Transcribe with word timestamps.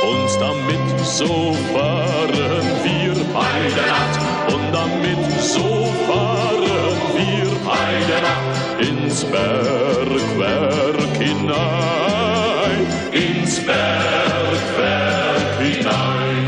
und 0.09 0.29
damit 0.39 0.99
so 1.03 1.53
fahren 1.73 2.67
wir. 2.83 3.13
Bei 3.33 3.59
Nacht. 3.89 4.15
Und 4.53 4.65
damit 4.71 5.41
so 5.41 5.91
fahren 6.07 6.97
wir. 7.15 7.49
Bei 7.65 7.93
Nacht. 8.21 8.53
Ins 8.79 9.23
Bergwerk 9.23 11.15
hinein, 11.17 12.87
ins 13.11 13.59
Bergwerk 13.65 15.51
hinein. 15.61 16.47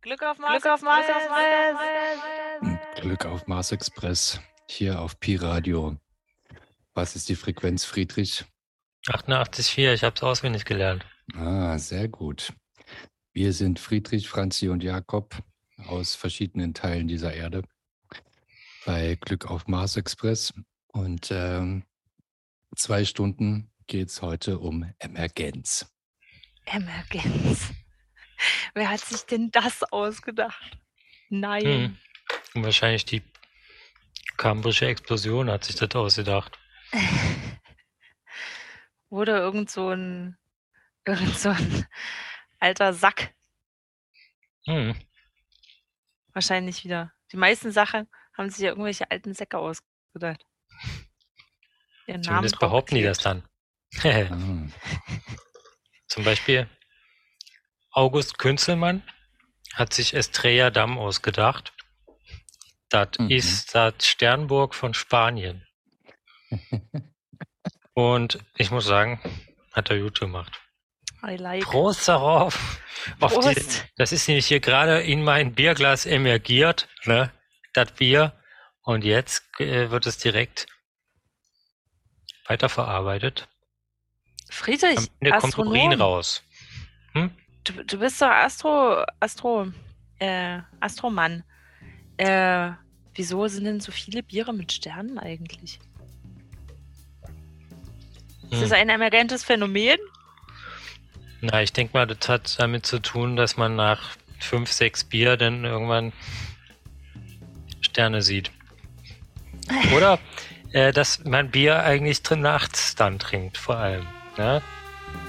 Glück 0.00 0.22
auf 0.22 0.38
Mars, 0.38 0.62
Glück 0.62 0.72
auf 0.72 0.82
Mars, 0.82 1.06
Glück 3.00 3.26
auf 3.26 3.46
Mars 3.46 3.72
Express 3.72 4.40
hier 4.68 5.00
auf 5.00 5.18
Pi 5.20 5.36
Radio. 5.36 5.96
Was 6.94 7.14
ist 7.16 7.28
die 7.28 7.36
Frequenz, 7.36 7.84
Friedrich? 7.84 8.44
88,4, 9.06 9.94
ich 9.94 10.04
habe 10.04 10.16
es 10.16 10.22
auswendig 10.22 10.64
gelernt. 10.64 11.06
Ah, 11.34 11.78
sehr 11.78 12.08
gut. 12.08 12.52
Wir 13.32 13.52
sind 13.52 13.78
Friedrich, 13.78 14.28
Franzi 14.28 14.68
und 14.68 14.82
Jakob 14.82 15.42
aus 15.86 16.14
verschiedenen 16.14 16.74
Teilen 16.74 17.08
dieser 17.08 17.32
Erde 17.32 17.62
bei 18.84 19.16
Glück 19.20 19.46
auf 19.46 19.66
Mars 19.66 19.96
Express. 19.96 20.52
Und 20.88 21.30
ähm, 21.30 21.84
zwei 22.74 23.04
Stunden 23.04 23.70
geht 23.86 24.08
es 24.08 24.22
heute 24.22 24.58
um 24.58 24.92
Emergenz. 24.98 25.86
Emergenz. 26.64 27.70
Wer 28.74 28.90
hat 28.90 29.00
sich 29.00 29.22
denn 29.22 29.50
das 29.50 29.82
ausgedacht? 29.84 30.78
Nein. 31.28 31.98
Hm. 32.54 32.64
Wahrscheinlich 32.64 33.04
die 33.04 33.22
kambrische 34.36 34.86
Explosion 34.86 35.50
hat 35.50 35.64
sich 35.64 35.76
das 35.76 35.94
ausgedacht. 35.94 36.58
Oder 39.10 39.38
irgend 39.38 39.70
so 39.70 39.90
ein, 39.90 40.36
irgend 41.06 41.36
so 41.38 41.50
ein 41.50 41.86
alter 42.58 42.92
Sack. 42.92 43.34
Hm. 44.66 44.94
Wahrscheinlich 46.32 46.84
wieder. 46.84 47.12
Die 47.32 47.36
meisten 47.36 47.72
Sachen 47.72 48.08
haben 48.36 48.50
sich 48.50 48.60
ja 48.60 48.68
irgendwelche 48.70 49.10
alten 49.10 49.34
Säcke 49.34 49.58
ausgedacht. 49.58 50.44
Ihren 52.06 52.20
Namen 52.20 52.22
Zumindest 52.22 52.54
drauf 52.56 52.60
behaupten 52.70 52.94
die 52.96 53.02
das 53.02 53.18
dann. 53.18 53.48
Ah, 54.02 54.68
Zum 56.08 56.24
Beispiel 56.24 56.68
August 57.90 58.38
Künzelmann 58.38 59.02
hat 59.74 59.92
sich 59.92 60.14
Estrella 60.14 60.70
Damm 60.70 60.98
ausgedacht. 60.98 61.72
Das 62.90 63.08
Mhm. 63.18 63.30
ist 63.30 63.74
das 63.74 63.94
Sternburg 64.06 64.74
von 64.74 64.94
Spanien. 64.94 65.66
Und 67.98 68.38
ich 68.56 68.70
muss 68.70 68.84
sagen, 68.84 69.18
hat 69.72 69.90
er 69.90 69.98
gut 69.98 70.20
gemacht. 70.20 70.60
I 71.26 71.34
like. 71.34 71.64
Prost 71.64 72.06
darauf. 72.06 72.80
Auf 73.18 73.32
die, 73.32 73.54
Prost. 73.54 73.86
das 73.96 74.12
ist 74.12 74.28
nämlich 74.28 74.46
hier 74.46 74.60
gerade 74.60 75.00
in 75.00 75.24
mein 75.24 75.52
Bierglas 75.52 76.06
emergiert, 76.06 76.88
ne? 77.06 77.32
Das 77.74 77.90
Bier. 77.90 78.34
Und 78.82 79.02
jetzt 79.02 79.42
äh, 79.58 79.90
wird 79.90 80.06
es 80.06 80.16
direkt 80.16 80.66
weiterverarbeitet. 82.46 83.48
Am 84.46 84.52
Friedrich, 84.52 85.10
Ende 85.18 85.36
kommt 85.38 85.58
Urin 85.58 85.94
raus. 85.94 86.44
Hm? 87.14 87.32
Du, 87.64 87.82
du 87.82 87.98
bist 87.98 88.22
doch 88.22 88.28
Astro, 88.28 89.04
Astro, 89.18 89.72
äh, 90.20 90.60
Astromann. 90.78 91.42
Äh, 92.16 92.70
wieso 93.14 93.48
sind 93.48 93.64
denn 93.64 93.80
so 93.80 93.90
viele 93.90 94.22
Biere 94.22 94.52
mit 94.54 94.70
Sternen 94.70 95.18
eigentlich? 95.18 95.80
Ist 98.50 98.62
das 98.62 98.70
Hm. 98.70 98.76
ein 98.76 98.88
emergentes 98.88 99.44
Phänomen? 99.44 99.98
Na, 101.40 101.62
ich 101.62 101.72
denke 101.72 101.96
mal, 101.96 102.06
das 102.06 102.28
hat 102.28 102.58
damit 102.58 102.86
zu 102.86 102.98
tun, 102.98 103.36
dass 103.36 103.56
man 103.56 103.76
nach 103.76 104.16
fünf, 104.40 104.72
sechs 104.72 105.04
Bier 105.04 105.36
dann 105.36 105.64
irgendwann 105.64 106.12
Sterne 107.80 108.22
sieht. 108.22 108.50
Oder 109.96 110.18
äh, 110.72 110.92
dass 110.92 111.24
man 111.24 111.50
Bier 111.50 111.82
eigentlich 111.82 112.22
drin 112.22 112.40
nachts 112.40 112.94
dann 112.94 113.18
trinkt, 113.18 113.56
vor 113.56 113.76
allem. 113.76 114.06
Ne? 114.36 114.62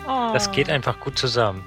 Oh. 0.07 0.31
Das 0.33 0.51
geht 0.51 0.69
einfach 0.69 0.99
gut 0.99 1.17
zusammen. 1.17 1.63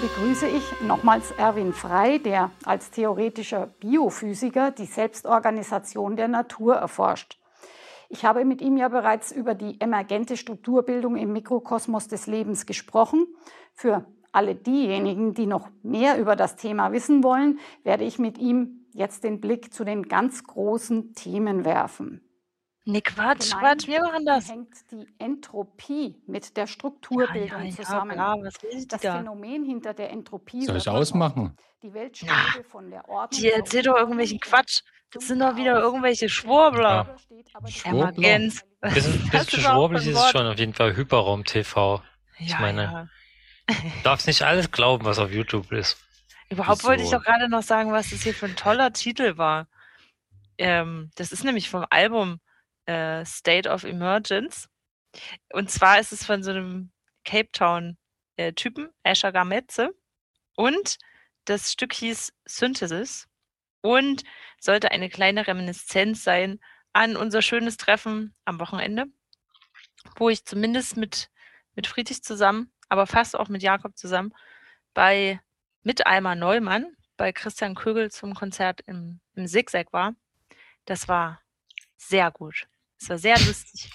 Begrüße 0.00 0.46
ich 0.46 0.80
nochmals 0.82 1.32
Erwin 1.32 1.72
Frey, 1.72 2.22
der 2.22 2.52
als 2.64 2.90
theoretischer 2.92 3.66
Biophysiker 3.66 4.70
die 4.70 4.84
Selbstorganisation 4.84 6.14
der 6.14 6.28
Natur 6.28 6.76
erforscht. 6.76 7.38
Ich 8.08 8.24
habe 8.24 8.44
mit 8.44 8.62
ihm 8.62 8.76
ja 8.76 8.88
bereits 8.88 9.32
über 9.32 9.54
die 9.54 9.80
emergente 9.80 10.36
Strukturbildung 10.36 11.16
im 11.16 11.32
Mikrokosmos 11.32 12.06
des 12.06 12.28
Lebens 12.28 12.64
gesprochen. 12.64 13.26
Für 13.74 14.04
alle 14.30 14.54
diejenigen, 14.54 15.34
die 15.34 15.46
noch 15.46 15.68
mehr 15.82 16.18
über 16.18 16.36
das 16.36 16.54
Thema 16.54 16.92
wissen 16.92 17.24
wollen, 17.24 17.58
werde 17.82 18.04
ich 18.04 18.20
mit 18.20 18.38
ihm 18.38 18.86
jetzt 18.92 19.24
den 19.24 19.40
Blick 19.40 19.72
zu 19.72 19.84
den 19.84 20.04
ganz 20.04 20.44
großen 20.44 21.14
Themen 21.14 21.64
werfen. 21.64 22.27
Nee, 22.90 23.02
Quatsch, 23.02 23.50
Gemeint 23.50 23.82
Quatsch, 23.82 23.86
wir 23.88 24.00
machen 24.00 24.24
das. 24.24 24.48
hängt 24.48 24.74
die 24.90 25.06
Entropie 25.18 26.16
mit 26.26 26.56
der 26.56 26.66
Strukturbildung 26.66 27.46
Ja, 27.50 27.58
ja, 27.58 27.64
ja, 27.64 27.76
zusammen. 27.76 28.12
klar, 28.12 28.36
was 28.40 28.62
will 28.62 28.70
die 28.80 28.88
das 28.88 29.02
da? 29.02 29.18
Phänomen 29.18 29.64
hinter 29.64 29.92
der 29.92 30.10
Entropie 30.10 30.64
Soll 30.64 30.78
ich 30.78 30.88
ausmachen? 30.88 31.54
Die 31.82 31.92
Weltstände 31.92 32.64
von 32.66 32.90
der 32.90 33.06
Ordnung 33.08 33.40
Die 33.42 33.50
erzählt 33.50 33.86
doch 33.86 33.96
irgendwelchen 33.96 34.40
Quatsch. 34.40 34.80
Das 35.12 35.28
sind 35.28 35.40
doch 35.40 35.54
wieder 35.56 35.78
irgendwelche 35.78 36.30
Schwurbler. 36.30 37.14
Schwurbler? 37.66 38.08
Emergenz. 38.16 38.64
Bisschen, 38.80 39.28
Das 39.32 39.44
bisschen 39.46 39.60
ist 39.60 39.66
auch 39.66 39.72
schwurbelig 39.74 40.06
ist 40.06 40.16
es 40.18 40.30
schon 40.30 40.46
auf 40.46 40.58
jeden 40.58 40.72
Fall 40.74 40.96
Hyperraum 40.96 41.44
TV. 41.44 42.02
Ich 42.38 42.48
Ja, 42.50 42.60
meine, 42.60 42.82
ja. 42.84 43.08
du 43.68 43.74
darfst 44.02 44.26
nicht 44.26 44.42
alles 44.42 44.70
glauben, 44.70 45.04
was 45.04 45.18
auf 45.18 45.30
YouTube 45.30 45.70
ist. 45.72 45.98
Überhaupt 46.48 46.84
wollte 46.84 47.02
ich 47.02 47.08
Wieso? 47.08 47.18
doch 47.18 47.24
gerade 47.24 47.50
noch 47.50 47.62
sagen, 47.62 47.92
was 47.92 48.08
das 48.10 48.22
hier 48.22 48.32
für 48.32 48.46
ein 48.46 48.56
toller 48.56 48.94
Titel 48.94 49.36
war. 49.36 49.68
Ähm, 50.56 51.10
das 51.16 51.32
ist 51.32 51.44
nämlich 51.44 51.68
vom 51.68 51.84
Album 51.90 52.40
äh, 52.88 53.24
State 53.24 53.68
of 53.68 53.84
Emergence. 53.84 54.68
Und 55.52 55.70
zwar 55.70 56.00
ist 56.00 56.12
es 56.12 56.24
von 56.24 56.42
so 56.42 56.50
einem 56.50 56.90
Cape 57.24 57.50
Town-Typen, 57.52 58.88
Asher 59.02 59.32
Gametze. 59.32 59.90
Und 60.56 60.98
das 61.44 61.72
Stück 61.72 61.92
hieß 61.92 62.32
Synthesis 62.46 63.28
und 63.82 64.24
sollte 64.58 64.90
eine 64.90 65.08
kleine 65.08 65.46
Reminiszenz 65.46 66.24
sein 66.24 66.60
an 66.92 67.16
unser 67.16 67.42
schönes 67.42 67.76
Treffen 67.76 68.34
am 68.44 68.58
Wochenende, 68.58 69.06
wo 70.16 70.30
ich 70.30 70.44
zumindest 70.44 70.96
mit, 70.96 71.30
mit 71.74 71.86
Friedrich 71.86 72.22
zusammen, 72.22 72.72
aber 72.88 73.06
fast 73.06 73.36
auch 73.36 73.48
mit 73.48 73.62
Jakob 73.62 73.96
zusammen 73.96 74.34
bei 74.94 75.40
mit 75.82 76.06
Alma 76.06 76.34
Neumann 76.34 76.96
bei 77.16 77.32
Christian 77.32 77.74
Kögel 77.74 78.10
zum 78.10 78.34
Konzert 78.34 78.80
im, 78.86 79.20
im 79.34 79.46
Zigzag 79.46 79.92
war. 79.92 80.14
Das 80.86 81.06
war 81.08 81.40
sehr 81.96 82.30
gut. 82.30 82.66
Es 83.00 83.08
war 83.08 83.18
sehr 83.18 83.38
lustig. 83.38 83.90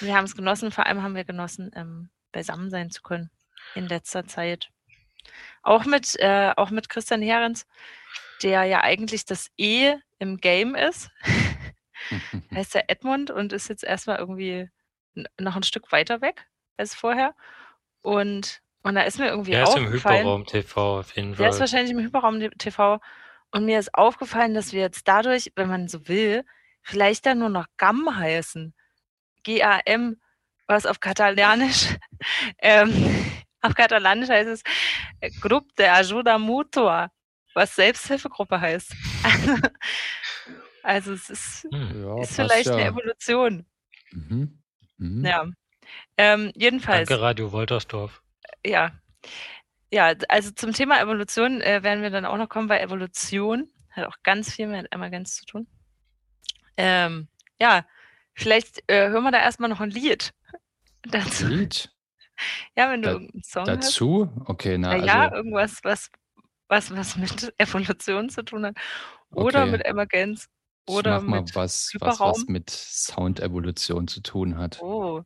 Wir 0.00 0.14
haben 0.16 0.24
es 0.24 0.36
genossen, 0.36 0.70
vor 0.70 0.86
allem 0.86 1.02
haben 1.02 1.14
wir 1.14 1.24
genossen, 1.24 1.70
ähm, 1.74 2.10
beisammen 2.32 2.70
sein 2.70 2.90
zu 2.90 3.02
können 3.02 3.30
in 3.74 3.88
letzter 3.88 4.26
Zeit. 4.26 4.70
Auch 5.62 5.84
mit, 5.84 6.16
äh, 6.18 6.52
auch 6.56 6.70
mit 6.70 6.88
Christian 6.88 7.22
Herens, 7.22 7.66
der 8.42 8.64
ja 8.64 8.82
eigentlich 8.82 9.24
das 9.24 9.50
E 9.56 9.94
im 10.18 10.38
Game 10.38 10.74
ist. 10.74 11.10
heißt 12.54 12.74
der 12.74 12.90
Edmund 12.90 13.30
und 13.30 13.52
ist 13.52 13.68
jetzt 13.68 13.84
erstmal 13.84 14.18
irgendwie 14.18 14.68
noch 15.38 15.56
ein 15.56 15.62
Stück 15.62 15.92
weiter 15.92 16.20
weg 16.20 16.46
als 16.76 16.94
vorher. 16.94 17.34
Und, 18.02 18.60
und 18.82 18.94
da 18.94 19.02
ist 19.02 19.18
mir 19.18 19.28
irgendwie 19.28 19.52
Der 19.52 19.64
ist 19.64 19.76
im 19.76 19.92
Hyperraum 19.92 20.44
TV 20.44 21.00
auf 21.00 21.14
jeden 21.16 21.36
der 21.36 21.48
ist 21.48 21.56
Fall. 21.56 21.60
wahrscheinlich 21.60 21.92
im 21.92 22.00
Hyperraum 22.00 22.40
TV. 22.58 23.00
Und 23.50 23.64
mir 23.64 23.78
ist 23.78 23.94
aufgefallen, 23.94 24.54
dass 24.54 24.72
wir 24.72 24.80
jetzt 24.80 25.06
dadurch, 25.06 25.52
wenn 25.56 25.68
man 25.68 25.88
so 25.88 26.08
will, 26.08 26.44
vielleicht 26.82 27.26
dann 27.26 27.38
nur 27.38 27.48
noch 27.48 27.66
GAM 27.76 28.16
heißen. 28.16 28.74
G-A-M, 29.44 30.20
was 30.66 30.86
auf 30.86 31.00
Katalanisch, 31.00 31.88
ähm, 32.58 32.92
auf 33.60 33.74
Katalanisch 33.74 34.28
heißt 34.28 34.48
es 34.48 34.62
äh, 35.20 35.30
Grup 35.40 35.74
de 35.76 35.86
Ajuda 35.88 36.38
Mutua, 36.38 37.10
was 37.54 37.74
Selbsthilfegruppe 37.76 38.60
heißt. 38.60 38.94
also 40.82 41.12
es 41.12 41.30
ist, 41.30 41.66
Hm. 41.72 42.02
Ja, 42.04 42.22
ist 42.22 42.34
vielleicht 42.34 42.68
eine 42.68 42.82
ja. 42.82 42.88
Evolution. 42.88 43.66
Mhm. 44.12 44.58
Mhm. 44.98 45.24
Ja. 45.24 45.46
Ähm, 46.16 46.52
jedenfalls. 46.54 47.08
Danke, 47.08 47.22
Radio 47.22 47.52
Woltersdorf. 47.52 48.22
Ja. 48.64 48.92
Ja, 49.92 50.14
d- 50.14 50.24
also 50.28 50.50
zum 50.52 50.72
Thema 50.72 51.00
Evolution 51.00 51.60
äh, 51.60 51.82
werden 51.82 52.02
wir 52.02 52.10
dann 52.10 52.24
auch 52.24 52.36
noch 52.36 52.48
kommen, 52.48 52.68
weil 52.68 52.80
Evolution 52.80 53.68
hat 53.90 54.06
auch 54.06 54.16
ganz 54.22 54.54
viel 54.54 54.66
mit 54.66 54.86
Emergenz 54.92 55.36
zu 55.36 55.44
tun. 55.44 55.66
Ähm, 56.76 57.28
ja, 57.60 57.84
vielleicht 58.34 58.82
äh, 58.88 59.08
hören 59.08 59.24
wir 59.24 59.30
da 59.32 59.38
erstmal 59.40 59.68
noch 59.68 59.80
ein 59.80 59.90
Lied 59.90 60.32
dazu. 61.02 61.46
Lied 61.46 61.90
Ja, 62.76 62.90
wenn 62.90 63.02
du 63.02 63.06
Da- 63.08 63.12
irgendeinen 63.14 63.42
Song 63.44 63.66
hast. 63.68 63.84
dazu? 63.84 64.30
Okay, 64.46 64.78
na, 64.78 64.96
Na 64.96 65.04
ja, 65.04 65.20
also, 65.24 65.36
irgendwas, 65.36 65.78
was, 65.84 66.10
was, 66.68 66.90
was 66.96 67.16
mit 67.16 67.54
Evolution 67.58 68.28
zu 68.30 68.42
tun 68.42 68.66
hat. 68.66 68.76
Oder 69.30 69.62
Okay. 69.62 69.70
mit 69.72 69.84
Emergenz. 69.84 70.48
ich 70.88 70.94
Oder 70.94 71.20
mach 71.20 71.22
mal 71.28 71.40
mit 71.42 71.54
was, 71.54 71.90
was, 72.00 72.14
Hyperraum. 72.14 72.30
was 72.32 72.44
mit 72.48 72.70
Soundevolution 72.70 74.08
zu 74.08 74.20
tun 74.22 74.58
hat. 74.58 74.80
Oh. 74.82 75.22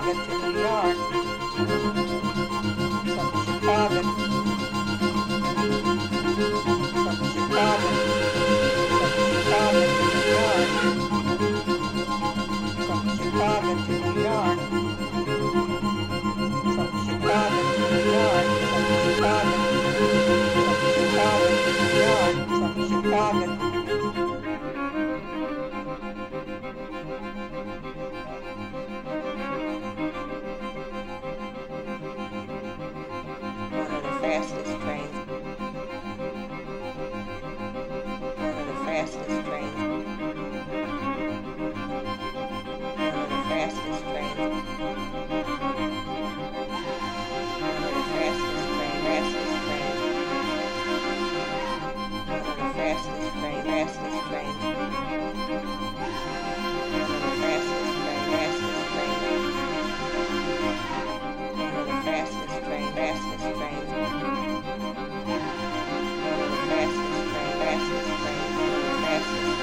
log 0.00 0.16
into 0.16 0.38
the 0.38 0.60
yard. 0.60 1.09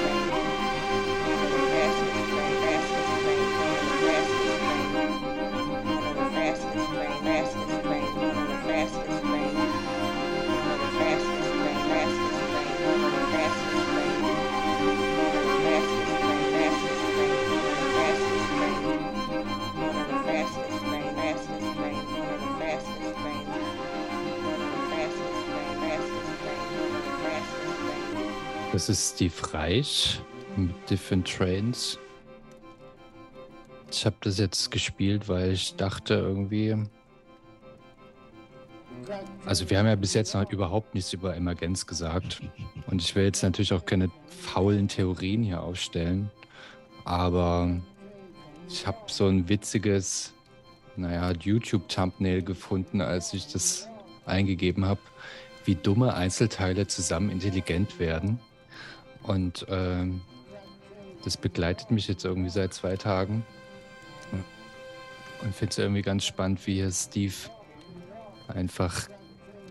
Thank 0.00 0.52
you. 0.52 0.57
Das 28.78 28.88
ist 28.88 29.16
Steve 29.16 29.54
Reich 29.54 30.20
mit 30.56 30.70
Different 30.88 31.26
Trains. 31.26 31.98
Ich 33.90 34.06
habe 34.06 34.14
das 34.20 34.38
jetzt 34.38 34.70
gespielt, 34.70 35.28
weil 35.28 35.50
ich 35.50 35.74
dachte 35.74 36.14
irgendwie. 36.14 36.76
Also 39.44 39.68
wir 39.68 39.80
haben 39.80 39.86
ja 39.86 39.96
bis 39.96 40.14
jetzt 40.14 40.32
noch 40.32 40.48
überhaupt 40.52 40.94
nichts 40.94 41.12
über 41.12 41.34
Emergenz 41.34 41.88
gesagt. 41.88 42.40
Und 42.86 43.02
ich 43.02 43.16
will 43.16 43.24
jetzt 43.24 43.42
natürlich 43.42 43.72
auch 43.72 43.84
keine 43.84 44.12
faulen 44.28 44.86
Theorien 44.86 45.42
hier 45.42 45.60
aufstellen. 45.60 46.30
Aber 47.04 47.80
ich 48.68 48.86
habe 48.86 48.98
so 49.08 49.26
ein 49.26 49.48
witziges, 49.48 50.34
naja, 50.94 51.32
YouTube-Thumbnail 51.32 52.42
gefunden, 52.42 53.00
als 53.00 53.34
ich 53.34 53.48
das 53.48 53.88
eingegeben 54.24 54.84
habe, 54.84 55.00
wie 55.64 55.74
dumme 55.74 56.14
Einzelteile 56.14 56.86
zusammen 56.86 57.30
intelligent 57.30 57.98
werden. 57.98 58.38
Und 59.28 59.66
ähm, 59.68 60.22
das 61.22 61.36
begleitet 61.36 61.90
mich 61.90 62.08
jetzt 62.08 62.24
irgendwie 62.24 62.50
seit 62.50 62.74
zwei 62.74 62.96
Tagen. 62.96 63.44
Und 65.42 65.54
finde 65.54 65.70
es 65.70 65.78
irgendwie 65.78 66.02
ganz 66.02 66.24
spannend, 66.24 66.66
wie 66.66 66.74
hier 66.74 66.90
Steve 66.90 67.34
einfach 68.48 69.08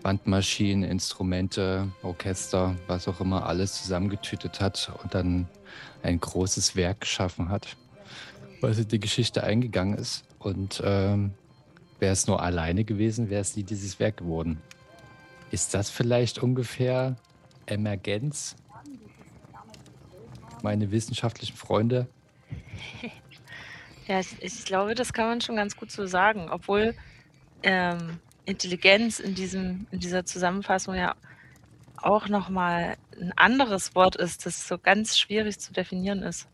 Bandmaschinen, 0.02 0.88
Instrumente, 0.88 1.88
Orchester, 2.02 2.76
was 2.86 3.08
auch 3.08 3.20
immer, 3.20 3.46
alles 3.46 3.82
zusammengetütet 3.82 4.60
hat 4.60 4.92
und 5.02 5.14
dann 5.14 5.48
ein 6.02 6.20
großes 6.20 6.76
Werk 6.76 7.00
geschaffen 7.00 7.50
hat, 7.50 7.76
was 8.60 8.78
in 8.78 8.88
die 8.88 9.00
Geschichte 9.00 9.42
eingegangen 9.42 9.98
ist. 9.98 10.24
Und 10.38 10.80
ähm, 10.84 11.34
wäre 11.98 12.12
es 12.12 12.26
nur 12.28 12.40
alleine 12.42 12.84
gewesen, 12.84 13.28
wäre 13.28 13.40
es 13.40 13.56
nie 13.56 13.64
dieses 13.64 13.98
Werk 13.98 14.18
geworden. 14.18 14.62
Ist 15.50 15.74
das 15.74 15.90
vielleicht 15.90 16.38
ungefähr 16.38 17.16
Emergenz? 17.66 18.56
Meine 20.62 20.90
wissenschaftlichen 20.90 21.56
Freunde? 21.56 22.06
Ja, 24.08 24.20
ich, 24.20 24.42
ich 24.42 24.64
glaube, 24.64 24.94
das 24.94 25.12
kann 25.12 25.26
man 25.26 25.42
schon 25.42 25.56
ganz 25.56 25.76
gut 25.76 25.90
so 25.90 26.06
sagen, 26.06 26.48
obwohl 26.50 26.94
ähm, 27.62 28.20
Intelligenz 28.46 29.20
in, 29.20 29.34
diesem, 29.34 29.86
in 29.90 30.00
dieser 30.00 30.24
Zusammenfassung 30.24 30.94
ja 30.94 31.14
auch 31.98 32.26
nochmal 32.28 32.96
ein 33.20 33.32
anderes 33.36 33.94
Wort 33.94 34.16
ist, 34.16 34.46
das 34.46 34.66
so 34.66 34.78
ganz 34.78 35.18
schwierig 35.18 35.58
zu 35.58 35.74
definieren 35.74 36.22
ist. 36.22 36.48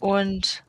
Und 0.00 0.64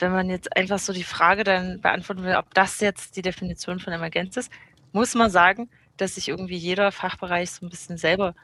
wenn 0.00 0.10
man 0.10 0.28
jetzt 0.30 0.56
einfach 0.56 0.80
so 0.80 0.92
die 0.92 1.04
Frage 1.04 1.44
dann 1.44 1.80
beantworten 1.80 2.24
will, 2.24 2.34
ob 2.34 2.52
das 2.54 2.80
jetzt 2.80 3.16
die 3.16 3.22
Definition 3.22 3.78
von 3.78 3.92
Emergenz 3.92 4.36
ist, 4.36 4.50
muss 4.92 5.14
man 5.14 5.30
sagen, 5.30 5.70
dass 5.96 6.16
sich 6.16 6.28
irgendwie 6.28 6.56
jeder 6.56 6.90
Fachbereich 6.90 7.52
so 7.52 7.66
ein 7.66 7.70
bisschen 7.70 7.98
selber 7.98 8.34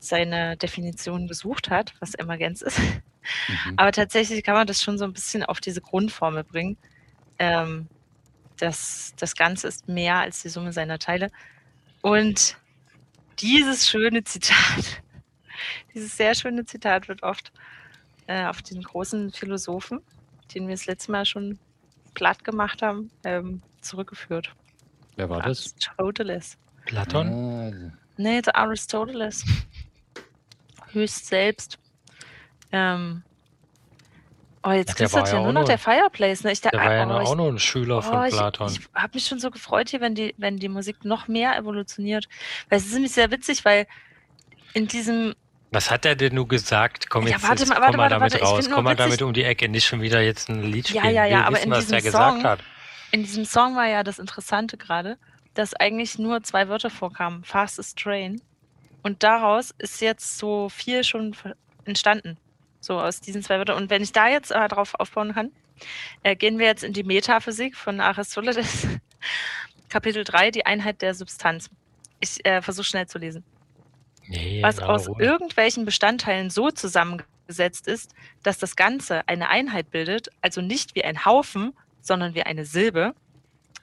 seine 0.00 0.56
Definition 0.56 1.28
gesucht 1.28 1.70
hat, 1.70 1.94
was 2.00 2.14
Emergenz 2.14 2.62
ist. 2.62 2.78
Mhm. 2.78 3.74
Aber 3.76 3.92
tatsächlich 3.92 4.42
kann 4.42 4.54
man 4.54 4.66
das 4.66 4.82
schon 4.82 4.98
so 4.98 5.04
ein 5.04 5.12
bisschen 5.12 5.44
auf 5.44 5.60
diese 5.60 5.82
Grundformel 5.82 6.42
bringen. 6.42 6.78
Ähm, 7.38 7.86
das, 8.56 9.12
das 9.18 9.36
Ganze 9.36 9.68
ist 9.68 9.88
mehr 9.88 10.16
als 10.16 10.42
die 10.42 10.48
Summe 10.48 10.72
seiner 10.72 10.98
Teile. 10.98 11.30
Und 12.00 12.56
dieses 13.38 13.88
schöne 13.88 14.24
Zitat, 14.24 15.02
dieses 15.94 16.16
sehr 16.16 16.34
schöne 16.34 16.64
Zitat 16.64 17.08
wird 17.08 17.22
oft 17.22 17.52
äh, 18.26 18.46
auf 18.46 18.62
den 18.62 18.82
großen 18.82 19.32
Philosophen, 19.32 20.00
den 20.54 20.66
wir 20.66 20.74
das 20.74 20.86
letzte 20.86 21.12
Mal 21.12 21.26
schon 21.26 21.58
platt 22.14 22.42
gemacht 22.42 22.80
haben, 22.80 23.10
ähm, 23.24 23.62
zurückgeführt. 23.82 24.54
Wer 25.16 25.28
war 25.28 25.42
das? 25.42 25.74
Aristoteles. 25.98 26.56
Platon? 26.86 27.92
Ah, 27.92 28.00
Nee, 28.20 28.42
der 28.42 28.54
Aristoteles. 28.56 29.46
Höchst 30.92 31.26
selbst. 31.26 31.78
Ähm, 32.72 33.22
oh, 34.62 34.70
jetzt 34.70 34.88
Ja, 34.90 34.94
der 34.94 34.94
knistert 34.94 35.22
war 35.22 35.28
ja 35.28 35.34
ja 35.34 35.40
nur 35.40 35.48
auch 35.48 35.52
noch 35.52 35.64
der 35.64 35.78
Fireplace. 35.78 36.44
Ne? 36.44 36.52
Ich, 36.52 36.60
Der 36.60 36.72
war 36.72 36.94
ja 36.94 37.02
oh, 37.04 37.06
noch- 37.08 37.22
ich, 37.22 37.28
auch 37.28 37.36
nur 37.36 37.48
ein 37.48 37.58
Schüler 37.58 38.02
von 38.02 38.18
oh, 38.18 38.24
ich, 38.24 38.32
Platon. 38.34 38.70
Ich 38.72 38.80
habe 38.94 39.10
mich 39.14 39.26
schon 39.26 39.38
so 39.40 39.50
gefreut 39.50 39.88
hier, 39.90 40.00
wenn 40.00 40.14
die, 40.14 40.34
wenn 40.38 40.58
die 40.58 40.68
Musik 40.68 41.04
noch 41.04 41.28
mehr 41.28 41.56
evolutioniert. 41.56 42.26
Weil 42.68 42.78
es 42.78 42.86
ist 42.86 42.94
nämlich 42.94 43.12
sehr 43.12 43.30
witzig, 43.30 43.64
weil 43.64 43.86
in 44.74 44.86
diesem 44.86 45.34
Was 45.72 45.90
hat 45.90 46.04
er 46.06 46.14
denn 46.16 46.34
nur 46.34 46.46
gesagt? 46.48 47.10
Komm 47.10 47.24
Ja, 47.26 47.30
jetzt, 47.34 47.42
warte 47.42 47.62
jetzt 47.62 47.68
mal, 47.68 47.74
komm 47.76 47.82
warte, 47.84 47.96
mal 47.96 48.02
warte, 48.02 48.14
damit 48.14 48.34
ich 48.34 48.42
raus. 48.42 48.70
Komm 48.72 48.84
mal 48.84 48.96
damit 48.96 49.22
um 49.22 49.32
die 49.32 49.44
Ecke, 49.44 49.68
nicht 49.68 49.86
schon 49.86 50.00
wieder 50.02 50.20
jetzt 50.20 50.48
ein 50.48 50.62
Lied 50.62 50.88
Ja, 50.90 51.00
spielen. 51.02 51.14
ja, 51.14 51.24
ja, 51.24 51.38
Wir 51.38 51.46
aber 51.46 51.56
wissen, 51.56 51.64
in 51.64 51.70
was 51.70 51.86
der 51.86 51.96
diesem 51.98 52.10
gesagt 52.12 52.34
Song- 52.40 52.44
hat. 52.44 52.60
In 53.12 53.22
diesem 53.24 53.44
Song 53.44 53.74
war 53.74 53.86
ja 53.88 54.04
das 54.04 54.20
Interessante 54.20 54.76
gerade, 54.76 55.18
dass 55.54 55.74
eigentlich 55.74 56.16
nur 56.20 56.44
zwei 56.44 56.68
Wörter 56.68 56.90
vorkamen, 56.90 57.42
Fastest 57.42 57.98
Train. 57.98 58.40
Und 59.02 59.22
daraus 59.22 59.72
ist 59.78 60.00
jetzt 60.00 60.38
so 60.38 60.68
viel 60.68 61.04
schon 61.04 61.34
entstanden. 61.84 62.36
So 62.80 62.98
aus 62.98 63.20
diesen 63.20 63.42
zwei 63.42 63.58
Wörtern. 63.58 63.76
Und 63.76 63.90
wenn 63.90 64.02
ich 64.02 64.12
da 64.12 64.28
jetzt 64.28 64.50
äh, 64.50 64.68
drauf 64.68 64.94
aufbauen 64.94 65.34
kann, 65.34 65.52
äh, 66.22 66.36
gehen 66.36 66.58
wir 66.58 66.66
jetzt 66.66 66.84
in 66.84 66.92
die 66.92 67.04
Metaphysik 67.04 67.76
von 67.76 68.00
Aristoteles. 68.00 68.86
Kapitel 69.88 70.24
3, 70.24 70.50
die 70.50 70.66
Einheit 70.66 71.02
der 71.02 71.14
Substanz. 71.14 71.68
Ich 72.20 72.44
äh, 72.46 72.62
versuche 72.62 72.84
schnell 72.84 73.06
zu 73.06 73.18
lesen. 73.18 73.44
Nee, 74.28 74.62
was 74.62 74.78
aus 74.78 75.08
Ruhe. 75.08 75.20
irgendwelchen 75.20 75.84
Bestandteilen 75.84 76.50
so 76.50 76.70
zusammengesetzt 76.70 77.88
ist, 77.88 78.14
dass 78.44 78.58
das 78.58 78.76
Ganze 78.76 79.26
eine 79.26 79.48
Einheit 79.48 79.90
bildet, 79.90 80.28
also 80.40 80.60
nicht 80.60 80.94
wie 80.94 81.04
ein 81.04 81.24
Haufen, 81.24 81.72
sondern 82.00 82.34
wie 82.34 82.44
eine 82.44 82.64
Silbe. 82.64 83.14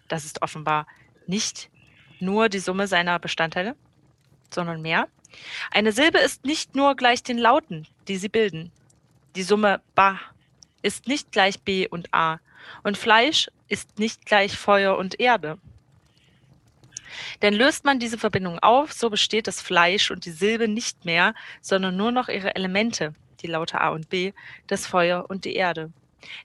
Das 0.08 0.24
ist 0.24 0.42
offenbar 0.42 0.88
nicht 1.26 1.70
nur 2.20 2.48
die 2.48 2.60
Summe 2.60 2.88
seiner 2.88 3.20
Bestandteile, 3.20 3.76
sondern 4.54 4.82
mehr. 4.82 5.08
Eine 5.72 5.92
Silbe 5.92 6.20
ist 6.20 6.46
nicht 6.46 6.76
nur 6.76 6.96
gleich 6.96 7.24
den 7.24 7.38
Lauten, 7.38 7.88
die 8.08 8.18
sie 8.18 8.30
bilden. 8.30 8.72
Die 9.36 9.44
Summe 9.44 9.82
Ba 9.96 10.20
ist 10.82 11.08
nicht 11.08 11.32
gleich 11.32 11.62
B 11.62 11.88
und 11.88 12.14
A. 12.14 12.40
Und 12.84 12.98
Fleisch 12.98 13.50
ist 13.68 14.00
nicht 14.00 14.26
gleich 14.26 14.58
Feuer 14.58 14.98
und 14.98 15.20
Erde. 15.20 15.58
Denn 17.42 17.54
löst 17.54 17.86
man 17.86 18.00
diese 18.00 18.18
Verbindung 18.18 18.60
auf, 18.60 18.92
so 18.94 19.10
besteht 19.10 19.48
das 19.48 19.62
Fleisch 19.62 20.12
und 20.12 20.26
die 20.26 20.32
Silbe 20.32 20.68
nicht 20.68 21.06
mehr, 21.06 21.34
sondern 21.62 21.96
nur 21.96 22.12
noch 22.12 22.30
ihre 22.30 22.56
Elemente, 22.56 23.14
die 23.42 23.48
Laute 23.48 23.82
A 23.82 23.90
und 23.90 24.10
B, 24.10 24.34
das 24.68 24.86
Feuer 24.88 25.26
und 25.30 25.46
die 25.46 25.56
Erde. 25.56 25.92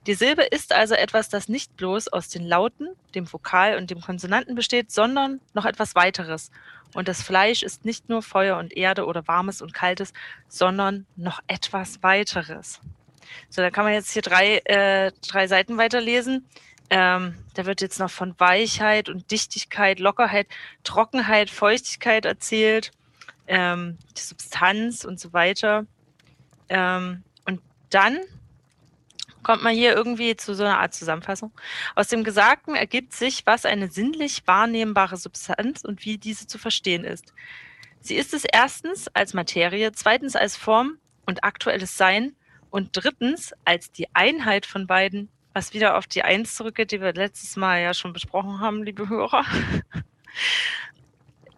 Die 0.07 0.13
Silbe 0.13 0.43
ist 0.43 0.73
also 0.73 0.95
etwas, 0.95 1.29
das 1.29 1.49
nicht 1.49 1.75
bloß 1.77 2.07
aus 2.09 2.29
den 2.29 2.45
Lauten, 2.45 2.89
dem 3.15 3.31
Vokal 3.31 3.77
und 3.77 3.89
dem 3.89 4.01
Konsonanten 4.01 4.55
besteht, 4.55 4.91
sondern 4.91 5.39
noch 5.53 5.65
etwas 5.65 5.95
weiteres. 5.95 6.51
Und 6.93 7.07
das 7.07 7.21
Fleisch 7.21 7.63
ist 7.63 7.85
nicht 7.85 8.09
nur 8.09 8.21
Feuer 8.21 8.57
und 8.57 8.75
Erde 8.75 9.05
oder 9.05 9.27
warmes 9.27 9.61
und 9.61 9.73
kaltes, 9.73 10.13
sondern 10.47 11.05
noch 11.15 11.39
etwas 11.47 12.03
weiteres. 12.03 12.79
So, 13.49 13.61
da 13.61 13.71
kann 13.71 13.85
man 13.85 13.93
jetzt 13.93 14.11
hier 14.11 14.21
drei, 14.21 14.57
äh, 14.65 15.11
drei 15.27 15.47
Seiten 15.47 15.77
weiterlesen. 15.77 16.47
Ähm, 16.89 17.35
da 17.55 17.65
wird 17.65 17.81
jetzt 17.81 17.99
noch 17.99 18.11
von 18.11 18.35
Weichheit 18.39 19.09
und 19.09 19.31
Dichtigkeit, 19.31 19.99
Lockerheit, 19.99 20.47
Trockenheit, 20.83 21.49
Feuchtigkeit 21.49 22.25
erzählt, 22.25 22.91
ähm, 23.47 23.97
die 24.15 24.21
Substanz 24.21 25.03
und 25.03 25.19
so 25.19 25.33
weiter. 25.33 25.85
Ähm, 26.69 27.23
und 27.47 27.61
dann 27.89 28.19
kommt 29.43 29.63
man 29.63 29.75
hier 29.75 29.93
irgendwie 29.93 30.35
zu 30.35 30.55
so 30.55 30.63
einer 30.63 30.79
Art 30.79 30.93
Zusammenfassung. 30.93 31.51
Aus 31.95 32.07
dem 32.07 32.23
Gesagten 32.23 32.75
ergibt 32.75 33.13
sich, 33.13 33.45
was 33.45 33.65
eine 33.65 33.89
sinnlich 33.89 34.43
wahrnehmbare 34.45 35.17
Substanz 35.17 35.83
und 35.83 36.05
wie 36.05 36.17
diese 36.17 36.47
zu 36.47 36.57
verstehen 36.57 37.03
ist. 37.03 37.33
Sie 37.99 38.15
ist 38.15 38.33
es 38.33 38.43
erstens 38.43 39.07
als 39.09 39.33
Materie, 39.33 39.91
zweitens 39.91 40.35
als 40.35 40.57
Form 40.57 40.97
und 41.25 41.43
aktuelles 41.43 41.97
Sein 41.97 42.35
und 42.69 42.89
drittens 42.93 43.53
als 43.65 43.91
die 43.91 44.07
Einheit 44.13 44.65
von 44.65 44.87
beiden, 44.87 45.29
was 45.53 45.73
wieder 45.73 45.97
auf 45.97 46.07
die 46.07 46.23
Eins 46.23 46.55
zurückgeht, 46.55 46.91
die 46.91 47.01
wir 47.01 47.13
letztes 47.13 47.55
Mal 47.55 47.81
ja 47.81 47.93
schon 47.93 48.11
besprochen 48.11 48.59
haben, 48.59 48.83
liebe 48.83 49.07
Hörer. 49.07 49.45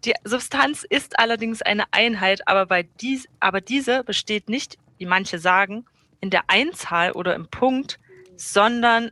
Die 0.04 0.14
Substanz 0.22 0.84
ist 0.88 1.18
allerdings 1.18 1.62
eine 1.62 1.84
Einheit, 1.90 2.46
aber, 2.46 2.84
dies, 2.84 3.26
aber 3.40 3.60
diese 3.60 4.04
besteht 4.04 4.48
nicht, 4.48 4.78
wie 4.98 5.06
manche 5.06 5.40
sagen, 5.40 5.84
in 6.20 6.30
der 6.30 6.44
Einzahl 6.48 7.12
oder 7.12 7.34
im 7.34 7.48
Punkt, 7.48 7.98
sondern 8.36 9.10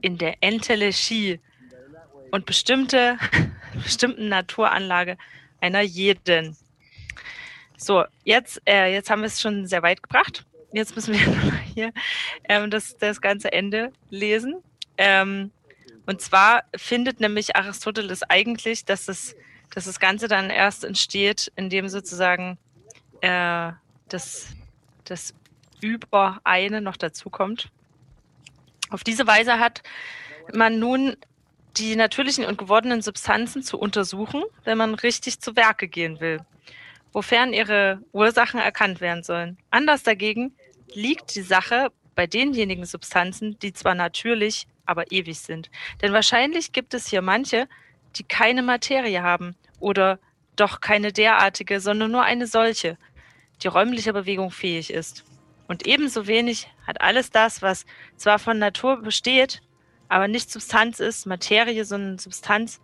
in 0.00 0.18
der 0.18 0.36
Entelechie 0.42 1.40
und 2.30 2.46
bestimmte, 2.46 3.18
bestimmten 3.82 4.28
Naturanlage 4.28 5.16
einer 5.60 5.80
jeden. 5.80 6.56
So, 7.76 8.04
jetzt, 8.24 8.60
äh, 8.66 8.92
jetzt 8.92 9.10
haben 9.10 9.22
wir 9.22 9.26
es 9.26 9.40
schon 9.40 9.66
sehr 9.66 9.82
weit 9.82 10.02
gebracht. 10.02 10.44
Jetzt 10.72 10.96
müssen 10.96 11.14
wir 11.14 11.52
hier 11.74 11.92
ähm, 12.48 12.70
das, 12.70 12.96
das 12.98 13.20
ganze 13.20 13.52
Ende 13.52 13.92
lesen. 14.10 14.56
Ähm, 14.98 15.50
und 16.06 16.20
zwar 16.20 16.64
findet 16.76 17.20
nämlich 17.20 17.56
Aristoteles 17.56 18.22
eigentlich, 18.24 18.84
dass 18.84 19.06
das, 19.06 19.34
dass 19.74 19.84
das 19.84 20.00
Ganze 20.00 20.28
dann 20.28 20.50
erst 20.50 20.84
entsteht, 20.84 21.50
indem 21.56 21.88
sozusagen 21.88 22.58
äh, 23.20 23.72
das, 24.08 24.48
das 25.04 25.34
über 25.80 26.40
eine 26.44 26.80
noch 26.80 26.96
dazukommt. 26.96 27.70
Auf 28.90 29.04
diese 29.04 29.26
Weise 29.26 29.58
hat 29.58 29.82
man 30.52 30.78
nun 30.78 31.16
die 31.76 31.96
natürlichen 31.96 32.44
und 32.44 32.58
gewordenen 32.58 33.02
Substanzen 33.02 33.62
zu 33.62 33.78
untersuchen, 33.78 34.42
wenn 34.64 34.78
man 34.78 34.94
richtig 34.94 35.40
zu 35.40 35.56
Werke 35.56 35.88
gehen 35.88 36.20
will. 36.20 36.40
wofern 37.14 37.52
ihre 37.54 38.00
Ursachen 38.12 38.60
erkannt 38.60 39.00
werden 39.00 39.22
sollen. 39.22 39.56
Anders 39.70 40.02
dagegen 40.02 40.52
liegt 40.92 41.34
die 41.34 41.42
Sache 41.42 41.90
bei 42.14 42.26
denjenigen 42.26 42.84
Substanzen, 42.84 43.58
die 43.60 43.72
zwar 43.72 43.94
natürlich, 43.94 44.66
aber 44.84 45.10
ewig 45.10 45.38
sind. 45.38 45.70
Denn 46.02 46.12
wahrscheinlich 46.12 46.72
gibt 46.72 46.92
es 46.92 47.06
hier 47.08 47.22
manche, 47.22 47.68
die 48.16 48.24
keine 48.24 48.62
Materie 48.62 49.22
haben 49.22 49.56
oder 49.80 50.18
doch 50.56 50.80
keine 50.80 51.12
derartige, 51.12 51.80
sondern 51.80 52.10
nur 52.10 52.22
eine 52.22 52.46
solche, 52.46 52.98
die 53.62 53.68
räumlicher 53.68 54.12
Bewegung 54.12 54.50
fähig 54.50 54.92
ist. 54.92 55.24
Und 55.66 55.86
ebenso 55.86 56.26
wenig 56.26 56.68
hat 56.86 57.00
alles 57.00 57.30
das, 57.30 57.62
was 57.62 57.86
zwar 58.16 58.38
von 58.38 58.58
Natur 58.58 59.00
besteht, 59.02 59.62
aber 60.08 60.28
nicht 60.28 60.50
Substanz 60.50 61.00
ist, 61.00 61.26
Materie, 61.26 61.84
sondern 61.84 62.18
Substanz, 62.18 62.80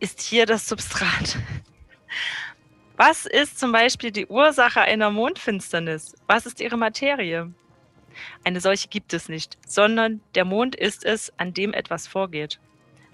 ist 0.00 0.20
hier 0.20 0.46
das 0.46 0.68
Substrat. 0.68 1.38
Was 2.96 3.24
ist 3.24 3.58
zum 3.58 3.72
Beispiel 3.72 4.10
die 4.10 4.26
Ursache 4.26 4.82
einer 4.82 5.10
Mondfinsternis? 5.10 6.14
Was 6.26 6.44
ist 6.44 6.60
ihre 6.60 6.76
Materie? 6.76 7.50
Eine 8.44 8.60
solche 8.60 8.88
gibt 8.88 9.14
es 9.14 9.30
nicht, 9.30 9.56
sondern 9.66 10.20
der 10.34 10.44
Mond 10.44 10.76
ist 10.76 11.04
es, 11.04 11.32
an 11.38 11.54
dem 11.54 11.72
etwas 11.72 12.06
vorgeht. 12.06 12.60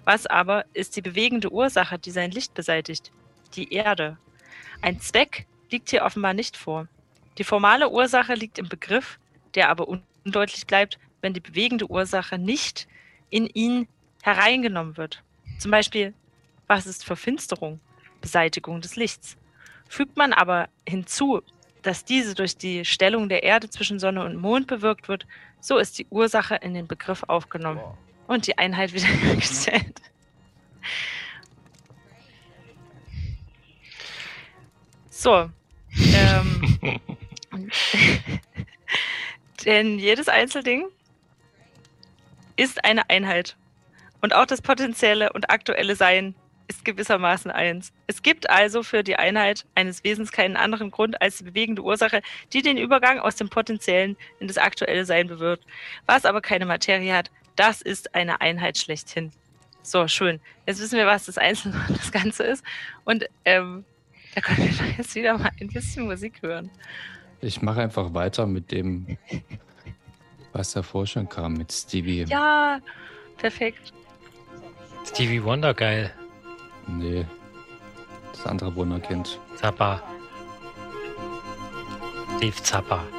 Was 0.03 0.25
aber 0.25 0.65
ist 0.73 0.95
die 0.97 1.01
bewegende 1.01 1.51
Ursache, 1.51 1.99
die 1.99 2.11
sein 2.11 2.31
Licht 2.31 2.53
beseitigt? 2.53 3.11
Die 3.55 3.71
Erde. 3.73 4.17
Ein 4.81 4.99
Zweck 4.99 5.47
liegt 5.69 5.89
hier 5.89 6.03
offenbar 6.03 6.33
nicht 6.33 6.57
vor. 6.57 6.87
Die 7.37 7.43
formale 7.43 7.89
Ursache 7.89 8.33
liegt 8.33 8.57
im 8.57 8.67
Begriff, 8.67 9.19
der 9.55 9.69
aber 9.69 9.87
undeutlich 9.87 10.65
bleibt, 10.65 10.97
wenn 11.21 11.33
die 11.33 11.39
bewegende 11.39 11.89
Ursache 11.89 12.37
nicht 12.37 12.87
in 13.29 13.47
ihn 13.47 13.87
hereingenommen 14.23 14.97
wird. 14.97 15.23
Zum 15.59 15.71
Beispiel, 15.71 16.13
was 16.67 16.85
ist 16.85 17.05
Verfinsterung? 17.05 17.79
Beseitigung 18.21 18.81
des 18.81 18.95
Lichts. 18.95 19.37
Fügt 19.87 20.17
man 20.17 20.33
aber 20.33 20.67
hinzu, 20.87 21.41
dass 21.81 22.03
diese 22.03 22.35
durch 22.35 22.57
die 22.57 22.83
Stellung 22.83 23.29
der 23.29 23.43
Erde 23.43 23.69
zwischen 23.69 23.99
Sonne 23.99 24.23
und 24.25 24.35
Mond 24.35 24.67
bewirkt 24.67 25.07
wird, 25.07 25.25
so 25.59 25.77
ist 25.77 25.97
die 25.99 26.07
Ursache 26.09 26.55
in 26.55 26.73
den 26.73 26.87
Begriff 26.87 27.23
aufgenommen 27.27 27.79
und 28.27 28.47
die 28.47 28.57
Einheit 28.57 28.93
wiederhergestellt. 28.93 30.01
So. 35.09 35.49
Ähm, 35.99 36.99
denn 39.65 39.99
jedes 39.99 40.27
Einzelding 40.27 40.85
ist 42.55 42.83
eine 42.83 43.09
Einheit. 43.09 43.55
Und 44.21 44.33
auch 44.33 44.45
das 44.45 44.61
potenzielle 44.61 45.31
und 45.33 45.49
aktuelle 45.49 45.95
Sein 45.95 46.35
ist 46.67 46.83
gewissermaßen 46.83 47.51
eins. 47.51 47.93
Es 48.07 48.21
gibt 48.21 48.49
also 48.49 48.83
für 48.83 49.03
die 49.03 49.15
Einheit 49.15 49.65
eines 49.75 50.03
Wesens 50.03 50.31
keinen 50.31 50.57
anderen 50.57 50.91
Grund 50.91 51.21
als 51.21 51.37
die 51.37 51.45
bewegende 51.45 51.83
Ursache, 51.83 52.21
die 52.51 52.61
den 52.61 52.77
Übergang 52.77 53.19
aus 53.19 53.35
dem 53.35 53.49
potenziellen 53.49 54.17
in 54.39 54.47
das 54.47 54.57
aktuelle 54.57 55.05
Sein 55.05 55.27
bewirkt. 55.27 55.65
Was 56.05 56.25
aber 56.25 56.41
keine 56.41 56.65
Materie 56.65 57.15
hat, 57.15 57.31
das 57.55 57.81
ist 57.81 58.15
eine 58.15 58.41
Einheit 58.41 58.77
schlechthin. 58.77 59.31
So, 59.81 60.07
schön. 60.07 60.41
Jetzt 60.65 60.81
wissen 60.81 60.97
wir, 60.97 61.05
was 61.05 61.25
das 61.25 61.37
Einzelne 61.37 61.81
und 61.87 61.97
das 61.97 62.11
Ganze 62.11 62.43
ist. 62.43 62.63
Und 63.05 63.25
ähm, 63.45 63.85
da 64.35 64.41
können 64.41 64.57
wir 64.57 64.87
jetzt 64.97 65.15
wieder 65.15 65.37
mal 65.37 65.51
ein 65.59 65.69
bisschen 65.69 66.05
Musik 66.05 66.41
hören. 66.41 66.69
Ich 67.41 67.61
mache 67.61 67.81
einfach 67.81 68.13
weiter 68.13 68.47
mit 68.47 68.71
dem, 68.71 69.17
was 70.53 70.73
davor 70.73 71.05
schon 71.05 71.29
kam, 71.29 71.53
mit 71.53 71.71
Stevie. 71.71 72.25
Ja, 72.27 72.79
perfekt. 73.37 73.93
Stevie 75.05 75.43
Wonder, 75.43 75.73
geil. 75.73 76.11
Nee, 76.87 77.25
das 78.31 78.45
andere 78.45 78.75
Wunderkind. 78.75 79.39
Zappa. 79.55 80.01
Steve 82.37 82.63
Zappa. 82.63 83.03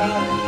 about 0.00 0.39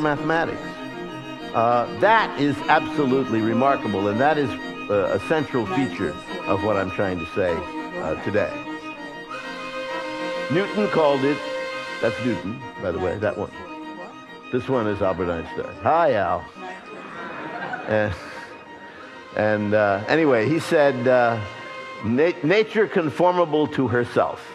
mathematics. 0.00 0.60
Uh, 1.54 1.86
that 2.00 2.38
is 2.40 2.56
absolutely 2.68 3.40
remarkable, 3.40 4.08
and 4.08 4.20
that 4.20 4.36
is 4.38 4.50
uh, 4.90 5.18
a 5.18 5.20
central 5.28 5.66
feature 5.66 6.14
of 6.46 6.64
what 6.64 6.76
I'm 6.76 6.90
trying 6.90 7.18
to 7.18 7.26
say 7.34 7.52
uh, 8.00 8.22
today. 8.24 8.52
Newton 10.50 10.88
called 10.88 11.24
it, 11.24 11.38
that's 12.02 12.18
Newton, 12.24 12.60
by 12.82 12.90
the 12.90 12.98
way, 12.98 13.16
that 13.18 13.38
one. 13.38 13.50
This 14.52 14.68
one 14.68 14.86
is 14.86 15.00
Albert 15.00 15.30
Einstein. 15.30 15.74
Hi, 15.82 16.14
Al. 16.14 16.44
And, 17.88 18.14
and 19.36 19.74
uh, 19.74 20.04
anyway, 20.06 20.48
he 20.48 20.58
said, 20.58 21.08
uh, 21.08 21.40
nature 22.04 22.86
conformable 22.86 23.66
to 23.68 23.88
herself, 23.88 24.46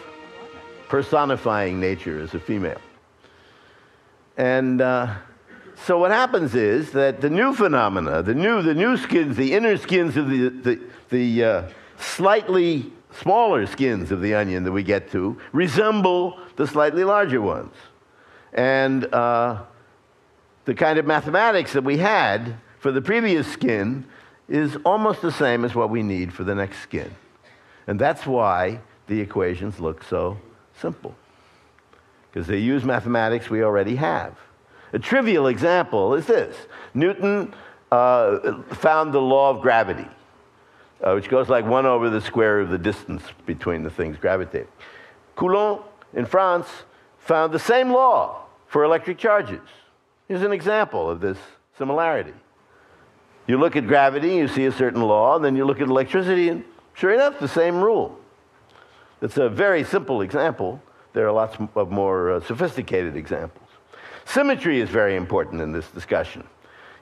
personifying 0.88 1.80
nature 1.80 2.20
as 2.20 2.34
a 2.34 2.40
female. 2.40 2.80
And 4.38 4.82
uh, 4.82 5.16
so 5.86 5.98
what 5.98 6.12
happens 6.12 6.56
is 6.56 6.92
that 6.92 7.22
the 7.22 7.30
new 7.30 7.54
phenomena, 7.54 8.22
the 8.22 8.36
new, 8.36 8.62
the 8.62 8.74
new 8.74 8.98
skins, 8.98 9.38
the 9.38 9.54
inner 9.54 9.78
skins 9.78 10.18
of 10.18 10.30
the, 10.30 10.50
the, 10.50 10.82
the 11.10 11.44
uh, 11.44 11.70
slightly 11.98 12.92
smaller 13.12 13.66
skins 13.66 14.12
of 14.12 14.22
the 14.22 14.36
onion 14.36 14.64
that 14.64 14.72
we 14.72 14.84
get 14.84 15.12
to, 15.12 15.40
resemble 15.52 16.38
the 16.58 16.68
slightly 16.68 17.04
larger 17.04 17.42
ones. 17.42 17.74
And 18.54 19.06
uh, 19.14 19.64
the 20.66 20.76
kind 20.76 21.00
of 21.00 21.06
mathematics 21.06 21.74
that 21.74 21.84
we 21.84 21.98
had 21.98 22.56
for 22.80 22.92
the 22.92 23.02
previous 23.02 23.48
skin 23.52 24.06
is 24.48 24.78
almost 24.86 25.22
the 25.22 25.32
same 25.32 25.66
as 25.66 25.76
what 25.76 25.90
we 25.90 26.04
need 26.04 26.34
for 26.34 26.44
the 26.44 26.56
next 26.56 26.80
skin. 26.80 27.12
And 27.88 28.00
that's 28.00 28.26
why 28.26 28.80
the 29.08 29.20
equations 29.20 29.80
look 29.80 30.04
so 30.04 30.38
simple, 30.80 31.16
because 32.32 32.48
they 32.48 32.58
use 32.58 32.84
mathematics 32.84 33.50
we 33.50 33.64
already 33.64 33.96
have. 33.96 34.38
A 34.94 35.00
trivial 35.00 35.48
example 35.48 36.16
is 36.16 36.26
this 36.26 36.56
Newton 36.94 37.54
uh, 37.92 38.62
found 38.76 39.14
the 39.14 39.22
law 39.22 39.52
of 39.52 39.62
gravity, 39.62 40.08
uh, 41.02 41.14
which 41.14 41.30
goes 41.30 41.50
like 41.50 41.66
1 41.66 41.86
over 41.86 42.10
the 42.10 42.22
square 42.22 42.60
of 42.60 42.70
the 42.70 42.78
distance 42.78 43.24
between 43.46 43.84
the 43.84 43.90
things 43.90 44.18
gravitating. 44.18 44.68
Coulomb 45.36 45.82
in 46.14 46.26
France 46.26 46.68
found 47.20 47.54
the 47.54 47.60
same 47.60 47.92
law 47.92 48.46
for 48.68 48.84
electric 48.84 49.18
charges. 49.18 49.62
Here's 50.28 50.44
an 50.44 50.52
example 50.52 51.10
of 51.10 51.22
this 51.22 51.38
similarity. 51.78 52.34
You 53.48 53.58
look 53.58 53.76
at 53.76 53.88
gravity, 53.88 54.36
you 54.36 54.48
see 54.48 54.66
a 54.66 54.72
certain 54.72 55.02
law, 55.02 55.36
and 55.36 55.44
then 55.44 55.56
you 55.56 55.66
look 55.66 55.82
at 55.82 55.88
electricity, 55.88 56.50
and 56.50 56.64
sure 56.94 57.12
enough, 57.12 57.40
the 57.40 57.48
same 57.48 57.82
rule. 57.82 58.20
It's 59.22 59.38
a 59.38 59.50
very 59.50 59.84
simple 59.84 60.22
example. 60.22 60.82
There 61.14 61.28
are 61.28 61.32
lots 61.32 61.58
of 61.76 61.90
more 61.90 62.34
uh, 62.34 62.40
sophisticated 62.42 63.16
examples. 63.16 63.69
Symmetry 64.30 64.80
is 64.80 64.90
very 64.90 65.16
important 65.16 65.60
in 65.60 65.72
this 65.72 65.88
discussion. 65.88 66.44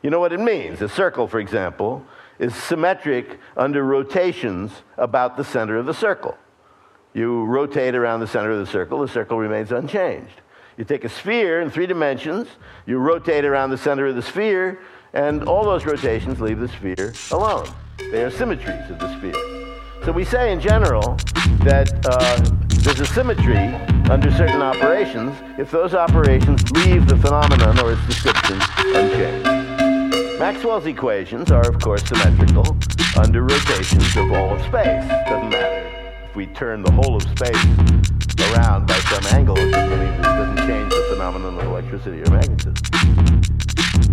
You 0.02 0.10
know 0.10 0.20
what 0.22 0.32
it 0.32 0.40
means? 0.40 0.82
A 0.82 0.88
circle, 0.88 1.28
for 1.28 1.42
example, 1.42 2.06
is 2.40 2.56
symmetric 2.56 3.38
under 3.58 3.84
rotations 3.84 4.72
about 4.98 5.36
the 5.36 5.44
center 5.44 5.76
of 5.76 5.86
the 5.86 5.94
circle. 5.94 6.38
You 7.14 7.44
rotate 7.44 7.96
around 7.96 8.22
the 8.22 8.28
center 8.28 8.52
of 8.52 8.60
the 8.60 8.72
circle, 8.72 9.00
the 9.00 9.10
circle 9.10 9.38
remains 9.38 9.74
unchanged. 9.74 10.40
You 10.78 10.86
take 10.86 11.04
a 11.04 11.10
sphere 11.10 11.60
in 11.60 11.70
three 11.70 11.86
dimensions, 11.86 12.48
you 12.86 12.98
rotate 12.98 13.44
around 13.44 13.72
the 13.72 13.78
center 13.78 14.08
of 14.08 14.16
the 14.16 14.22
sphere, 14.22 14.80
and 15.14 15.44
all 15.44 15.66
those 15.66 15.86
rotations 15.86 16.40
leave 16.40 16.60
the 16.60 16.70
sphere 16.70 17.14
alone. 17.32 17.68
They 18.10 18.24
are 18.24 18.32
symmetries 18.32 18.90
of 18.90 19.00
the 19.00 19.18
sphere. 19.18 20.06
So 20.06 20.14
we 20.14 20.24
say 20.24 20.54
in 20.54 20.62
general 20.62 21.18
that 21.66 21.92
uh, 22.06 22.40
there's 22.84 23.02
a 23.02 23.06
symmetry 23.06 23.97
under 24.10 24.32
certain 24.32 24.62
operations 24.62 25.36
if 25.58 25.70
those 25.70 25.94
operations 25.94 26.70
leave 26.72 27.08
the 27.08 27.18
phenomenon 27.18 27.80
or 27.80 27.94
its 27.94 28.06
description 28.06 28.60
unchanged. 28.96 30.40
Maxwell's 30.40 30.86
equations 30.86 31.52
are, 31.52 31.68
of 31.68 31.80
course, 31.82 32.04
symmetrical 32.04 32.78
under 33.18 33.42
rotations 33.42 34.16
of 34.16 34.32
all 34.32 34.54
of 34.54 34.62
space. 34.62 35.08
Doesn't 35.28 35.50
matter 35.50 35.90
if 36.24 36.36
we 36.36 36.46
turn 36.48 36.84
the 36.84 36.92
whole 36.92 37.16
of 37.16 37.24
space 37.24 37.64
around 38.52 38.88
by 38.88 38.98
some 39.00 39.26
angle, 39.36 39.58
it 39.58 39.72
doesn't, 39.72 40.58
change 40.68 40.90
the 40.90 41.08
phenomenon 41.10 41.58
of 41.60 41.66
electricity 41.66 42.22
or 42.22 42.30
magnetism. 42.30 42.76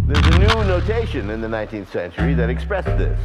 There's 0.07 0.27
a 0.27 0.39
new 0.39 0.65
notation 0.65 1.31
in 1.31 1.41
the 1.41 1.49
19th 1.49 1.91
century 1.91 2.35
that 2.35 2.49
expressed 2.49 2.97
this. 2.99 3.19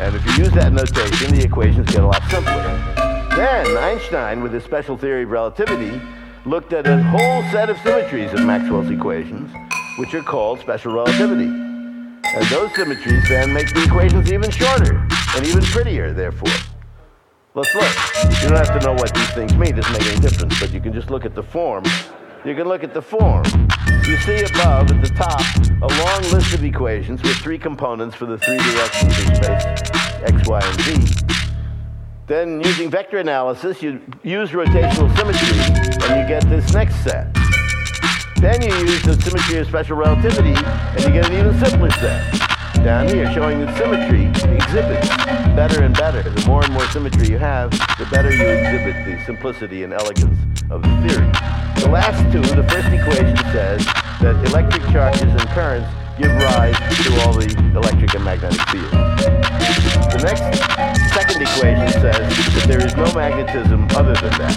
And 0.00 0.14
if 0.14 0.24
you 0.26 0.44
use 0.44 0.52
that 0.52 0.72
notation, 0.72 1.34
the 1.34 1.44
equations 1.44 1.90
get 1.90 2.02
a 2.02 2.06
lot 2.06 2.22
simpler. 2.30 3.11
Then 3.36 3.78
Einstein, 3.78 4.42
with 4.42 4.52
his 4.52 4.62
special 4.62 4.98
theory 4.98 5.22
of 5.22 5.30
relativity, 5.30 5.98
looked 6.44 6.74
at 6.74 6.86
a 6.86 7.02
whole 7.02 7.42
set 7.50 7.70
of 7.70 7.78
symmetries 7.78 8.30
of 8.34 8.44
Maxwell's 8.44 8.90
equations, 8.90 9.50
which 9.98 10.12
are 10.12 10.22
called 10.22 10.60
special 10.60 10.92
relativity. 10.92 11.46
And 11.46 12.46
those 12.50 12.74
symmetries 12.74 13.26
then 13.30 13.54
make 13.54 13.72
the 13.72 13.84
equations 13.84 14.30
even 14.30 14.50
shorter 14.50 15.08
and 15.34 15.46
even 15.46 15.62
prettier, 15.62 16.12
therefore. 16.12 16.52
Let's 17.54 17.74
look. 17.74 18.42
You 18.42 18.50
don't 18.50 18.58
have 18.58 18.78
to 18.78 18.86
know 18.86 18.92
what 18.92 19.14
these 19.14 19.30
things 19.30 19.54
mean, 19.54 19.78
it 19.78 19.82
doesn't 19.82 19.92
make 19.92 20.12
any 20.12 20.20
difference, 20.20 20.60
but 20.60 20.70
you 20.70 20.80
can 20.80 20.92
just 20.92 21.10
look 21.10 21.24
at 21.24 21.34
the 21.34 21.42
form. 21.42 21.84
You 22.44 22.54
can 22.54 22.68
look 22.68 22.84
at 22.84 22.92
the 22.92 23.02
form. 23.02 23.44
You 24.06 24.18
see 24.18 24.42
above 24.42 24.90
at 24.90 25.02
the 25.02 25.12
top 25.16 25.40
a 25.80 25.86
long 25.86 26.22
list 26.32 26.52
of 26.52 26.62
equations 26.62 27.22
with 27.22 27.36
three 27.36 27.58
components 27.58 28.14
for 28.14 28.26
the 28.26 28.36
three 28.36 28.58
directions 28.58 29.18
in 29.20 29.34
space, 29.36 29.64
x, 30.22 30.48
y, 30.48 30.60
and 30.62 30.80
z. 30.82 31.41
Then, 32.32 32.62
using 32.62 32.88
vector 32.88 33.18
analysis, 33.18 33.82
you 33.82 34.00
use 34.22 34.52
rotational 34.52 35.14
symmetry, 35.18 36.08
and 36.08 36.22
you 36.22 36.26
get 36.26 36.48
this 36.48 36.72
next 36.72 36.94
set. 37.04 37.30
Then 38.36 38.62
you 38.62 38.74
use 38.74 39.02
the 39.02 39.20
symmetry 39.20 39.58
of 39.58 39.66
special 39.66 39.98
relativity, 39.98 40.54
and 40.56 41.00
you 41.04 41.10
get 41.10 41.28
an 41.28 41.34
even 41.34 41.52
simpler 41.62 41.90
set. 41.90 42.32
Down 42.82 43.06
here, 43.08 43.30
showing 43.34 43.60
that 43.60 43.76
symmetry 43.76 44.28
exhibits 44.50 45.08
better 45.54 45.82
and 45.82 45.94
better. 45.94 46.22
The 46.22 46.46
more 46.46 46.64
and 46.64 46.72
more 46.72 46.86
symmetry 46.86 47.28
you 47.28 47.36
have, 47.36 47.70
the 47.98 48.08
better 48.10 48.34
you 48.34 48.48
exhibit 48.48 49.04
the 49.04 49.22
simplicity 49.26 49.82
and 49.82 49.92
elegance 49.92 50.38
of 50.70 50.80
the 50.80 50.88
theory. 51.06 51.30
The 51.82 51.90
last 51.92 52.32
two, 52.32 52.40
the 52.40 52.66
first 52.66 52.88
equation 52.88 53.36
says 53.52 53.84
that 54.22 54.42
electric 54.48 54.84
charges 54.84 55.20
and 55.20 55.48
currents 55.50 55.86
give 56.16 56.30
rise 56.30 56.78
to 57.04 57.20
all 57.20 57.34
the 57.34 57.54
electric 57.76 58.14
and 58.14 58.24
magnetic 58.24 58.62
fields. 58.68 59.21
The 60.12 60.22
next, 60.24 61.14
second 61.14 61.42
equation 61.42 61.88
says 62.00 62.54
that 62.54 62.64
there 62.68 62.84
is 62.86 62.94
no 62.96 63.10
magnetism 63.14 63.84
other 63.92 64.14
than 64.14 64.30
that. 64.38 64.56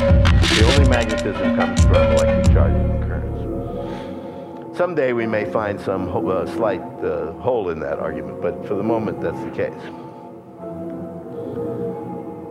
The 0.58 0.74
only 0.74 0.90
magnetism 0.90 1.56
comes 1.56 1.82
from 1.82 1.96
electric 1.96 2.54
charges 2.54 2.90
and 2.90 3.04
currents. 3.04 4.78
Someday 4.78 5.14
we 5.14 5.26
may 5.26 5.46
find 5.50 5.80
some 5.80 6.08
ho- 6.10 6.28
uh, 6.28 6.46
slight 6.56 6.82
uh, 7.04 7.32
hole 7.34 7.70
in 7.70 7.80
that 7.80 8.00
argument, 8.00 8.42
but 8.42 8.68
for 8.68 8.76
the 8.76 8.84
moment 8.84 9.22
that's 9.22 9.40
the 9.40 9.52
case. 9.52 9.82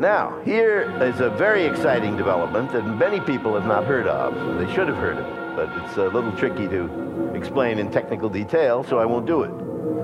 Now, 0.01 0.41
here 0.45 0.91
is 1.03 1.21
a 1.21 1.31
very 1.31 1.65
exciting 1.65 2.17
development 2.17 2.73
that 2.73 2.85
many 2.85 3.21
people 3.21 3.55
have 3.55 3.67
not 3.67 3.85
heard 3.85 4.07
of. 4.07 4.35
They 4.59 4.73
should 4.75 4.89
have 4.89 4.97
heard 4.97 5.19
of 5.19 5.27
it, 5.27 5.57
but 5.57 5.69
it's 5.85 5.97
a 5.99 6.09
little 6.09 6.33
tricky 6.33 6.67
to 6.69 7.33
explain 7.35 7.79
in 7.79 7.91
technical 7.91 8.29
detail, 8.31 8.83
so 8.83 8.99
I 8.99 9.05
won't 9.05 9.27
do 9.27 9.43
it. 9.43 9.51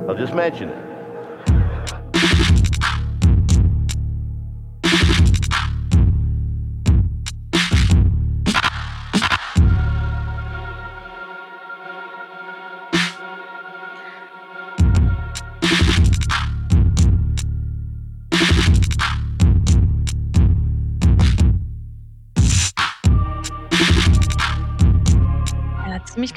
I'll 0.08 0.16
just 0.16 0.34
mention 0.34 0.68
it. 0.68 0.90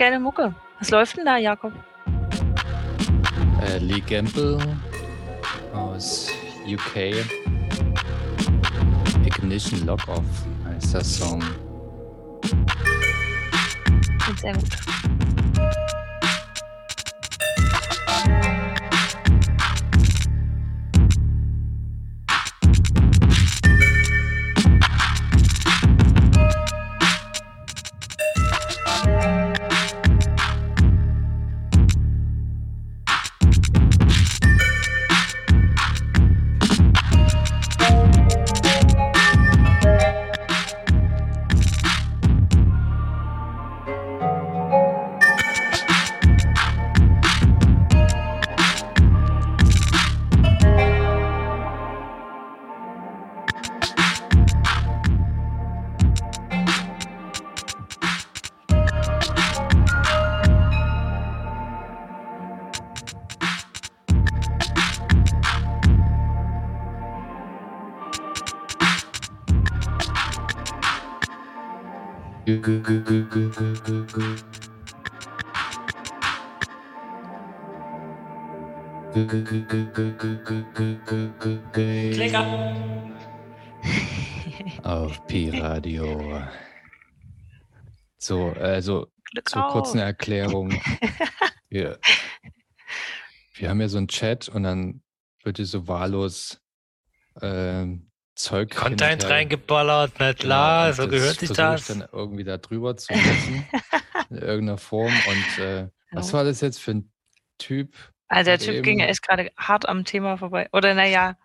Geile 0.04 0.20
Mucke. 0.20 0.54
Was 0.80 0.89
läuft 0.89 1.16
denn 1.16 1.24
da, 1.24 1.38
Jakob? 1.38 1.72
Äh, 3.62 3.78
Lee 3.78 4.02
Gamble 4.02 4.60
aus 5.74 6.30
UK. 6.68 7.24
Ignition 9.26 9.86
Lock 9.86 10.06
Off 10.10 10.26
heißt 10.66 10.94
der 10.94 11.04
Song. 11.06 11.42
Sehr 14.42 14.54
gut. 14.54 15.12
Klicker. 82.12 82.76
Auf 84.84 85.26
Pi-Radio. 85.28 86.44
So, 88.18 88.50
also 88.52 89.08
Glück 89.32 89.50
zur 89.50 89.68
kurzen 89.70 90.00
auf. 90.00 90.06
Erklärung. 90.06 90.72
Wir, 91.70 91.98
wir 93.56 93.70
haben 93.70 93.82
ja 93.82 93.88
so 93.89 93.98
einen 93.98 94.08
Chat 94.08 94.48
und 94.48 94.62
dann 94.62 95.02
wird 95.44 95.58
hier 95.58 95.66
so 95.66 95.88
wahllos 95.88 96.62
ähm, 97.42 98.12
Zeug 98.36 98.72
Content 98.76 99.30
reingeballert, 99.30 100.13
na 100.19 100.32
Genau, 100.34 100.39
klar, 100.43 100.88
und 100.89 100.93
so 100.96 101.08
gehört 101.08 101.39
sich 101.39 101.50
versuche 101.50 101.76
ich 101.76 101.86
das. 101.86 101.88
dann 102.00 102.08
irgendwie 102.12 102.43
da 102.43 102.58
drüber 102.58 102.98
zu 102.98 103.13
setzen, 103.13 103.67
in 104.30 104.38
irgendeiner 104.38 104.78
Form. 104.78 105.12
Und 105.28 105.63
äh, 105.63 105.88
was 106.12 106.34
war 106.34 106.43
das 106.43 106.62
jetzt 106.62 106.80
für 106.80 106.91
ein 106.91 107.12
Typ? 107.60 107.93
Also 108.28 108.50
der 108.50 108.60
Typ 108.60 108.84
ging 108.84 109.00
eben- 109.00 109.10
echt 109.10 109.22
gerade 109.22 109.52
hart 109.58 109.88
am 109.88 110.06
Thema 110.06 110.38
vorbei. 110.38 110.67
Oder 110.74 110.93
naja, 110.96 111.38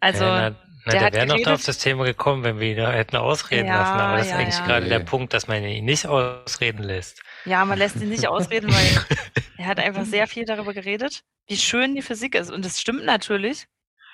also 0.00 0.24
ja, 0.24 0.50
na, 0.50 0.56
na, 0.86 0.92
der 0.92 1.10
der, 1.10 1.28
wäre 1.28 1.38
noch 1.40 1.52
auf 1.52 1.64
das 1.64 1.78
Thema 1.78 2.04
gekommen, 2.04 2.42
wenn 2.42 2.58
wir 2.58 2.72
ihn 2.72 2.76
da 2.78 2.90
hätten 2.90 3.16
ausreden 3.16 3.68
Ja, 3.68 3.76
lassen. 3.80 4.00
Aber 4.00 4.16
das 4.18 4.28
ja, 4.28 4.34
ist 4.34 4.40
eigentlich 4.40 4.58
ja. 4.58 4.66
gerade 4.66 4.88
der. 4.88 4.98
Punkt, 5.00 5.32
dass 5.32 5.46
man 5.46 5.62
ihn 5.62 5.84
nicht 5.84 6.06
ausreden 6.06 6.82
lässt. 6.82 7.22
ja, 7.44 7.64
man 7.64 7.78
lässt 7.78 7.96
ihn 7.96 8.08
nicht 8.08 8.26
ausreden, 8.26 8.72
weil 8.72 9.04
er 9.58 9.66
hat 9.66 9.78
einfach 9.78 10.04
sehr 10.04 10.26
viel 10.26 10.44
darüber 10.44 10.74
geredet, 10.74 11.22
wie 11.46 11.56
schön 11.56 11.94
die 11.94 12.02
Physik 12.02 12.34
ist. 12.34 12.50
Und 12.50 12.64
das 12.64 12.80
stimmt 12.80 13.04
natürlich, 13.04 13.66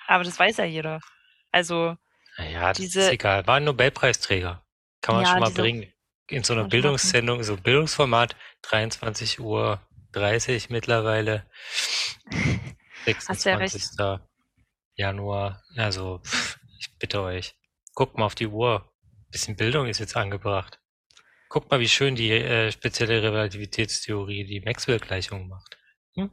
aber 0.07 0.23
das 0.23 0.39
weiß 0.39 0.59
ja 0.59 0.65
jeder. 0.65 1.01
Also 1.51 1.97
Naja, 2.39 2.69
das 2.69 2.79
Diese- 2.79 3.01
ist 3.03 3.11
egal. 3.11 3.47
War 3.47 3.57
ein 3.57 3.65
Nobelpreisträger. 3.65 4.65
Kann 5.03 5.15
man 5.17 5.25
Ja, 5.25 5.31
schon 5.33 5.41
mal 5.41 5.51
bringen. 5.51 5.93
In 6.29 6.45
so 6.45 6.53
einer 6.53 6.69
Bildungssendung, 6.69 7.43
so 7.43 7.55
ein 7.55 7.63
Bildungsformat, 7.63 8.37
23 8.63 9.41
Uhr 9.41 9.81
30 10.13 10.71
mittlerweile. 10.71 11.49
Hast 13.27 13.45
du 13.45 13.51
ja 13.51 13.57
recht. 13.57 13.73
26. 13.73 14.21
Januar. 14.95 15.63
Also, 15.77 16.21
ich 16.79 16.97
bitte 16.99 17.23
euch. 17.23 17.55
Guckt 17.95 18.17
mal 18.19 18.27
auf 18.27 18.35
die 18.35 18.47
Uhr. 18.47 18.93
Bisschen 19.31 19.57
Bildung 19.57 19.87
ist 19.87 19.99
jetzt 19.99 20.17
angebracht. 20.17 20.79
Guckt 21.49 21.71
mal, 21.71 21.81
wie 21.81 21.89
schön 21.89 22.15
die 22.15 22.31
äh, 22.31 22.71
spezielle 22.71 23.23
Relativitätstheorie 23.23 24.45
die 24.45 24.61
Maxwell-Gleichung 24.61 25.49
macht. 25.49 25.77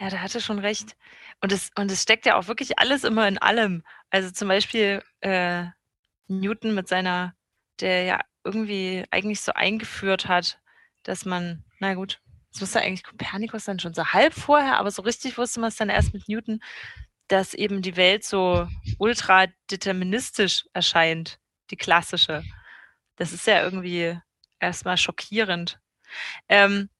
Ja, 0.00 0.08
da 0.08 0.18
hatte 0.20 0.40
schon 0.40 0.58
recht. 0.58 0.96
Und 1.40 1.52
es, 1.52 1.70
und 1.76 1.90
es 1.90 2.02
steckt 2.02 2.26
ja 2.26 2.36
auch 2.36 2.48
wirklich 2.48 2.78
alles 2.78 3.04
immer 3.04 3.26
in 3.26 3.38
allem. 3.38 3.82
Also 4.10 4.30
zum 4.30 4.48
Beispiel 4.48 5.02
äh, 5.20 5.64
Newton 6.28 6.74
mit 6.74 6.88
seiner, 6.88 7.34
der 7.80 8.04
ja 8.04 8.20
irgendwie 8.44 9.04
eigentlich 9.10 9.40
so 9.40 9.52
eingeführt 9.52 10.28
hat, 10.28 10.58
dass 11.02 11.24
man, 11.24 11.64
na 11.78 11.94
gut, 11.94 12.20
das 12.52 12.62
wusste 12.62 12.80
eigentlich 12.80 13.04
Kopernikus 13.04 13.64
dann 13.64 13.78
schon 13.78 13.94
so 13.94 14.04
halb 14.06 14.34
vorher, 14.34 14.78
aber 14.78 14.90
so 14.90 15.02
richtig 15.02 15.38
wusste 15.38 15.60
man 15.60 15.68
es 15.68 15.76
dann 15.76 15.88
erst 15.88 16.12
mit 16.12 16.28
Newton, 16.28 16.60
dass 17.28 17.54
eben 17.54 17.80
die 17.80 17.96
Welt 17.96 18.24
so 18.24 18.66
ultra 18.98 19.46
deterministisch 19.70 20.66
erscheint, 20.72 21.38
die 21.70 21.76
klassische. 21.76 22.42
Das 23.16 23.32
ist 23.32 23.46
ja 23.46 23.62
irgendwie 23.62 24.18
erstmal 24.58 24.96
schockierend. 24.96 25.78
Ähm, 26.48 26.90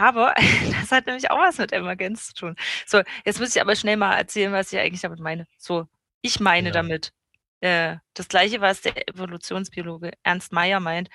aber 0.00 0.34
das 0.80 0.90
hat 0.92 1.06
nämlich 1.06 1.30
auch 1.30 1.38
was 1.38 1.58
mit 1.58 1.72
Emergenz 1.72 2.28
zu 2.28 2.34
tun. 2.34 2.56
So, 2.86 3.02
jetzt 3.24 3.38
muss 3.40 3.54
ich 3.54 3.60
aber 3.62 3.76
schnell 3.76 3.96
mal 3.96 4.16
erzählen, 4.16 4.52
was 4.52 4.72
ich 4.72 4.78
eigentlich 4.78 5.02
damit 5.02 5.20
meine. 5.20 5.46
So, 5.58 5.86
ich 6.22 6.40
meine 6.40 6.70
Ja. 6.70 6.72
damit 6.72 7.12
äh, 7.60 7.96
das 8.14 8.28
Gleiche, 8.28 8.60
was 8.60 8.80
der 8.82 9.08
Evolutionsbiologe 9.08 10.12
Ernst 10.22 10.52
Mayr 10.52 10.80
meint. 10.80 11.10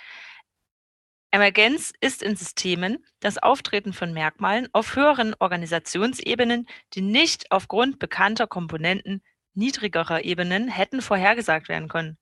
Emergenz 1.32 1.92
ist 2.00 2.24
in 2.24 2.36
Systemen 2.36 3.06
das 3.20 3.38
Auftreten 3.38 3.94
von 3.94 4.14
Merkmalen 4.14 4.70
auf 4.74 4.96
höheren 4.96 5.36
Organisationsebenen, 5.40 6.68
die 6.94 7.02
nicht 7.02 7.52
aufgrund 7.52 8.00
bekannter 8.00 8.48
Komponenten 8.48 9.22
niedrigerer 9.54 10.24
Ebenen 10.24 10.68
hätten 10.70 11.02
vorhergesagt 11.02 11.68
werden 11.70 11.90
können. 11.90 12.18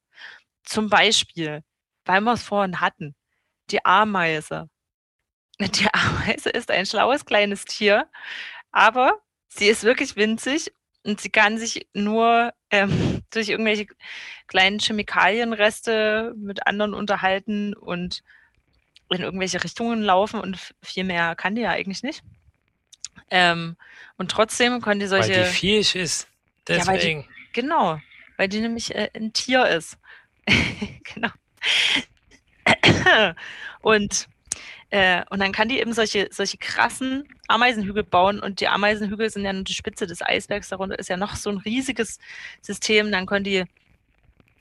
Zum 0.64 0.90
Beispiel, 0.90 1.64
weil 2.06 2.22
wir 2.22 2.34
es 2.34 2.44
vorhin 2.44 2.82
hatten, 2.82 3.16
die 3.72 3.86
Ameise. 3.86 4.70
Die 5.60 5.88
Ameise 5.94 6.50
ist 6.50 6.72
ein 6.72 6.86
schlaues 6.86 7.26
kleines 7.26 7.66
Tier, 7.66 8.08
aber 8.72 9.20
sie 9.50 9.68
ist 9.68 9.84
wirklich 9.84 10.16
winzig 10.16 10.74
und 11.04 11.22
sie 11.22 11.30
kann 11.30 11.58
sich 11.58 11.88
nur 11.94 12.54
ähm, 12.72 13.22
durch 13.32 13.50
irgendwelche 13.50 13.88
kleinen 14.48 14.80
Chemikalienreste 14.80 16.34
mit 16.38 16.66
anderen 16.68 16.94
unterhalten 16.94 17.74
und 17.76 18.24
in 19.10 19.22
irgendwelche 19.22 19.64
Richtungen 19.64 20.02
laufen 20.02 20.40
und 20.40 20.58
viel 20.82 21.04
mehr 21.04 21.36
kann 21.36 21.56
die 21.56 21.62
ja 21.62 21.70
eigentlich 21.70 22.02
nicht. 22.04 22.24
Ähm, 23.30 23.78
und 24.18 24.32
trotzdem 24.32 24.82
können 24.82 25.00
die 25.00 25.08
solche. 25.08 25.32
Weil 25.36 25.44
die 25.46 25.52
Viech 25.52 25.96
ist. 25.96 26.28
Ja, 26.68 26.78
weil 26.88 26.98
die- 26.98 27.06
Deswegen. 27.06 27.28
Genau, 27.54 28.00
weil 28.38 28.48
die 28.48 28.60
nämlich 28.60 28.96
äh, 28.96 29.10
ein 29.14 29.34
Tier 29.34 29.68
ist. 29.68 29.98
genau. 31.14 31.30
und, 33.82 34.28
äh, 34.94 35.24
und 35.32 35.40
dann 35.40 35.52
kann 35.52 35.70
die 35.70 35.80
eben 35.80 35.92
solche, 35.94 36.28
solche 36.30 36.60
krassen 36.60 37.28
Ameisenhügel 37.48 38.04
bauen 38.04 38.40
und 38.40 38.60
die 38.60 38.68
Ameisenhügel 38.68 39.28
sind 39.32 39.44
ja 39.44 39.52
nur 39.52 39.64
die 39.64 39.74
Spitze 39.74 40.06
des 40.06 40.22
Eisbergs, 40.22 40.70
darunter 40.70 41.00
ist 41.00 41.10
ja 41.10 41.18
noch 41.18 41.36
so 41.36 41.50
ein 41.50 41.58
riesiges 41.58 42.20
System, 42.62 43.12
dann 43.12 43.26
können 43.26 43.44
die, 43.44 43.64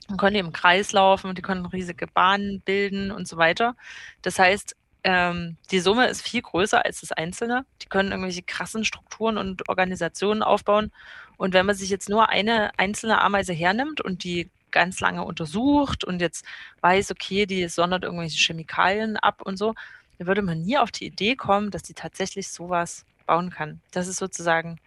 dann 0.07 0.17
können 0.17 0.33
die 0.33 0.39
im 0.39 0.51
Kreis 0.51 0.91
laufen 0.91 1.27
und 1.29 1.37
die 1.37 1.43
können 1.43 1.67
riesige 1.67 2.07
Bahnen 2.07 2.61
bilden 2.61 3.11
und 3.11 3.27
so 3.27 3.37
weiter. 3.37 3.75
Das 4.23 4.39
heißt, 4.39 4.75
ähm, 5.03 5.57
die 5.69 5.79
Summe 5.79 6.07
ist 6.07 6.27
viel 6.27 6.41
größer 6.41 6.83
als 6.83 7.01
das 7.01 7.11
Einzelne. 7.11 7.63
Die 7.83 7.87
können 7.87 8.09
irgendwelche 8.09 8.41
krassen 8.41 8.85
Strukturen 8.85 9.37
und 9.37 9.69
Organisationen 9.69 10.41
aufbauen. 10.41 10.91
Und 11.37 11.53
wenn 11.53 11.67
man 11.67 11.75
sich 11.75 11.91
jetzt 11.91 12.09
nur 12.09 12.29
eine 12.29 12.71
einzelne 12.79 13.21
Ameise 13.21 13.53
hernimmt 13.53 14.01
und 14.01 14.23
die 14.23 14.49
ganz 14.71 14.99
lange 14.99 15.23
untersucht 15.23 16.03
und 16.03 16.21
jetzt 16.21 16.43
weiß, 16.81 17.11
okay, 17.11 17.45
die 17.45 17.67
sondert 17.67 18.03
irgendwelche 18.03 18.43
Chemikalien 18.43 19.17
ab 19.17 19.43
und 19.43 19.57
so, 19.57 19.75
dann 20.17 20.27
würde 20.27 20.41
man 20.41 20.61
nie 20.61 20.77
auf 20.77 20.91
die 20.91 21.05
Idee 21.05 21.35
kommen, 21.35 21.71
dass 21.71 21.83
die 21.83 21.93
tatsächlich 21.93 22.47
sowas 22.49 23.05
bauen 23.25 23.49
kann. 23.49 23.81
Das 23.91 24.07
ist 24.07 24.17
sozusagen 24.17 24.79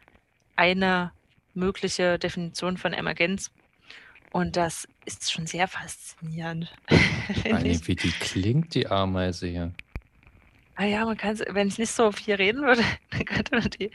eine 0.56 1.12
mögliche 1.54 2.18
Definition 2.18 2.76
von 2.76 2.92
Emergenz. 2.92 3.50
Und 4.32 4.56
das 4.56 4.86
ist 5.04 5.32
schon 5.32 5.46
sehr 5.46 5.66
faszinierend. 5.68 6.74
Eigentlich, 7.44 7.86
wie 7.88 7.96
die 7.96 8.10
klingt, 8.10 8.74
die 8.74 8.86
Ameise 8.86 9.46
hier. 9.46 9.72
Ah 10.74 10.84
ja, 10.84 11.06
man 11.06 11.16
kann, 11.16 11.40
wenn 11.50 11.68
ich 11.68 11.78
nicht 11.78 11.90
so 11.90 12.12
viel 12.12 12.34
reden 12.34 12.62
würde, 12.62 12.82
dann 13.10 13.24
könnte 13.24 13.54
man 13.54 13.70
die 13.70 13.90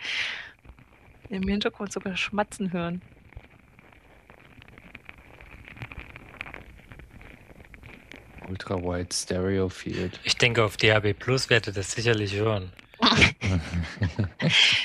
im 1.30 1.48
Hintergrund 1.48 1.94
sogar 1.94 2.18
schmatzen 2.18 2.74
hören. 2.74 3.02
Ultra 8.48 8.76
Wide 8.78 9.14
Stereo 9.14 9.70
Field. 9.70 10.20
Ich 10.24 10.38
denke, 10.38 10.64
auf 10.64 10.78
DHB 10.78 11.18
Plus 11.18 11.50
werdet 11.50 11.68
ihr 11.68 11.74
das 11.74 11.92
sicherlich 11.92 12.34
hören. 12.34 12.72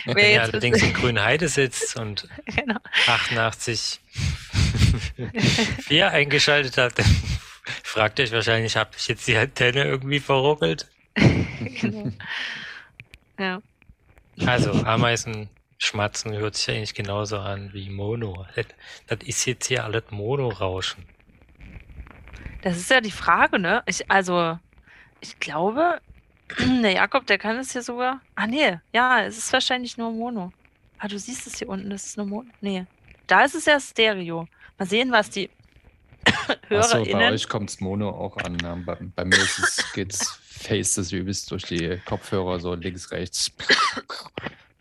Wenn 0.07 0.33
ihr 0.33 0.43
allerdings 0.43 0.83
in 0.83 0.95
Grünheide 0.95 1.49
sitzt 1.49 1.97
und 1.99 2.29
genau. 2.47 2.79
88 3.07 4.01
4 5.81 6.11
eingeschaltet 6.13 6.79
habt, 6.79 6.99
dann 6.99 7.17
fragt 7.83 8.21
euch 8.21 8.33
wahrscheinlich, 8.33 8.77
habe 8.77 8.91
ich 8.97 9.09
jetzt 9.09 9.27
die 9.29 9.37
Antenne 9.37 9.85
irgendwie 9.85 10.21
verruckelt? 10.21 10.89
genau. 11.15 12.13
Ja. 13.39 13.61
Also, 14.47 14.73
Ameisen 14.85 15.49
schmatzen 15.79 16.33
hört 16.33 16.57
sich 16.57 16.75
eigentlich 16.75 16.95
genauso 16.95 17.39
an 17.39 17.73
wie 17.73 17.91
Mono. 17.91 18.47
Das, 18.55 18.67
das 19.07 19.19
ist 19.27 19.45
jetzt 19.47 19.67
hier 19.67 19.85
alles 19.85 20.05
Mono-Rauschen. 20.11 21.05
Das 22.67 22.79
ist 22.79 22.91
ja 22.91 23.01
die 23.01 23.13
Frage, 23.13 23.61
ne? 23.61 23.85
Ich, 23.87 24.11
also, 24.11 24.59
ich 25.21 25.39
glaube, 25.39 26.01
der 26.59 26.91
Jakob, 26.91 27.25
der 27.25 27.39
kann 27.39 27.57
es 27.59 27.71
hier 27.71 27.83
sogar. 27.83 28.21
Ah, 28.35 28.49
nee, 28.49 28.81
ja, 28.93 29.23
es 29.23 29.39
ist 29.39 29.53
wahrscheinlich 29.53 29.97
nur 29.97 30.11
Mono. 30.11 30.53
Ah, 30.99 31.07
du 31.07 31.17
siehst 31.17 31.47
es 31.47 31.59
hier 31.59 31.69
unten, 31.69 31.91
das 31.91 32.07
ist 32.07 32.17
nur 32.17 32.27
Mono. 32.27 32.51
Nee. 32.61 32.85
Da 33.29 33.45
ist 33.45 33.55
es 33.55 33.67
ja 33.67 33.79
Stereo. 33.79 34.49
Mal 34.79 34.89
sehen, 34.89 35.13
was 35.13 35.31
die 35.31 35.49
Achso, 36.69 37.05
bei 37.05 37.31
euch 37.31 37.49
kommt's 37.49 37.79
Mono 37.79 38.09
auch 38.09 38.37
an. 38.39 38.59
Ja. 38.61 38.75
Bei, 38.85 38.97
bei 39.15 39.25
mir 39.25 39.37
ist 39.37 39.61
es, 39.61 39.93
geht's 39.93 40.41
Face 40.51 40.95
das 40.95 41.13
übelst 41.13 41.49
durch 41.53 41.63
die 41.67 42.01
Kopfhörer, 42.05 42.59
so 42.59 42.75
links, 42.75 43.13
rechts. 43.13 43.53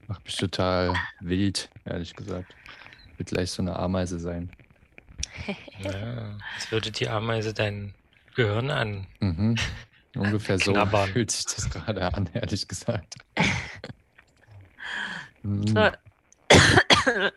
Macht 0.07 0.25
mich 0.25 0.37
total 0.37 0.95
wild, 1.19 1.69
ehrlich 1.85 2.15
gesagt. 2.15 2.51
Wird 3.17 3.29
gleich 3.29 3.51
so 3.51 3.61
eine 3.61 3.77
Ameise 3.77 4.17
sein. 4.17 4.49
Ja, 5.79 5.91
als 6.55 6.71
würde 6.71 6.91
die 6.91 7.07
Ameise 7.09 7.53
dein 7.53 7.93
Gehirn 8.35 8.69
an. 8.69 9.07
Mhm. 9.19 9.55
Ungefähr 10.15 10.57
so 10.59 10.71
Knabbern. 10.73 11.09
fühlt 11.09 11.31
sich 11.31 11.45
das 11.45 11.69
gerade 11.69 12.13
an, 12.13 12.29
ehrlich 12.33 12.67
gesagt. 12.67 13.15
Mhm. 15.43 15.65
So. 17.05 17.29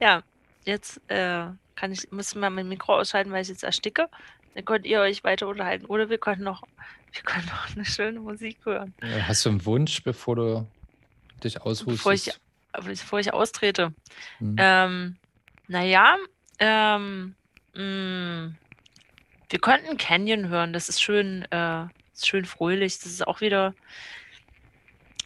ja, 0.00 0.22
jetzt 0.64 0.98
äh, 1.08 1.44
kann 1.76 1.92
ich, 1.92 2.10
muss 2.12 2.30
ich 2.30 2.36
mal 2.36 2.48
mein 2.48 2.66
Mikro 2.68 2.96
ausschalten, 2.98 3.30
weil 3.30 3.42
ich 3.42 3.48
jetzt 3.48 3.62
ersticke. 3.62 4.08
Dann 4.54 4.64
könnt 4.64 4.86
ihr 4.86 5.00
euch 5.00 5.22
weiter 5.22 5.48
unterhalten. 5.48 5.84
Oder 5.86 6.08
wir 6.08 6.16
können 6.18 6.42
noch, 6.44 6.62
wir 7.12 7.22
können 7.22 7.44
noch 7.46 7.74
eine 7.76 7.84
schöne 7.84 8.20
Musik 8.20 8.58
hören. 8.64 8.94
Äh, 9.02 9.20
Hast 9.22 9.44
du 9.44 9.50
einen 9.50 9.64
Wunsch, 9.66 10.02
bevor 10.02 10.36
du 10.36 10.66
dich 11.44 11.54
Bevor 11.54 11.72
ich, 12.12 12.30
aushustest? 12.30 12.40
bevor 12.72 13.20
ich 13.20 13.32
austrete. 13.34 13.92
Hm. 14.38 14.56
Ähm, 14.58 15.16
naja, 15.68 16.16
ähm, 16.58 17.34
mh, 17.74 18.52
wir 19.50 19.58
könnten 19.60 19.96
Canyon 19.96 20.48
hören. 20.48 20.72
Das 20.72 20.88
ist 20.88 21.02
schön, 21.02 21.42
äh, 21.50 21.84
ist 22.12 22.26
schön 22.26 22.44
fröhlich. 22.44 22.98
Das 22.98 23.06
ist 23.06 23.26
auch 23.26 23.40
wieder, 23.40 23.74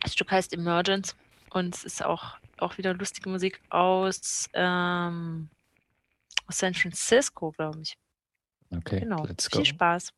das 0.02 0.14
Stück 0.14 0.30
heißt 0.30 0.52
Emergence 0.52 1.16
und 1.50 1.74
es 1.74 1.84
ist 1.84 2.04
auch, 2.04 2.36
auch 2.58 2.78
wieder 2.78 2.94
lustige 2.94 3.28
Musik 3.28 3.60
aus, 3.70 4.48
ähm, 4.54 5.48
aus 6.46 6.58
San 6.58 6.74
Francisco, 6.74 7.52
glaube 7.52 7.82
ich. 7.82 7.96
Okay, 8.74 9.00
Genau. 9.00 9.24
let's 9.24 9.48
go. 9.50 9.58
Viel 9.58 9.66
Spaß. 9.66 10.12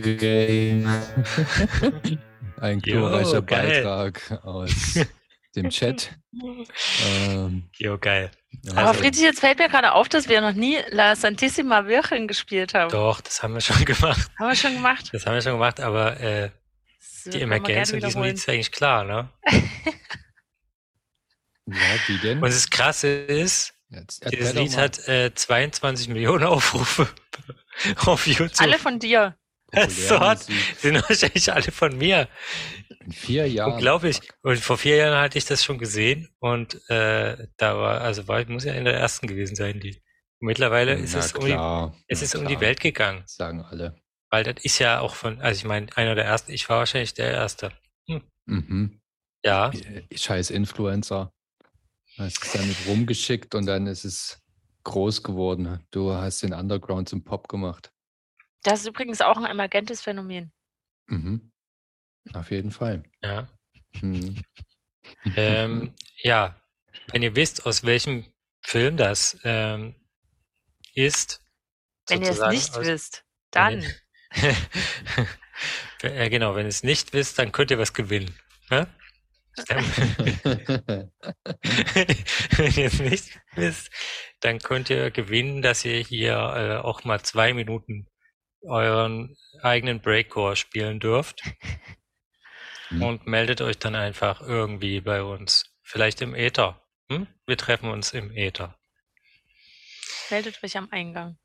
Game. 0.00 0.88
Ein 2.60 2.80
glorreicher 2.80 3.36
Jo. 3.36 3.42
Beitrag 3.42 4.40
aus 4.44 4.70
dem 5.56 5.70
Chat. 5.70 6.12
Ähm, 7.28 7.68
Jo, 7.76 7.98
geil. 7.98 8.30
Aber 8.70 8.88
Also- 8.88 9.00
Friedrich, 9.00 9.22
jetzt 9.22 9.40
fällt 9.40 9.58
mir 9.58 9.68
gerade 9.68 9.92
auf, 9.92 10.08
dass 10.08 10.28
wir 10.28 10.40
noch 10.40 10.52
nie 10.54 10.78
La 10.90 11.16
Santissima 11.16 11.86
Virgen 11.86 12.28
gespielt 12.28 12.74
haben. 12.74 12.90
Doch, 12.90 13.20
das 13.20 13.42
haben 13.42 13.54
wir 13.54 13.60
schon 13.60 13.84
gemacht. 13.84 14.30
Haben 14.38 14.48
wir 14.48 14.56
schon 14.56 14.74
gemacht? 14.74 15.10
Das 15.12 15.26
haben 15.26 15.34
wir 15.34 15.42
schon 15.42 15.52
gemacht, 15.52 15.80
aber 15.80 16.20
äh, 16.20 16.50
die 17.26 17.40
Emergenz 17.40 17.90
in 17.90 18.00
diesem. 18.00 18.22
Lied 18.22 18.34
ist 18.34 18.48
eigentlich 18.48 18.72
klar, 18.72 19.04
ne? 19.04 19.28
ja, 21.66 21.74
wie 22.06 22.18
denn? 22.18 22.38
Und 22.38 22.44
das 22.52 22.68
Krasse 22.70 23.08
ist, 23.08 23.74
Jetzt 23.90 24.24
dieses 24.32 24.54
Lied 24.54 24.72
mal. 24.72 24.82
hat 24.82 25.06
äh, 25.08 25.34
22 25.34 26.08
Millionen 26.08 26.44
Aufrufe 26.44 27.08
auf 28.06 28.26
YouTube. 28.26 28.50
Alle 28.58 28.78
von 28.78 28.98
dir. 28.98 29.36
So 29.88 30.20
hat, 30.20 30.40
Populärmusik. 30.40 30.78
sind 30.78 30.94
wahrscheinlich 31.08 31.52
alle 31.52 31.72
von 31.72 31.96
mir. 31.96 32.28
In 33.04 33.12
vier 33.12 33.48
Jahren. 33.48 33.72
Unglaublich. 33.74 34.20
Und 34.42 34.58
vor 34.58 34.78
vier 34.78 34.96
Jahren 34.96 35.18
hatte 35.20 35.38
ich 35.38 35.44
das 35.44 35.64
schon 35.64 35.78
gesehen 35.78 36.28
und 36.40 36.74
äh, 36.88 37.48
da 37.56 37.76
war, 37.78 38.00
also 38.00 38.28
war, 38.28 38.44
muss 38.46 38.64
ja 38.64 38.74
in 38.74 38.84
der 38.84 38.94
ersten 38.94 39.26
gewesen 39.26 39.56
sein, 39.56 39.80
die. 39.80 40.02
Mittlerweile 40.40 40.94
ist 40.94 41.12
Na 41.14 41.20
es 41.20 41.32
um 41.34 41.44
die, 41.44 41.52
es 42.08 42.20
na 42.20 42.24
ist 42.24 42.34
um 42.34 42.46
die 42.48 42.60
Welt 42.60 42.80
gegangen. 42.80 43.22
Sagen 43.26 43.62
alle. 43.62 43.96
Weil 44.30 44.42
das 44.44 44.56
ist 44.64 44.78
ja 44.80 44.98
auch 45.00 45.14
von, 45.14 45.40
also 45.40 45.58
ich 45.58 45.64
meine, 45.64 45.86
einer 45.96 46.14
der 46.14 46.24
ersten, 46.24 46.52
ich 46.52 46.68
war 46.68 46.78
wahrscheinlich 46.78 47.14
der 47.14 47.30
Erste. 47.30 47.72
Mhm. 48.46 49.00
Ja, 49.44 49.70
Äh, 49.70 50.02
Scheiß 50.16 50.50
Influencer. 50.50 51.32
Hast 52.18 52.42
es 52.42 52.52
damit 52.52 52.76
rumgeschickt 52.86 53.54
und 53.54 53.66
dann 53.66 53.86
ist 53.86 54.04
es 54.04 54.42
groß 54.84 55.22
geworden. 55.22 55.80
Du 55.92 56.12
hast 56.12 56.42
den 56.42 56.52
Underground 56.52 57.08
zum 57.08 57.22
Pop 57.22 57.48
gemacht. 57.48 57.91
Das 58.62 58.80
ist 58.80 58.86
übrigens 58.86 59.20
auch 59.20 59.36
ein 59.36 59.44
emergentes 59.44 60.02
Phänomen. 60.02 60.52
Mhm. 61.06 61.52
Auf 62.32 62.50
jeden 62.50 62.70
Fall. 62.70 63.02
ja. 63.22 63.48
Mhm. 64.00 64.42
Ähm, 65.36 65.94
ja, 66.22 66.56
wenn 67.12 67.22
ihr 67.22 67.34
wisst, 67.36 67.66
aus 67.66 67.84
welchem 67.84 68.24
Film 68.62 68.96
das 68.96 69.38
ähm, 69.44 69.94
ist, 70.94 71.42
Wenn 72.08 72.22
ihr 72.22 72.30
es 72.30 72.40
nicht 72.40 72.76
aus, 72.76 72.86
wenn 72.86 73.00
dann. 73.50 73.84
ja, 76.02 76.28
genau, 76.28 76.54
wenn 76.54 76.66
ihr 76.66 76.70
es 76.70 76.84
nicht 76.84 77.12
wisst, 77.12 77.38
dann 77.38 77.52
könnt 77.52 77.70
ihr 77.70 77.78
was 77.78 77.92
gewinnen. 77.92 78.34
Ne? 78.70 78.86
wenn 82.56 82.72
ihr 82.74 82.86
es 82.86 83.00
nicht 83.00 83.38
wisst, 83.54 83.90
dann 84.40 84.58
könnt 84.60 84.88
ihr 84.88 85.10
gewinnen, 85.10 85.60
dass 85.60 85.84
ihr 85.84 85.98
hier 85.98 86.32
äh, 86.32 86.76
auch 86.78 87.04
mal 87.04 87.20
zwei 87.20 87.52
Minuten 87.52 88.06
euren 88.64 89.36
eigenen 89.62 90.00
Breakcore 90.00 90.56
spielen 90.56 91.00
dürft. 91.00 91.42
Mhm. 92.90 93.02
Und 93.02 93.26
meldet 93.26 93.60
euch 93.60 93.78
dann 93.78 93.94
einfach 93.94 94.40
irgendwie 94.40 95.00
bei 95.00 95.22
uns. 95.22 95.74
Vielleicht 95.82 96.20
im 96.22 96.34
Äther. 96.34 96.80
Hm? 97.10 97.26
Wir 97.46 97.56
treffen 97.56 97.90
uns 97.90 98.12
im 98.12 98.30
Äther. 98.30 98.78
Meldet 100.30 100.62
euch 100.62 100.76
am 100.76 100.88
Eingang. 100.90 101.36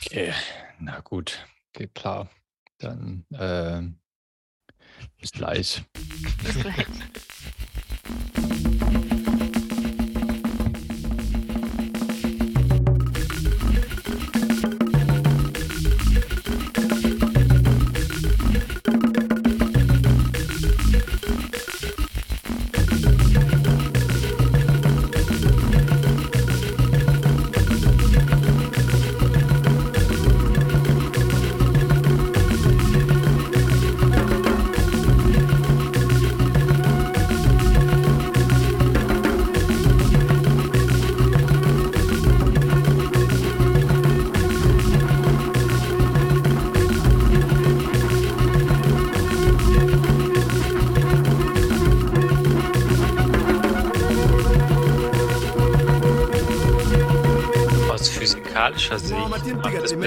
Okay. 0.00 0.32
Na 0.78 1.00
gut, 1.00 1.46
geht 1.72 1.94
klar. 1.94 2.28
Dann 2.78 3.26
ähm, 3.38 4.00
bis 5.20 5.32
gleich. 5.32 5.82
Bis 6.42 6.60
gleich. 6.60 6.86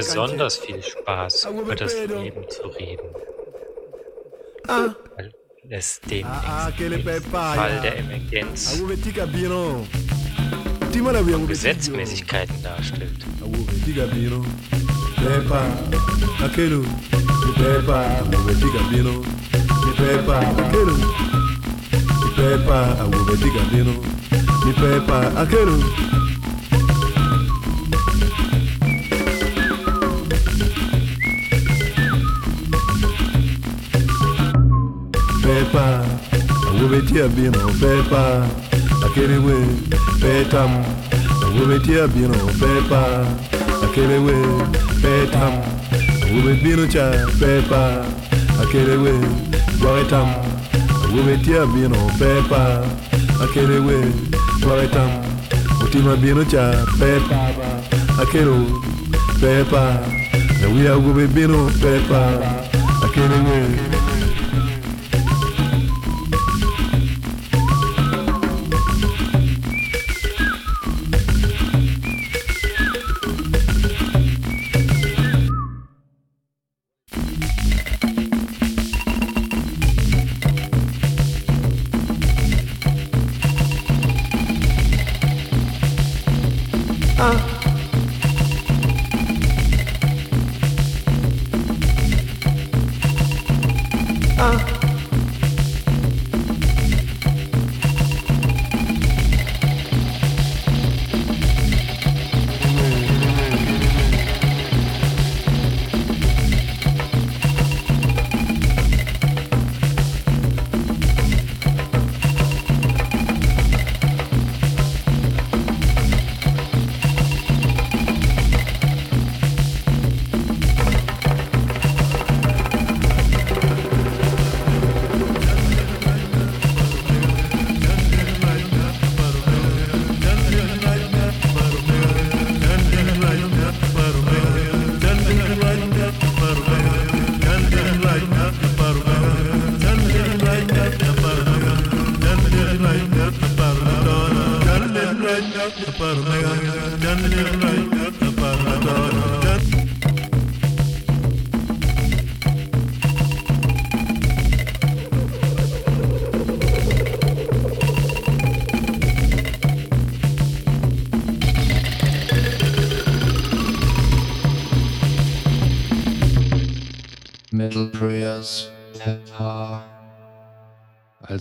besonders 0.01 0.57
viel 0.57 0.81
Spaß, 0.81 1.47
über 1.61 1.75
das 1.75 1.93
Leben 1.93 2.49
zu 2.49 2.63
reden. 2.67 3.07
Weil 4.67 4.95
es 5.69 6.01
den 6.01 6.25
Fall 6.25 7.81
der 7.81 7.97
Emergenz 7.97 8.81
und 11.35 11.47
Gesetzmäßigkeiten 11.47 12.63
darstellt. 12.63 13.25
bino 14.07 14.45
pepa 15.15 15.61
akelu 16.45 16.83
pepa 22.35 22.79
awubetika 23.01 23.61
bino 23.71 23.93
pepa 24.77 25.19
akelu 25.41 26.20
pepa 35.51 36.05
awubetika 36.69 37.27
bino 37.27 37.59
pepa 37.81 38.47
akelewe 39.05 39.55
petam 40.21 40.71
awubetia 41.43 42.07
bino 42.07 42.37
pepa 42.59 43.25
akelewe 43.83 44.33
petam 45.01 45.53
awube 46.23 46.53
bino 46.63 46.87
cha 46.87 47.11
pepa 47.39 48.05
akelewe 48.63 49.13
gwaretam 49.81 50.27
awubetia 51.05 51.65
bino 51.65 51.97
pepa 52.19 52.83
akelewe 53.43 54.05
gwaretam 54.63 55.09
mutima 55.81 56.15
bino 56.15 56.45
cha 56.45 56.85
pepa 56.99 57.39
akelo 58.21 58.55
pepa 59.41 59.99
awi 60.65 60.87
awube 60.87 61.27
bino 61.27 61.65
pepa 61.81 62.21
akelewe 63.05 63.67
uh. 94.41 94.80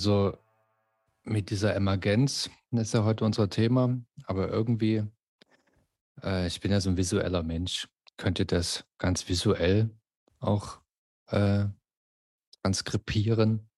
Also 0.01 0.35
mit 1.25 1.51
dieser 1.51 1.77
Emergenz, 1.77 2.49
ist 2.71 2.95
ja 2.95 3.05
heute 3.05 3.23
unser 3.23 3.51
Thema, 3.51 4.01
aber 4.25 4.49
irgendwie, 4.49 5.05
äh, 6.23 6.47
ich 6.47 6.59
bin 6.61 6.71
ja 6.71 6.81
so 6.81 6.89
ein 6.89 6.97
visueller 6.97 7.43
Mensch. 7.43 7.87
Könnt 8.17 8.39
ihr 8.39 8.47
das 8.47 8.87
ganz 8.97 9.29
visuell 9.29 9.91
auch 10.39 10.81
äh, 11.27 11.67
transkribieren? 12.63 13.69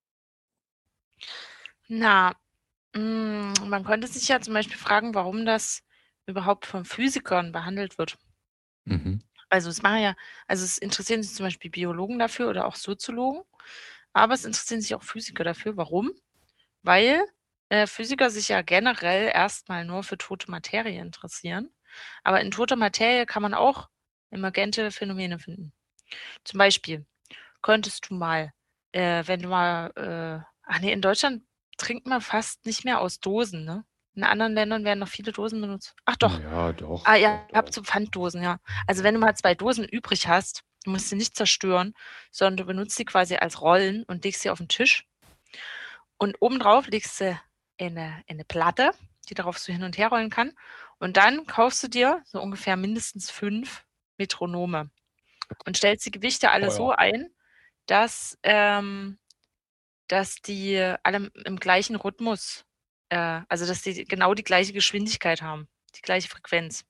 Na, 1.88 2.36
mm, 2.94 3.54
man 3.66 3.82
könnte 3.82 4.06
sich 4.06 4.28
ja 4.28 4.40
zum 4.40 4.54
Beispiel 4.54 4.78
fragen, 4.78 5.16
warum 5.16 5.44
das 5.44 5.82
überhaupt 6.26 6.66
von 6.66 6.84
Physikern 6.84 7.50
behandelt 7.50 7.98
wird. 7.98 8.16
Mhm. 8.84 9.24
Also 9.48 9.70
es 9.70 9.82
machen 9.82 10.02
ja, 10.02 10.14
also 10.46 10.62
es 10.64 10.78
interessieren 10.78 11.24
sich 11.24 11.34
zum 11.34 11.46
Beispiel 11.46 11.72
Biologen 11.72 12.20
dafür 12.20 12.48
oder 12.48 12.66
auch 12.66 12.76
Soziologen, 12.76 13.42
aber 14.12 14.34
es 14.34 14.44
interessieren 14.44 14.80
sich 14.80 14.94
auch 14.94 15.02
Physiker 15.02 15.44
dafür. 15.44 15.76
Warum? 15.76 16.12
Weil 16.82 17.24
äh, 17.68 17.86
Physiker 17.86 18.30
sich 18.30 18.48
ja 18.48 18.62
generell 18.62 19.30
erstmal 19.32 19.84
nur 19.84 20.02
für 20.02 20.18
tote 20.18 20.50
Materie 20.50 21.00
interessieren. 21.00 21.70
Aber 22.24 22.40
in 22.40 22.50
toter 22.50 22.76
Materie 22.76 23.26
kann 23.26 23.42
man 23.42 23.54
auch 23.54 23.88
emergente 24.30 24.90
Phänomene 24.90 25.38
finden. 25.38 25.72
Zum 26.44 26.58
Beispiel 26.58 27.06
könntest 27.62 28.10
du 28.10 28.14
mal, 28.14 28.52
äh, 28.92 29.22
wenn 29.26 29.42
du 29.42 29.48
mal, 29.48 29.92
äh, 29.96 30.44
ach 30.64 30.80
nee, 30.80 30.92
in 30.92 31.02
Deutschland 31.02 31.44
trinkt 31.78 32.06
man 32.06 32.20
fast 32.20 32.66
nicht 32.66 32.84
mehr 32.84 33.00
aus 33.00 33.20
Dosen, 33.20 33.64
ne? 33.64 33.84
In 34.14 34.24
anderen 34.24 34.52
Ländern 34.52 34.84
werden 34.84 34.98
noch 34.98 35.08
viele 35.08 35.32
Dosen 35.32 35.62
benutzt. 35.62 35.94
Ach 36.04 36.16
doch. 36.16 36.38
Ja, 36.38 36.72
doch. 36.72 37.02
Ah 37.06 37.16
ja, 37.16 37.46
ihr 37.50 37.56
habt 37.56 37.72
so 37.72 37.82
Pfanddosen, 37.82 38.42
ja. 38.42 38.58
Also 38.86 39.04
wenn 39.04 39.14
du 39.14 39.20
mal 39.20 39.34
zwei 39.34 39.54
Dosen 39.54 39.84
übrig 39.84 40.28
hast, 40.28 40.64
du 40.82 40.90
musst 40.90 41.08
sie 41.08 41.16
nicht 41.16 41.36
zerstören, 41.36 41.94
sondern 42.30 42.56
du 42.58 42.64
benutzt 42.64 42.96
sie 42.96 43.04
quasi 43.04 43.36
als 43.36 43.60
Rollen 43.60 44.04
und 44.04 44.24
legst 44.24 44.42
sie 44.42 44.50
auf 44.50 44.58
den 44.58 44.68
Tisch. 44.68 45.06
Und 46.18 46.36
obendrauf 46.40 46.86
legst 46.88 47.20
du 47.20 47.38
eine, 47.80 48.22
eine 48.28 48.44
Platte, 48.44 48.92
die 49.28 49.34
darauf 49.34 49.58
so 49.58 49.72
hin 49.72 49.82
und 49.82 49.98
her 49.98 50.08
rollen 50.08 50.30
kann. 50.30 50.52
Und 50.98 51.16
dann 51.16 51.46
kaufst 51.46 51.82
du 51.82 51.88
dir 51.88 52.22
so 52.24 52.40
ungefähr 52.40 52.76
mindestens 52.76 53.30
fünf 53.30 53.84
Metronome 54.18 54.90
und 55.66 55.76
stellst 55.76 56.06
die 56.06 56.10
Gewichte 56.10 56.50
alle 56.50 56.68
Oh 56.68 56.70
so 56.70 56.90
ja. 56.90 56.98
ein, 56.98 57.30
dass, 57.86 58.38
ähm, 58.42 59.18
dass 60.08 60.36
die 60.36 60.78
alle 61.02 61.30
im 61.44 61.56
gleichen 61.58 61.96
Rhythmus, 61.96 62.64
äh, 63.08 63.40
also 63.48 63.66
dass 63.66 63.82
die 63.82 64.04
genau 64.04 64.34
die 64.34 64.44
gleiche 64.44 64.72
Geschwindigkeit 64.72 65.42
haben, 65.42 65.68
die 65.96 66.02
gleiche 66.02 66.28
Frequenz. 66.28 66.84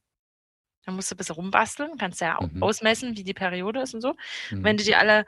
Dann 0.85 0.97
musst 0.97 1.11
du 1.11 1.15
ein 1.15 1.19
bisschen 1.19 1.37
rumbasteln, 1.37 1.97
kannst 1.99 2.21
ja 2.21 2.39
Mhm. 2.41 2.63
ausmessen, 2.63 3.17
wie 3.17 3.25
die 3.25 3.35
Periode 3.35 3.81
ist 3.83 3.95
und 3.95 4.01
so. 4.01 4.15
Mhm. 4.51 4.65
Wenn 4.65 4.77
du 4.77 4.85
die 4.85 4.97
alle 4.97 5.25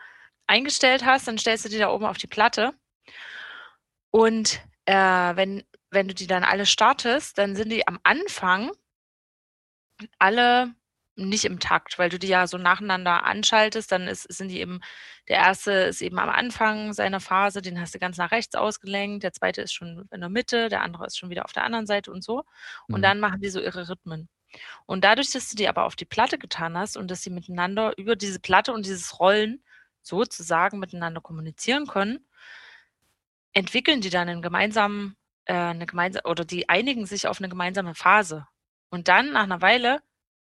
eingestellt 0.46 1.04
hast, 1.04 1.26
dann 1.28 1.38
stellst 1.38 1.64
du 1.64 1.68
die 1.68 1.78
da 1.78 1.90
oben 1.90 2.04
auf 2.06 2.18
die 2.18 2.26
Platte. 2.26 2.72
Und 4.10 4.60
äh, 4.86 4.94
wenn, 4.94 5.64
wenn 5.90 6.08
du 6.08 6.14
die 6.14 6.26
dann 6.26 6.44
alle 6.44 6.66
startest, 6.66 7.38
dann 7.38 7.56
sind 7.56 7.70
die 7.70 7.86
am 7.88 7.98
Anfang 8.02 8.70
alle 10.18 10.74
nicht 11.16 11.44
im 11.44 11.60
Takt, 11.60 11.98
weil 12.00 12.08
du 12.10 12.18
die 12.18 12.26
ja 12.26 12.48
so 12.48 12.58
nacheinander 12.58 13.24
anschaltest, 13.24 13.92
dann 13.92 14.08
ist, 14.08 14.22
sind 14.24 14.48
die 14.48 14.58
eben, 14.58 14.80
der 15.28 15.36
erste 15.36 15.70
ist 15.72 16.02
eben 16.02 16.18
am 16.18 16.28
Anfang 16.28 16.92
seiner 16.92 17.20
Phase, 17.20 17.62
den 17.62 17.80
hast 17.80 17.94
du 17.94 18.00
ganz 18.00 18.16
nach 18.16 18.32
rechts 18.32 18.56
ausgelenkt, 18.56 19.22
der 19.22 19.32
zweite 19.32 19.62
ist 19.62 19.72
schon 19.72 20.08
in 20.10 20.20
der 20.20 20.28
Mitte, 20.28 20.68
der 20.68 20.82
andere 20.82 21.06
ist 21.06 21.16
schon 21.16 21.30
wieder 21.30 21.44
auf 21.44 21.52
der 21.52 21.62
anderen 21.62 21.86
Seite 21.86 22.10
und 22.10 22.24
so. 22.24 22.42
Und 22.88 22.98
Mhm. 22.98 23.02
dann 23.02 23.20
machen 23.20 23.40
die 23.40 23.48
so 23.48 23.60
ihre 23.60 23.88
Rhythmen. 23.88 24.28
Und 24.86 25.04
dadurch, 25.04 25.30
dass 25.30 25.48
du 25.48 25.56
die 25.56 25.68
aber 25.68 25.84
auf 25.84 25.96
die 25.96 26.04
Platte 26.04 26.38
getan 26.38 26.76
hast 26.76 26.96
und 26.96 27.10
dass 27.10 27.22
sie 27.22 27.30
miteinander 27.30 27.96
über 27.98 28.16
diese 28.16 28.40
Platte 28.40 28.72
und 28.72 28.86
dieses 28.86 29.18
Rollen 29.18 29.62
sozusagen 30.02 30.78
miteinander 30.78 31.20
kommunizieren 31.20 31.86
können, 31.86 32.26
entwickeln 33.52 34.00
die 34.00 34.10
dann 34.10 34.28
einen 34.28 34.42
gemeinsamen, 34.42 35.16
äh, 35.46 35.54
eine 35.54 35.86
gemeinsame, 35.86 36.28
oder 36.28 36.44
die 36.44 36.68
einigen 36.68 37.06
sich 37.06 37.26
auf 37.26 37.38
eine 37.38 37.48
gemeinsame 37.48 37.94
Phase. 37.94 38.46
Und 38.90 39.08
dann 39.08 39.32
nach 39.32 39.44
einer 39.44 39.62
Weile 39.62 40.02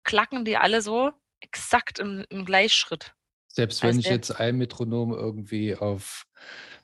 klacken 0.04 0.46
die 0.46 0.58
alle 0.58 0.82
so 0.82 1.12
exakt 1.41 2.00
im, 2.00 2.26
im 2.30 2.46
Gleichschritt. 2.46 3.14
Selbst 3.48 3.82
wenn 3.82 3.89
Also 3.89 4.00
ich 4.02 4.08
jetzt 4.08 4.32
ein 4.32 4.58
Metronom 4.58 5.14
irgendwie 5.14 5.76
auf, 5.76 6.26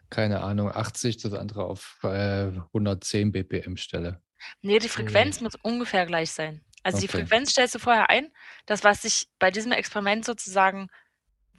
keine 0.10 0.42
Ahnung, 0.42 0.72
80, 0.72 1.18
das 1.18 1.34
andere 1.34 1.66
auf 1.66 2.00
äh, 2.04 2.52
110 2.74 3.32
BPM 3.32 3.76
stelle. 3.76 4.22
Nee, 4.62 4.80
die 4.80 4.90
Frequenz 4.90 5.42
muss 5.42 5.56
ungefähr 5.56 6.06
gleich 6.06 6.32
sein. 6.32 6.62
Also 6.84 7.00
die 7.00 7.08
Okay. 7.08 7.20
Frequenz 7.20 7.52
stellst 7.52 7.76
du 7.76 7.80
vorher 7.80 8.10
ein. 8.10 8.32
Das, 8.66 8.84
was 8.84 9.02
sich 9.04 9.28
bei 9.40 9.52
diesem 9.52 9.72
Experiment 9.72 10.26
sozusagen, 10.26 10.90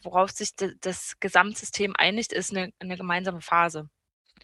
worauf 0.03 0.31
sich 0.31 0.57
de, 0.57 0.75
das 0.81 1.19
Gesamtsystem 1.21 1.95
einigt, 1.97 2.33
ist 2.33 2.51
eine, 2.51 2.73
eine 2.81 2.97
gemeinsame 2.97 3.41
Phase. 3.41 3.89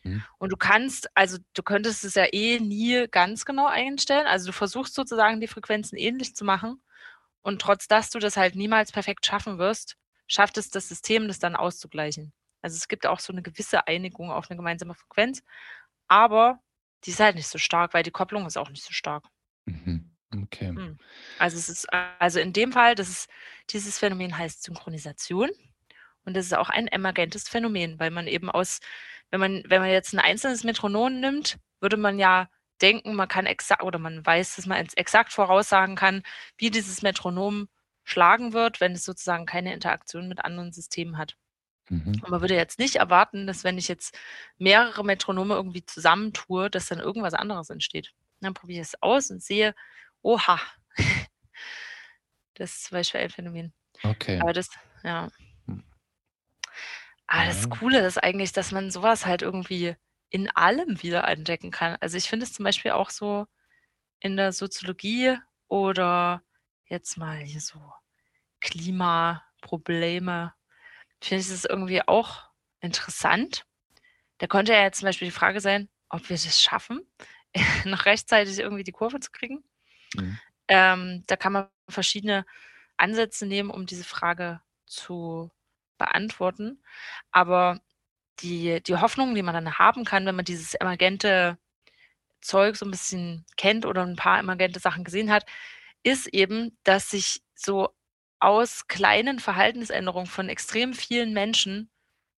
Mhm. 0.04 0.24
Und 0.38 0.52
du 0.52 0.56
kannst, 0.56 1.08
also 1.16 1.38
du 1.54 1.62
könntest 1.62 2.04
es 2.04 2.14
ja 2.14 2.26
eh 2.32 2.60
nie 2.60 3.06
ganz 3.10 3.44
genau 3.44 3.66
einstellen. 3.66 4.26
Also 4.26 4.46
du 4.48 4.52
versuchst 4.52 4.94
sozusagen 4.94 5.40
die 5.40 5.48
Frequenzen 5.48 5.96
ähnlich 5.98 6.34
zu 6.36 6.44
machen. 6.44 6.82
Und 7.42 7.60
trotz 7.62 7.88
dass 7.88 8.10
du 8.10 8.18
das 8.18 8.36
halt 8.36 8.56
niemals 8.56 8.92
perfekt 8.92 9.26
schaffen 9.26 9.58
wirst, 9.58 9.96
schafft 10.26 10.58
es 10.58 10.70
das 10.70 10.88
System, 10.88 11.28
das 11.28 11.38
dann 11.38 11.56
auszugleichen. 11.56 12.32
Also 12.62 12.76
es 12.76 12.88
gibt 12.88 13.06
auch 13.06 13.20
so 13.20 13.32
eine 13.32 13.42
gewisse 13.42 13.86
Einigung 13.86 14.30
auf 14.30 14.50
eine 14.50 14.56
gemeinsame 14.56 14.94
Frequenz, 14.94 15.42
aber 16.08 16.60
die 17.04 17.10
ist 17.10 17.20
halt 17.20 17.36
nicht 17.36 17.48
so 17.48 17.58
stark, 17.58 17.94
weil 17.94 18.02
die 18.02 18.10
Kopplung 18.10 18.46
ist 18.46 18.58
auch 18.58 18.70
nicht 18.70 18.84
so 18.84 18.92
stark. 18.92 19.24
Mhm. 19.66 20.07
Okay. 20.34 20.68
Hm. 20.68 20.98
Also 21.38 21.56
es 21.56 21.68
ist, 21.68 21.86
also 21.92 22.38
in 22.38 22.52
dem 22.52 22.72
Fall, 22.72 22.94
das 22.94 23.08
ist, 23.08 23.30
dieses 23.70 23.98
Phänomen 23.98 24.36
heißt 24.36 24.62
Synchronisation 24.62 25.50
und 26.24 26.36
das 26.36 26.46
ist 26.46 26.54
auch 26.54 26.68
ein 26.68 26.88
emergentes 26.88 27.48
Phänomen, 27.48 27.98
weil 27.98 28.10
man 28.10 28.26
eben 28.26 28.50
aus, 28.50 28.80
wenn 29.30 29.40
man, 29.40 29.62
wenn 29.66 29.80
man 29.80 29.90
jetzt 29.90 30.12
ein 30.12 30.18
einzelnes 30.18 30.64
Metronom 30.64 31.20
nimmt, 31.20 31.58
würde 31.80 31.96
man 31.96 32.18
ja 32.18 32.48
denken, 32.82 33.14
man 33.14 33.28
kann 33.28 33.46
exakt 33.46 33.82
oder 33.82 33.98
man 33.98 34.24
weiß, 34.24 34.56
dass 34.56 34.66
man 34.66 34.86
exakt 34.96 35.32
voraussagen 35.32 35.96
kann, 35.96 36.22
wie 36.56 36.70
dieses 36.70 37.02
Metronom 37.02 37.68
schlagen 38.04 38.52
wird, 38.52 38.80
wenn 38.80 38.92
es 38.92 39.04
sozusagen 39.04 39.46
keine 39.46 39.74
Interaktion 39.74 40.28
mit 40.28 40.44
anderen 40.44 40.72
Systemen 40.72 41.18
hat. 41.18 41.36
Mhm. 41.88 42.20
Und 42.22 42.28
man 42.28 42.40
würde 42.40 42.54
jetzt 42.54 42.78
nicht 42.78 42.96
erwarten, 42.96 43.46
dass 43.46 43.64
wenn 43.64 43.78
ich 43.78 43.88
jetzt 43.88 44.16
mehrere 44.58 45.04
Metronome 45.04 45.54
irgendwie 45.54 45.84
zusammentue, 45.84 46.70
dass 46.70 46.88
dann 46.88 47.00
irgendwas 47.00 47.34
anderes 47.34 47.70
entsteht. 47.70 48.12
Dann 48.40 48.54
probiere 48.54 48.82
ich 48.82 48.88
es 48.88 49.02
aus 49.02 49.30
und 49.30 49.42
sehe, 49.42 49.74
oha, 50.22 50.60
das 52.54 52.72
ist 52.72 52.84
zum 52.84 52.96
Beispiel 52.96 53.20
ein 53.20 53.30
Phänomen. 53.30 53.72
Okay. 54.02 54.40
Aber 54.40 54.52
das, 54.52 54.68
ja. 55.02 55.28
Hm. 55.66 55.84
Aber 57.26 57.46
das. 57.46 57.70
Coole 57.70 58.06
ist 58.06 58.22
eigentlich, 58.22 58.52
dass 58.52 58.72
man 58.72 58.90
sowas 58.90 59.26
halt 59.26 59.42
irgendwie 59.42 59.96
in 60.30 60.50
allem 60.50 61.02
wieder 61.02 61.26
entdecken 61.26 61.70
kann. 61.70 61.96
Also 62.00 62.16
ich 62.16 62.28
finde 62.28 62.44
es 62.44 62.52
zum 62.52 62.64
Beispiel 62.64 62.90
auch 62.90 63.10
so 63.10 63.46
in 64.20 64.36
der 64.36 64.52
Soziologie 64.52 65.36
oder 65.68 66.42
jetzt 66.86 67.16
mal 67.16 67.38
hier 67.38 67.60
so 67.60 67.80
Klimaprobleme, 68.60 70.54
finde 71.20 71.42
ich 71.42 71.48
das 71.48 71.64
irgendwie 71.64 72.02
auch 72.06 72.48
interessant. 72.80 73.64
Da 74.38 74.46
könnte 74.46 74.72
ja 74.72 74.82
jetzt 74.82 74.98
zum 74.98 75.06
Beispiel 75.06 75.28
die 75.28 75.32
Frage 75.32 75.60
sein, 75.60 75.88
ob 76.08 76.28
wir 76.28 76.36
das 76.36 76.60
schaffen, 76.60 77.00
noch 77.84 78.06
rechtzeitig 78.06 78.58
irgendwie 78.58 78.84
die 78.84 78.92
Kurve 78.92 79.20
zu 79.20 79.30
kriegen. 79.30 79.62
Mhm. 80.14 80.40
Ähm, 80.68 81.24
da 81.26 81.36
kann 81.36 81.52
man 81.52 81.68
verschiedene 81.88 82.44
Ansätze 82.96 83.46
nehmen, 83.46 83.70
um 83.70 83.86
diese 83.86 84.04
Frage 84.04 84.60
zu 84.86 85.50
beantworten. 85.98 86.82
Aber 87.32 87.80
die, 88.40 88.82
die 88.82 88.96
Hoffnung, 88.96 89.34
die 89.34 89.42
man 89.42 89.54
dann 89.54 89.78
haben 89.78 90.04
kann, 90.04 90.26
wenn 90.26 90.36
man 90.36 90.44
dieses 90.44 90.74
emergente 90.74 91.58
Zeug 92.40 92.76
so 92.76 92.86
ein 92.86 92.90
bisschen 92.90 93.44
kennt 93.56 93.86
oder 93.86 94.04
ein 94.04 94.16
paar 94.16 94.38
emergente 94.38 94.80
Sachen 94.80 95.04
gesehen 95.04 95.30
hat, 95.30 95.46
ist 96.02 96.28
eben, 96.28 96.76
dass 96.84 97.10
sich 97.10 97.42
so 97.54 97.90
aus 98.40 98.86
kleinen 98.88 99.40
Verhaltensänderungen 99.40 100.26
von 100.28 100.48
extrem 100.48 100.94
vielen 100.94 101.32
Menschen 101.32 101.90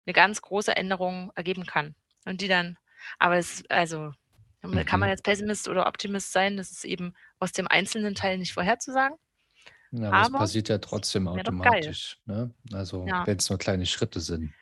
eine 0.06 0.14
ganz 0.14 0.42
große 0.42 0.76
Änderung 0.78 1.32
ergeben 1.36 1.66
kann. 1.66 1.96
Und 2.26 2.42
die 2.42 2.48
dann, 2.50 2.78
aber 3.20 3.38
es, 3.38 3.64
also, 3.70 4.14
kann 4.62 5.00
man 5.00 5.10
Mhm. 5.10 5.10
jetzt 5.10 5.24
Pessimist 5.24 5.68
oder 5.68 5.88
Optimist 5.88 6.32
sein, 6.34 6.58
das 6.58 6.72
ist 6.72 6.86
eben 6.86 7.14
aus 7.40 7.52
dem 7.54 7.68
einzelnen 7.68 8.16
Teil 8.16 8.38
nicht 8.38 8.54
vorherzusagen. 8.54 9.18
Ja, 9.92 10.10
aber 10.10 10.20
es 10.22 10.30
Aber 10.30 10.38
passiert 10.38 10.70
ja 10.70 10.78
trotzdem 10.78 11.28
automatisch. 11.28 12.20
Ne? 12.26 12.54
Also 12.74 13.06
Ja. 13.08 13.24
wenn 13.26 13.38
es 13.38 13.50
nur 13.50 13.58
kleine 13.58 13.86
Schritte 13.88 14.20
sind. 14.20 14.54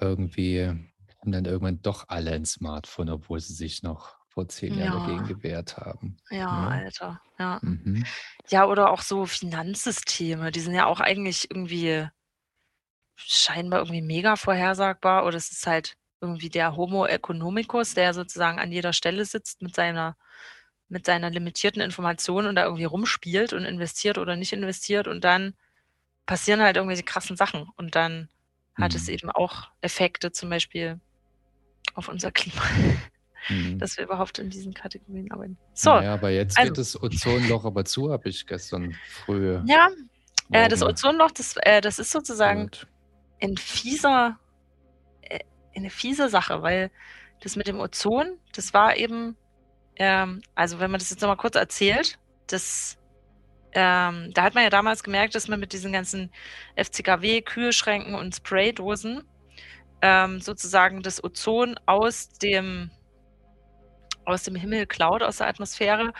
Irgendwie 0.00 0.62
haben 0.66 1.32
dann 1.32 1.44
irgendwann 1.44 1.80
doch 1.82 2.08
alle 2.08 2.32
ein 2.32 2.44
Smartphone, 2.44 3.10
obwohl 3.10 3.40
sie 3.40 3.54
sich 3.54 3.82
noch 3.82 4.16
vor 4.28 4.48
zehn 4.48 4.76
Jahren 4.76 4.92
dagegen 4.92 5.24
Ja. 5.24 5.28
gewehrt 5.28 5.76
haben. 5.76 6.16
Ja, 6.30 6.46
Ne? 6.48 6.68
Alter, 6.68 7.20
ja. 7.38 7.62
Mhm. 7.62 8.14
Ja, 8.50 8.66
oder 8.66 8.90
auch 8.92 9.02
so 9.02 9.26
Finanzsysteme, 9.26 10.52
die 10.52 10.60
sind 10.60 10.74
ja 10.74 10.86
auch 10.86 11.00
eigentlich 11.00 11.50
irgendwie 11.50 12.08
scheinbar 13.16 13.80
irgendwie 13.80 14.02
mega 14.02 14.36
vorhersagbar 14.36 15.24
oder 15.26 15.36
es 15.36 15.50
ist 15.52 15.66
halt 15.66 15.96
irgendwie 16.24 16.48
der 16.50 16.76
Homo 16.76 17.06
economicus, 17.06 17.94
der 17.94 18.14
sozusagen 18.14 18.58
an 18.58 18.72
jeder 18.72 18.92
Stelle 18.92 19.24
sitzt 19.24 19.62
mit 19.62 19.74
seiner 19.74 20.16
mit 20.88 21.06
seiner 21.06 21.30
limitierten 21.30 21.80
Information 21.80 22.46
und 22.46 22.56
da 22.56 22.64
irgendwie 22.64 22.84
rumspielt 22.84 23.52
und 23.54 23.64
investiert 23.64 24.18
oder 24.18 24.36
nicht 24.36 24.52
investiert 24.52 25.08
und 25.08 25.24
dann 25.24 25.54
passieren 26.26 26.60
halt 26.60 26.76
irgendwelche 26.76 27.02
krassen 27.04 27.36
Sachen 27.36 27.68
und 27.76 27.94
dann 27.94 28.28
hat 28.76 28.94
es 28.94 29.06
Mhm. 29.08 29.14
eben 29.14 29.30
auch 29.30 29.68
Effekte, 29.80 30.30
zum 30.30 30.50
Beispiel 30.50 31.00
auf 31.94 32.08
unser 32.08 32.30
Klima, 32.32 32.60
Mhm. 33.48 33.78
dass 33.78 33.96
wir 33.96 34.04
überhaupt 34.04 34.38
in 34.38 34.50
diesen 34.50 34.74
Kategorien 34.74 35.32
arbeiten. 35.32 35.56
So, 35.72 35.90
Naja, 35.90 36.14
aber 36.14 36.30
jetzt 36.30 36.56
also- 36.58 36.70
geht 36.70 36.78
das 36.78 37.02
Ozonloch 37.02 37.64
aber 37.64 37.84
zu, 37.86 38.12
habe 38.12 38.28
ich 38.28 38.46
gestern 38.46 38.94
früh. 39.24 39.60
ja, 39.66 39.88
äh, 40.52 40.68
das 40.68 40.82
Ozonloch, 40.82 41.30
das, 41.30 41.56
äh, 41.62 41.80
das 41.80 41.98
ist 41.98 42.10
sozusagen 42.12 42.70
gehört. 42.70 42.86
ein 43.42 43.56
fieser, 43.56 44.38
eine 45.76 45.90
fiese 45.90 46.28
Sache, 46.28 46.62
weil 46.62 46.90
das 47.40 47.56
mit 47.56 47.66
dem 47.66 47.80
Ozon, 47.80 48.38
das 48.54 48.72
war 48.74 48.96
eben, 48.96 49.36
ähm, 49.96 50.42
also 50.54 50.80
wenn 50.80 50.90
man 50.90 50.98
das 50.98 51.10
jetzt 51.10 51.20
nochmal 51.20 51.36
kurz 51.36 51.56
erzählt, 51.56 52.18
das, 52.46 52.98
ähm, 53.72 54.30
da 54.32 54.42
hat 54.42 54.54
man 54.54 54.64
ja 54.64 54.70
damals 54.70 55.02
gemerkt, 55.02 55.34
dass 55.34 55.48
man 55.48 55.60
mit 55.60 55.72
diesen 55.72 55.92
ganzen 55.92 56.30
FCKW, 56.76 57.42
Kühlschränken 57.42 58.14
und 58.14 58.34
Spraydosen 58.34 59.24
ähm, 60.02 60.40
sozusagen 60.40 61.02
das 61.02 61.22
Ozon 61.22 61.76
aus 61.86 62.28
dem, 62.28 62.90
aus 64.24 64.42
dem 64.42 64.54
Himmel 64.54 64.86
klaut, 64.86 65.22
aus 65.22 65.38
der 65.38 65.48
Atmosphäre 65.48 66.12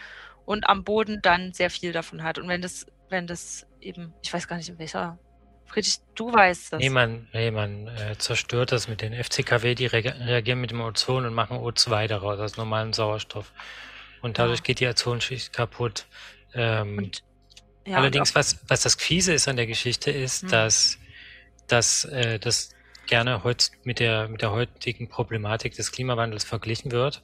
und 0.47 0.69
am 0.69 0.85
Boden 0.85 1.21
dann 1.23 1.53
sehr 1.53 1.71
viel 1.71 1.93
davon 1.93 2.23
hat. 2.23 2.39
Und 2.39 2.49
wenn 2.49 2.63
das, 2.63 2.87
wenn 3.09 3.27
das 3.27 3.67
eben, 3.81 4.13
ich 4.23 4.33
weiß 4.33 4.49
gar 4.49 4.57
nicht 4.57 4.69
in 4.69 4.79
welcher, 4.79 5.19
Friedrich, 5.67 5.99
du 6.15 6.33
weißt 6.33 6.73
das. 6.73 6.81
Nee, 6.81 6.91
man, 6.91 7.29
nee, 7.33 7.51
man 7.51 7.89
äh, 7.89 8.17
zerstört 8.19 8.73
das 8.73 8.89
mit 8.89 9.01
den 9.01 9.13
FCKW, 9.13 9.75
die 9.75 9.87
rea- 9.87 10.15
reagieren 10.25 10.61
mit 10.61 10.71
dem 10.71 10.81
Ozon 10.81 11.27
und 11.27 11.35
machen 11.35 11.59
O2 11.59 12.07
daraus, 12.07 12.39
aus 12.39 12.57
normalem 12.57 12.93
Sauerstoff. 12.93 13.53
Und 14.23 14.39
dadurch 14.39 14.63
geht 14.63 14.81
die 14.81 14.87
Ozonschicht 14.87 15.53
kaputt. 15.53 16.07
Ähm, 16.55 17.11
Ja, 17.87 17.99
allerdings, 17.99 18.31
und 18.31 18.37
was, 18.37 18.59
was 18.69 18.83
das 18.83 18.95
Fiese 18.95 19.33
ist 19.35 19.49
an 19.49 19.57
der 19.57 19.67
Geschichte, 19.67 20.11
ist, 20.11 20.43
Hm. 20.43 20.49
dass, 20.51 20.99
dass 21.69 22.05
äh, 22.07 22.39
das 22.39 22.71
gerne 23.07 23.45
heut 23.45 23.71
mit 23.85 23.99
der, 24.01 24.29
mit 24.29 24.41
der 24.43 24.51
heutigen 24.53 25.09
Problematik 25.09 25.75
des 25.75 25.93
Klimawandels 25.93 26.45
verglichen 26.45 26.91
wird 26.93 27.23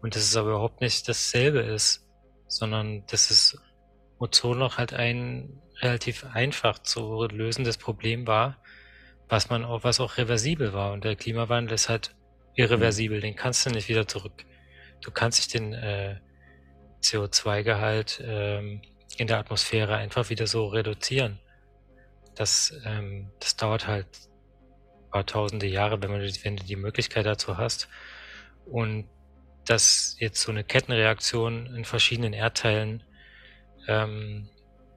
und 0.00 0.16
dass 0.16 0.22
es 0.22 0.36
aber 0.36 0.50
überhaupt 0.50 0.80
nicht 0.80 1.06
dasselbe 1.08 1.60
ist, 1.60 2.06
sondern 2.48 3.04
dass 3.06 3.28
das 3.28 3.58
Ozonloch 4.18 4.78
halt 4.78 4.94
ein 4.94 5.61
relativ 5.82 6.24
einfach 6.32 6.78
zu 6.78 7.24
lösendes 7.24 7.76
Problem 7.76 8.26
war, 8.26 8.58
was 9.28 9.50
man 9.50 9.64
auch, 9.64 9.84
was 9.84 10.00
auch 10.00 10.16
reversibel 10.16 10.72
war. 10.72 10.92
Und 10.92 11.04
der 11.04 11.16
Klimawandel 11.16 11.74
ist 11.74 11.88
halt 11.88 12.14
irreversibel, 12.54 13.20
den 13.20 13.34
kannst 13.34 13.66
du 13.66 13.70
nicht 13.70 13.88
wieder 13.88 14.06
zurück. 14.06 14.44
Du 15.00 15.10
kannst 15.10 15.40
nicht 15.40 15.54
den 15.54 15.72
äh, 15.72 16.16
CO2-Gehalt 17.02 18.22
ähm, 18.24 18.82
in 19.16 19.26
der 19.26 19.38
Atmosphäre 19.38 19.96
einfach 19.96 20.30
wieder 20.30 20.46
so 20.46 20.66
reduzieren. 20.68 21.40
Das, 22.34 22.72
ähm, 22.84 23.30
das 23.40 23.56
dauert 23.56 23.86
halt 23.86 24.06
ein 24.06 25.10
paar 25.10 25.26
tausende 25.26 25.66
Jahre, 25.66 26.00
wenn, 26.02 26.10
man, 26.10 26.20
wenn 26.20 26.56
du 26.56 26.64
die 26.64 26.76
Möglichkeit 26.76 27.26
dazu 27.26 27.58
hast. 27.58 27.88
Und 28.66 29.08
dass 29.64 30.16
jetzt 30.18 30.40
so 30.40 30.50
eine 30.50 30.64
Kettenreaktion 30.64 31.74
in 31.74 31.84
verschiedenen 31.84 32.32
Erdteilen 32.32 33.02
ähm, 33.88 34.48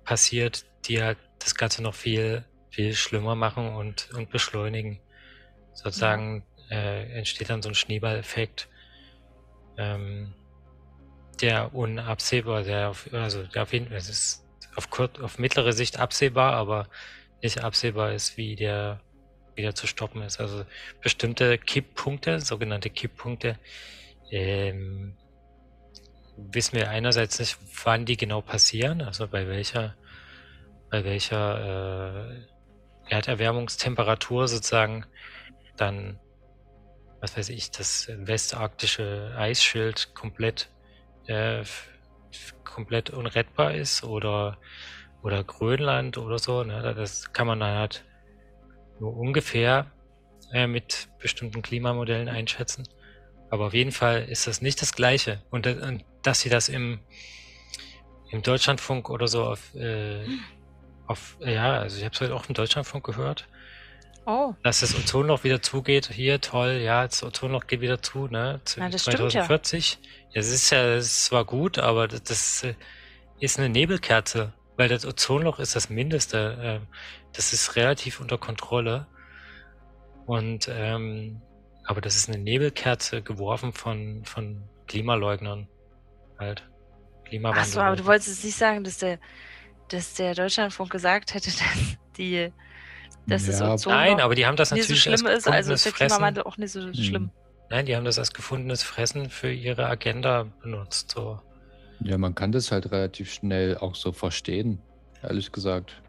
passiert, 0.03 0.65
die 0.87 1.01
halt 1.01 1.17
das 1.39 1.55
Ganze 1.55 1.81
noch 1.83 1.95
viel, 1.95 2.43
viel 2.69 2.93
schlimmer 2.93 3.35
machen 3.35 3.69
und, 3.75 4.09
und 4.13 4.29
beschleunigen. 4.29 4.99
Sozusagen 5.73 6.45
äh, 6.69 7.17
entsteht 7.17 7.49
dann 7.49 7.61
so 7.61 7.69
ein 7.69 7.75
Schneeballeffekt, 7.75 8.69
ähm, 9.77 10.33
der 11.41 11.75
unabsehbar, 11.75 12.63
der 12.63 12.89
auf, 12.89 13.09
also 13.11 13.43
der 13.43 13.63
auf 13.63 13.73
jeden 13.73 13.87
Fall, 13.87 13.97
es 13.97 14.09
ist 14.09 14.45
auf, 14.75 14.89
kurz, 14.89 15.19
auf 15.19 15.37
mittlere 15.37 15.73
Sicht 15.73 15.99
absehbar, 15.99 16.53
aber 16.53 16.87
nicht 17.41 17.63
absehbar 17.63 18.13
ist, 18.13 18.37
wie 18.37 18.55
der 18.55 19.01
wieder 19.55 19.75
zu 19.75 19.87
stoppen 19.87 20.21
ist. 20.21 20.39
Also 20.39 20.65
bestimmte 21.01 21.57
Kipppunkte, 21.57 22.39
sogenannte 22.39 22.89
Kipppunkte, 22.89 23.57
ähm, 24.31 25.17
wissen 26.37 26.77
wir 26.77 26.89
einerseits 26.89 27.39
nicht, 27.39 27.57
wann 27.83 28.05
die 28.05 28.17
genau 28.17 28.41
passieren, 28.41 29.01
also 29.01 29.27
bei 29.27 29.47
welcher, 29.47 29.95
bei 30.89 31.03
welcher 31.03 32.29
äh, 32.29 33.13
Erderwärmungstemperatur 33.13 34.47
sozusagen 34.47 35.05
dann, 35.77 36.19
was 37.21 37.37
weiß 37.37 37.49
ich, 37.49 37.71
das 37.71 38.09
westarktische 38.15 39.33
Eisschild 39.37 40.13
komplett 40.15 40.69
äh, 41.27 41.63
komplett 42.63 43.09
unrettbar 43.09 43.73
ist 43.73 44.03
oder 44.03 44.57
oder 45.23 45.43
Grönland 45.43 46.17
oder 46.17 46.37
so. 46.37 46.63
Ne? 46.63 46.93
Das 46.95 47.33
kann 47.33 47.47
man 47.47 47.59
dann 47.59 47.77
halt 47.77 48.05
nur 48.99 49.17
ungefähr 49.17 49.91
äh, 50.53 50.67
mit 50.67 51.09
bestimmten 51.19 51.61
Klimamodellen 51.61 52.29
einschätzen. 52.29 52.87
Aber 53.49 53.67
auf 53.67 53.73
jeden 53.73 53.91
Fall 53.91 54.25
ist 54.25 54.47
das 54.47 54.61
nicht 54.61 54.81
das 54.81 54.93
Gleiche. 54.93 55.41
Und, 55.49 55.65
äh, 55.65 55.77
und 55.81 56.05
dass 56.21 56.41
sie 56.41 56.49
das 56.49 56.69
im, 56.69 56.99
im 58.29 58.43
Deutschlandfunk 58.43 59.09
oder 59.09 59.27
so 59.27 59.45
auf, 59.45 59.73
äh, 59.73 60.23
auf 61.07 61.37
ja, 61.39 61.73
also 61.79 61.97
ich 61.97 62.03
habe 62.03 62.13
es 62.13 62.21
heute 62.21 62.35
auch 62.35 62.47
im 62.47 62.53
Deutschlandfunk 62.55 63.05
gehört, 63.05 63.47
Oh, 64.27 64.55
dass 64.63 64.79
das 64.79 64.95
Ozonloch 64.95 65.43
wieder 65.43 65.61
zugeht. 65.61 66.07
Hier, 66.11 66.41
toll, 66.41 66.81
ja, 66.83 67.05
das 67.05 67.21
Ozonloch 67.21 67.67
geht 67.67 67.81
wieder 67.81 68.01
zu, 68.01 68.27
ne? 68.27 68.59
Zu 68.65 68.79
Ja, 68.79 68.89
das 68.89 69.03
stimmt 69.03 69.19
ja. 69.33 69.43
2040. 69.45 69.99
Ja, 70.31 70.39
es 70.39 70.51
ist 70.51 70.71
ja, 70.71 70.83
es 70.95 71.05
ist 71.05 71.25
zwar 71.25 71.45
gut, 71.45 71.77
aber 71.77 72.07
das, 72.07 72.23
das 72.23 72.63
äh, 72.63 72.73
ist 73.39 73.59
eine 73.59 73.69
Nebelkerze, 73.69 74.53
weil 74.77 74.89
das 74.89 75.05
Ozonloch 75.05 75.59
ist 75.59 75.75
das 75.75 75.89
Mindeste. 75.91 76.57
ähm, 76.59 76.87
Das 77.33 77.53
ist 77.53 77.75
relativ 77.75 78.19
unter 78.19 78.39
Kontrolle. 78.39 79.05
Und 80.25 80.67
ähm, 80.71 81.41
aber 81.85 82.01
das 82.01 82.15
ist 82.15 82.27
eine 82.27 82.39
Nebelkerze 82.39 83.21
geworfen 83.21 83.73
von, 83.73 84.25
von 84.25 84.63
Klimaleugnern. 84.87 85.67
Halt. 86.39 86.67
Klimawandel. 87.25 87.61
Achso, 87.61 87.79
aber 87.79 87.95
du 87.95 88.05
wolltest 88.05 88.29
jetzt 88.29 88.43
nicht 88.43 88.57
sagen, 88.57 88.83
dass 88.83 88.97
der, 88.97 89.19
dass 89.89 90.13
der 90.15 90.33
Deutschlandfunk 90.35 90.91
gesagt 90.91 91.33
hätte, 91.33 91.49
dass 91.51 91.97
die, 92.17 92.51
dass 93.27 93.45
das 93.45 93.59
Ja, 93.59 93.73
Ozon 93.73 93.93
Nein, 93.93 94.19
aber 94.21 94.35
die 94.35 94.45
haben 94.45 94.55
das 94.57 94.71
nicht 94.71 94.87
so 94.87 94.93
natürlich 94.93 95.03
schlimm 95.03 95.25
als 95.27 95.45
ist, 95.45 95.47
also 95.47 95.73
ist 95.73 95.83
gefundenes 95.83 95.83
der 95.83 95.91
Fressen. 95.93 96.07
Klimawandel 96.07 96.43
auch 96.43 96.57
nicht 96.57 96.71
so 96.71 96.81
Hm. 96.81 96.93
schlimm. 96.93 97.31
Nein, 97.69 97.85
die 97.87 97.95
haben 97.95 98.05
das 98.05 98.19
als 98.19 98.31
gefundenes 98.33 98.83
Fressen 98.83 99.29
für 99.29 99.51
ihre 99.51 99.87
Agenda 99.87 100.43
benutzt. 100.61 101.11
So. 101.11 101.39
Ja, 102.01 102.17
man 102.17 102.35
kann 102.35 102.51
das 102.51 102.71
halt 102.71 102.91
relativ 102.91 103.33
schnell 103.33 103.77
auch 103.77 103.95
so 103.95 104.11
verstehen, 104.11 104.81
ehrlich 105.23 105.51
gesagt. 105.51 106.01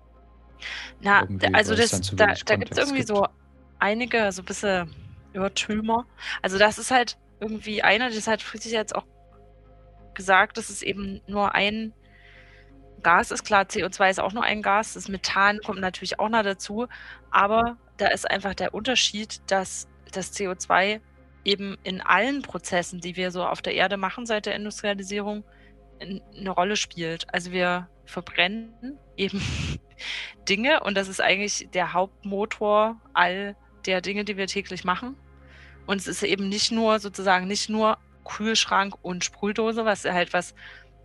Na, 1.00 1.22
Irgendwie, 1.22 1.52
also 1.54 1.74
es 1.74 1.90
das, 1.90 2.10
da, 2.14 2.26
da 2.26 2.32
gibt 2.34 2.36
es 2.36 2.44
Kontext 2.44 2.78
irgendwie 2.78 2.96
gibt. 2.98 3.08
so 3.08 3.26
einige, 3.78 4.32
so 4.32 4.42
ein 4.42 4.44
bisschen 4.44 4.94
Irrtümer. 5.32 6.06
Also 6.42 6.58
das 6.58 6.78
ist 6.78 6.90
halt 6.90 7.16
irgendwie 7.40 7.82
einer, 7.82 8.10
das 8.10 8.26
hat 8.26 8.42
Friedrich 8.42 8.72
jetzt 8.72 8.94
auch 8.94 9.04
gesagt, 10.14 10.56
dass 10.56 10.70
es 10.70 10.82
eben 10.82 11.20
nur 11.26 11.54
ein 11.54 11.92
Gas 13.06 13.30
ist. 13.30 13.44
Klar, 13.44 13.66
CO2 13.66 14.10
ist 14.10 14.18
auch 14.18 14.32
nur 14.32 14.42
ein 14.42 14.62
Gas, 14.62 14.94
das 14.94 15.06
Methan 15.06 15.60
kommt 15.60 15.78
natürlich 15.78 16.18
auch 16.18 16.28
noch 16.28 16.42
dazu, 16.42 16.88
aber 17.30 17.76
da 17.98 18.08
ist 18.08 18.28
einfach 18.28 18.52
der 18.52 18.74
Unterschied, 18.74 19.40
dass 19.46 19.86
das 20.10 20.34
CO2 20.34 21.00
eben 21.44 21.76
in 21.84 22.00
allen 22.00 22.42
Prozessen, 22.42 23.00
die 23.00 23.14
wir 23.14 23.30
so 23.30 23.46
auf 23.46 23.62
der 23.62 23.74
Erde 23.74 23.96
machen 23.96 24.26
seit 24.26 24.46
der 24.46 24.56
Industrialisierung, 24.56 25.44
eine 26.00 26.50
Rolle 26.50 26.74
spielt. 26.74 27.32
Also 27.32 27.52
wir 27.52 27.88
verbrennen 28.06 28.98
eben 29.16 29.40
Dinge 30.48 30.80
und 30.80 30.96
das 30.96 31.06
ist 31.06 31.20
eigentlich 31.20 31.68
der 31.72 31.92
Hauptmotor 31.92 33.00
all 33.12 33.54
der 33.86 34.00
Dinge, 34.00 34.24
die 34.24 34.36
wir 34.36 34.48
täglich 34.48 34.82
machen. 34.82 35.14
Und 35.86 35.98
es 35.98 36.08
ist 36.08 36.24
eben 36.24 36.48
nicht 36.48 36.72
nur 36.72 36.98
sozusagen 36.98 37.46
nicht 37.46 37.68
nur 37.68 37.98
Kühlschrank 38.24 38.96
und 39.02 39.24
Sprühdose, 39.24 39.84
was 39.84 40.04
halt 40.04 40.32
was 40.32 40.56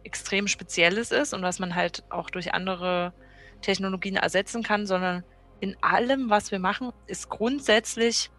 extrem 0.04 0.48
Spezielles 0.48 1.12
ist 1.12 1.34
und 1.34 1.42
was 1.42 1.60
man 1.60 1.76
halt 1.76 2.04
auch 2.10 2.30
durch 2.30 2.54
andere 2.54 3.14
Technologien 3.62 4.16
ersetzen 4.16 4.64
kann, 4.64 4.86
sondern 4.86 5.24
in 5.60 5.76
allem, 5.82 6.30
was 6.30 6.52
wir 6.52 6.60
machen, 6.60 6.92
ist 7.08 7.30
grundsätzlich 7.30 8.32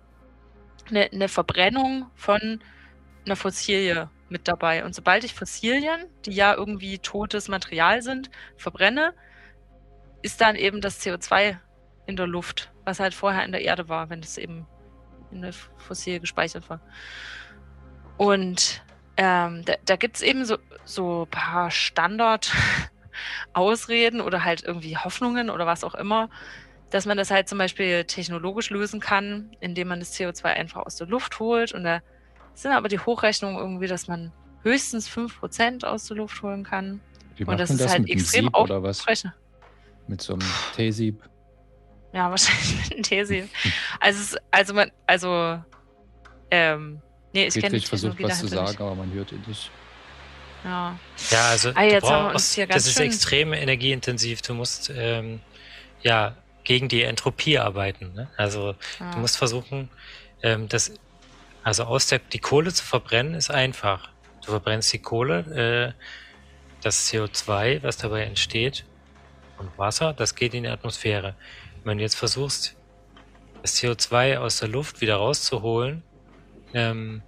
eine, 0.88 1.10
eine 1.12 1.28
Verbrennung 1.28 2.10
von 2.14 2.62
einer 3.24 3.36
Fossilie 3.36 4.10
mit 4.28 4.48
dabei. 4.48 4.84
Und 4.84 4.94
sobald 4.94 5.22
ich 5.22 5.34
Fossilien, 5.34 6.06
die 6.26 6.32
ja 6.32 6.54
irgendwie 6.54 6.98
totes 6.98 7.48
Material 7.48 8.02
sind, 8.02 8.30
verbrenne, 8.56 9.14
ist 10.22 10.40
dann 10.40 10.56
eben 10.56 10.80
das 10.80 11.00
CO2 11.00 11.58
in 12.06 12.16
der 12.16 12.26
Luft, 12.26 12.72
was 12.84 12.98
halt 12.98 13.14
vorher 13.14 13.44
in 13.44 13.52
der 13.52 13.62
Erde 13.62 13.88
war, 13.88 14.10
wenn 14.10 14.20
es 14.20 14.38
eben 14.38 14.66
in 15.30 15.42
der 15.42 15.52
Fossilie 15.52 16.20
gespeichert 16.20 16.68
war. 16.68 16.80
Und 18.18 18.82
ähm, 19.22 19.64
da, 19.64 19.74
da 19.84 19.94
gibt 19.94 20.16
es 20.16 20.22
eben 20.22 20.44
so, 20.44 20.58
so 20.84 21.22
ein 21.22 21.30
paar 21.30 21.70
Standard-Ausreden 21.70 24.20
oder 24.20 24.42
halt 24.42 24.64
irgendwie 24.64 24.96
Hoffnungen 24.96 25.48
oder 25.48 25.64
was 25.64 25.84
auch 25.84 25.94
immer, 25.94 26.28
dass 26.90 27.06
man 27.06 27.16
das 27.16 27.30
halt 27.30 27.48
zum 27.48 27.58
Beispiel 27.58 28.02
technologisch 28.02 28.70
lösen 28.70 28.98
kann, 28.98 29.56
indem 29.60 29.86
man 29.86 30.00
das 30.00 30.18
CO2 30.18 30.46
einfach 30.46 30.84
aus 30.84 30.96
der 30.96 31.06
Luft 31.06 31.38
holt. 31.38 31.72
Und 31.72 31.84
da 31.84 32.00
sind 32.54 32.72
aber 32.72 32.88
die 32.88 32.98
Hochrechnungen 32.98 33.58
irgendwie, 33.58 33.86
dass 33.86 34.08
man 34.08 34.32
höchstens 34.64 35.08
5% 35.08 35.84
aus 35.84 36.08
der 36.08 36.16
Luft 36.16 36.42
holen 36.42 36.64
kann. 36.64 37.00
Wie 37.36 37.44
Und 37.44 37.60
das 37.60 37.70
ist 37.70 37.80
das 37.80 37.92
halt 37.92 38.00
einem 38.00 38.06
extrem 38.06 38.46
Sieb 38.46 38.56
oder 38.56 38.82
was? 38.82 38.98
aufgerechnet. 38.98 39.34
Mit 40.08 40.20
so 40.20 40.32
einem 40.32 40.42
T-Sieb. 40.74 41.22
Ja, 42.12 42.28
wahrscheinlich 42.30 42.90
mit 42.90 43.06
These. 43.06 43.48
Also, 44.00 44.20
es, 44.20 44.36
also 44.50 44.74
man, 44.74 44.90
also, 45.06 45.62
ähm, 46.50 47.00
nee, 47.32 47.46
ich 47.46 47.54
kenne 47.54 47.80
versucht 47.80 48.16
Technologie 48.16 48.24
was 48.24 48.40
zu 48.40 48.48
sagen, 48.48 48.82
aber 48.82 48.94
man 48.94 49.12
hört 49.12 49.32
ihn 49.32 49.42
nicht. 49.46 49.70
Ja. 50.64 50.96
Ja, 51.30 51.48
also 51.50 51.72
Ah, 51.74 51.82
jetzt 51.82 52.04
haben 52.08 52.24
wir 52.24 52.24
uns 52.26 52.32
brauchst, 52.34 52.54
hier 52.54 52.66
ganz 52.66 52.84
das 52.84 52.90
ist 52.92 52.96
schön- 52.98 53.06
extrem 53.06 53.52
energieintensiv. 53.52 54.42
Du 54.42 54.54
musst 54.54 54.90
ähm, 54.94 55.40
ja 56.02 56.36
gegen 56.64 56.88
die 56.88 57.02
Entropie 57.02 57.58
arbeiten. 57.58 58.12
Ne? 58.14 58.30
Also 58.36 58.76
Ja. 59.00 59.10
du 59.12 59.18
musst 59.18 59.36
versuchen, 59.36 59.90
ähm, 60.42 60.68
das, 60.68 60.92
also 61.64 61.84
aus 61.84 62.06
der 62.06 62.20
die 62.20 62.38
Kohle 62.38 62.72
zu 62.72 62.84
verbrennen, 62.84 63.34
ist 63.34 63.50
einfach. 63.50 64.10
Du 64.44 64.50
verbrennst 64.52 64.92
die 64.92 64.98
Kohle, 65.00 65.94
äh, 65.96 66.02
das 66.82 67.08
CO2, 67.12 67.82
was 67.82 67.96
dabei 67.96 68.24
entsteht, 68.24 68.84
und 69.58 69.76
Wasser, 69.78 70.12
das 70.12 70.34
geht 70.34 70.54
in 70.54 70.64
die 70.64 70.68
Atmosphäre. 70.68 71.36
Wenn 71.84 71.98
du 71.98 72.02
jetzt 72.04 72.16
versuchst, 72.16 72.76
das 73.62 73.76
CO2 73.80 74.38
aus 74.38 74.58
der 74.58 74.68
Luft 74.68 75.00
wieder 75.00 75.16
rauszuholen 75.16 76.02
ähm, 76.74 77.22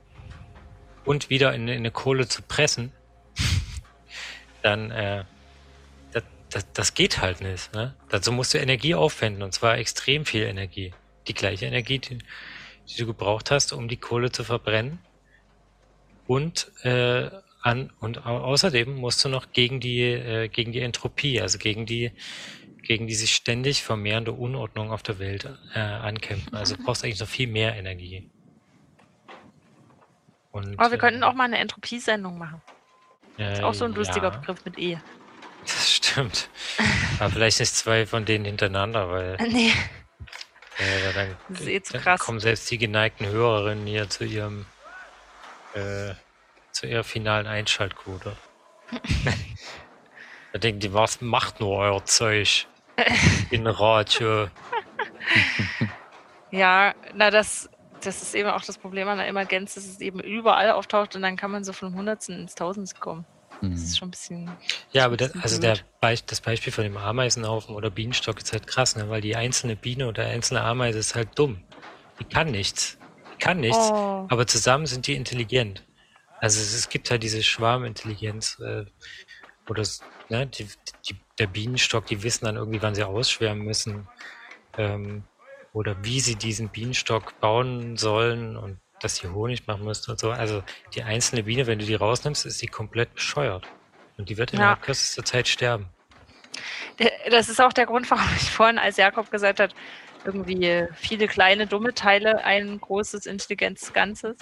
und 1.05 1.31
wieder 1.31 1.55
in, 1.55 1.69
in 1.69 1.79
eine 1.79 1.91
Kohle 1.91 2.27
zu 2.29 2.43
pressen, 2.43 2.93
dann 4.63 4.91
äh, 4.91 5.25
das, 6.13 6.23
das, 6.51 6.73
das 6.73 6.95
geht 6.95 7.21
halt 7.21 7.41
nicht. 7.41 7.73
Ne? 7.75 7.95
Dazu 8.09 8.33
musst 8.33 8.55
du 8.55 8.59
Energie 8.59 8.95
aufwenden 8.95 9.43
und 9.43 9.53
zwar 9.53 9.79
extrem 9.79 10.25
viel 10.25 10.43
Energie. 10.45 10.93
Die 11.29 11.35
gleiche 11.35 11.67
Energie, 11.67 11.99
die, 11.99 12.19
die 12.89 12.97
du 12.97 13.07
gebraucht 13.07 13.51
hast, 13.51 13.73
um 13.73 13.89
die 13.89 13.97
Kohle 13.97 14.31
zu 14.31 14.45
verbrennen. 14.45 14.99
Und 16.27 16.73
äh, 16.85 17.31
an 17.65 17.91
und 17.99 18.27
au 18.27 18.39
außerdem 18.39 18.95
musst 18.95 19.25
du 19.25 19.29
noch 19.31 19.53
gegen 19.53 19.81
die 19.81 20.03
äh, 20.03 20.49
gegen 20.49 20.73
die 20.73 20.81
Entropie, 20.81 21.41
also 21.41 21.59
gegen 21.59 21.87
die 21.87 22.13
gegen 22.83 23.07
die 23.07 23.15
sich 23.15 23.35
ständig 23.35 23.83
vermehrende 23.83 24.33
Unordnung 24.33 24.91
auf 24.91 25.03
der 25.03 25.19
Welt 25.19 25.49
äh, 25.75 25.79
ankämpfen. 25.79 26.55
Also 26.55 26.77
brauchst 26.77 27.05
eigentlich 27.05 27.21
noch 27.21 27.29
viel 27.29 27.47
mehr 27.47 27.75
Energie. 27.75 28.31
Und, 30.55 30.79
Aber 30.79 30.91
wir 30.93 30.99
äh, 30.99 31.01
könnten 31.01 31.25
auch 31.25 31.35
mal 31.35 31.45
eine 31.45 31.59
Entropiesendung 31.59 32.39
machen. 32.39 32.63
Ist 33.37 33.63
auch 33.65 33.75
so 33.75 33.85
ein 33.87 33.93
äh, 33.93 33.97
lustiger 33.97 34.31
ja. 34.31 34.39
Begriff 34.39 34.65
mit 34.65 34.79
E. 34.79 34.99
Das 35.67 35.91
stimmt. 35.95 36.51
Aber 37.19 37.31
vielleicht 37.31 37.59
nicht 37.59 37.75
zwei 37.75 38.07
von 38.07 38.27
denen 38.27 38.45
hintereinander, 38.45 39.11
weil 39.11 39.37
Nee. 39.41 39.73
äh, 40.79 41.13
dann, 41.15 41.37
Das 41.49 41.63
ist 41.63 41.67
eh 41.69 41.83
zu 41.83 41.95
dann 41.95 42.03
krass. 42.03 42.21
kommen 42.21 42.39
selbst 42.39 42.71
die 42.71 42.77
geneigten 42.79 43.27
Hörerinnen 43.27 43.87
hier 43.87 44.09
zu 44.11 44.25
ihrem 44.25 44.67
äh, 45.73 46.13
zu 46.71 46.87
ihrer 46.87 47.03
finalen 47.03 47.47
Einschaltquote. 47.47 48.37
da 50.53 50.59
denken 50.59 50.81
die, 50.81 50.93
was 50.93 51.21
macht 51.23 51.61
nur 51.61 51.79
euer 51.79 52.05
Zeug 52.05 52.67
in 53.51 53.67
Radio? 53.67 54.49
Ja, 56.51 56.95
na, 57.15 57.31
das, 57.31 57.71
das 58.07 58.23
ist 58.23 58.35
eben 58.35 58.49
auch 58.49 58.63
das 58.63 58.79
Problem 58.79 59.09
an 59.09 59.19
der 59.19 59.27
Emergenz, 59.27 59.75
dass 59.75 59.85
es 59.87 60.01
eben 60.01 60.21
überall 60.21 60.71
auftaucht 60.71 61.17
und 61.17 61.23
dann 61.23 61.37
kann 61.37 61.51
man 61.51 61.65
so 61.65 61.73
von 61.73 61.95
Hundertsten 61.95 62.41
ins 62.41 62.55
Tausendste 62.55 63.01
kommen. 63.01 63.25
Das 63.61 63.83
ist 63.83 63.99
schon 63.99 64.09
ein 64.09 64.11
bisschen. 64.11 64.51
Ja, 64.93 65.05
aber 65.05 65.17
das, 65.17 65.33
also 65.41 65.61
der. 65.61 65.79
Be 66.01 66.15
das 66.27 66.41
Beispiel 66.41 66.73
von 66.73 66.85
dem 66.85 66.97
Ameisenhaufen 66.97 67.75
oder 67.75 67.89
Bienenstock 67.89 68.39
ist 68.39 68.53
halt 68.53 68.67
krass, 68.67 68.97
ne? 68.97 69.09
weil 69.09 69.21
die 69.21 69.37
einzelne 69.37 69.77
Biene 69.77 70.09
oder 70.09 70.27
einzelne 70.27 70.61
Ameise 70.63 70.99
ist 70.99 71.15
halt 71.15 71.31
dumm. 71.39 71.63
Die 72.21 72.25
kann 72.25 72.51
nichts. 72.51 72.99
Die 73.33 73.39
kann 73.39 73.61
nichts, 73.61 73.91
Oh. 73.91 74.27
aber 74.29 74.47
zusammen 74.47 74.87
sind 74.87 75.07
die 75.07 75.15
intelligent. 75.15 75.85
Also 76.41 76.61
es, 76.61 76.75
es 76.75 76.89
gibt 76.89 77.11
halt 77.11 77.23
diese 77.23 77.43
Schwarmintelligenz, 77.43 78.59
äh, 78.61 78.85
oder 79.69 79.83
ne, 80.29 80.47
die, 80.47 80.69
die, 81.09 81.17
der 81.39 81.47
Bienenstock, 81.47 82.07
die 82.07 82.23
wissen 82.23 82.45
dann 82.45 82.57
irgendwie, 82.57 82.83
wann 82.83 82.95
sie 82.95 83.05
ausschwärmen 83.05 83.65
müssen. 83.65 84.09
Ähm, 84.77 85.25
oder 85.75 86.03
wie 86.05 86.21
sie 86.21 86.39
diesen 86.39 86.71
Bienenstock 86.71 87.39
bauen 87.41 87.97
sollen 87.99 88.57
und 88.57 88.81
dass 89.01 89.17
sie 89.17 89.29
Honig 89.29 89.67
machen 89.67 89.85
müssen 89.85 90.13
und 90.13 90.21
so. 90.21 90.31
Also 90.31 90.63
die 90.95 91.03
einzelne 91.03 91.43
Biene, 91.45 91.67
wenn 91.67 91.81
du 91.81 91.85
die 91.85 91.97
rausnimmst, 91.97 92.47
ist 92.47 92.61
sie 92.61 92.69
komplett 92.69 93.15
bescheuert. 93.15 93.69
Und 94.17 94.31
die 94.31 94.39
wird 94.39 94.53
Ja. 94.53 94.59
innerhalb 94.61 94.81
kürzester 94.83 95.25
Zeit 95.25 95.49
sterben. 95.49 95.91
Das 97.31 97.49
ist 97.49 97.61
auch 97.61 97.73
der 97.73 97.87
Grund, 97.87 98.11
warum 98.11 98.29
ich 98.37 98.51
vorhin, 98.51 98.79
als 98.79 98.97
Jakob 98.97 99.31
gesagt 99.31 99.61
hat, 99.61 99.75
irgendwie 100.25 100.87
viele 100.95 101.27
kleine 101.29 101.67
dumme 101.67 101.93
Teile, 101.95 102.45
ein 102.45 102.81
großes 102.81 103.27
intelligentes 103.27 103.93
Ganzes. 103.93 104.37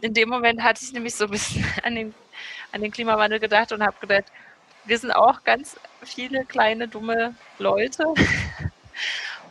In 0.00 0.14
dem 0.14 0.28
Moment 0.28 0.62
hatte 0.62 0.84
ich 0.84 0.92
nämlich 0.92 1.14
so 1.14 1.24
ein 1.24 1.30
bisschen 1.30 1.64
an 1.82 1.94
den, 1.94 2.14
an 2.72 2.82
den 2.82 2.92
Klimawandel 2.92 3.40
gedacht 3.40 3.72
und 3.72 3.82
habe 3.82 3.96
gedacht, 4.00 4.24
wir 4.84 4.98
sind 4.98 5.12
auch 5.12 5.44
ganz 5.44 5.76
viele 6.04 6.44
kleine 6.46 6.88
dumme 6.88 7.36
Leute. 7.58 8.04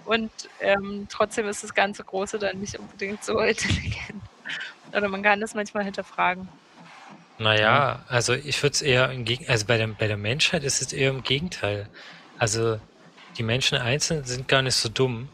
Und 0.06 0.32
ähm, 0.60 1.08
trotzdem 1.10 1.47
ist 1.47 1.64
das 1.64 1.74
ganze 1.74 2.04
Große 2.04 2.39
dann 2.39 2.60
nicht 2.60 2.78
unbedingt 2.78 3.24
so 3.24 3.39
intelligent. 3.39 4.22
Oder 4.95 5.08
man 5.08 5.24
kann 5.24 5.39
das 5.39 5.54
manchmal 5.54 5.84
hinterfragen. 5.84 6.47
Naja, 7.38 8.04
also 8.08 8.34
ich 8.34 8.62
würde 8.62 8.74
es 8.74 8.82
eher 8.82 9.12
im 9.12 9.26
Gegen 9.26 9.47
also 9.47 9.66
bei 9.66 9.78
der, 9.78 9.88
bei 9.88 10.08
der 10.08 10.18
Menschheit 10.18 10.64
ist 10.64 10.82
es 10.82 10.93
eher 10.93 11.10
im 11.10 11.24
Gegenteil. 11.24 11.88
Also 12.38 12.80
die 13.38 13.43
Menschen 13.43 13.78
einzeln 13.78 14.26
sind 14.26 14.47
gar 14.47 14.62
nicht 14.62 14.76
so 14.76 14.89
dumm, 14.89 15.28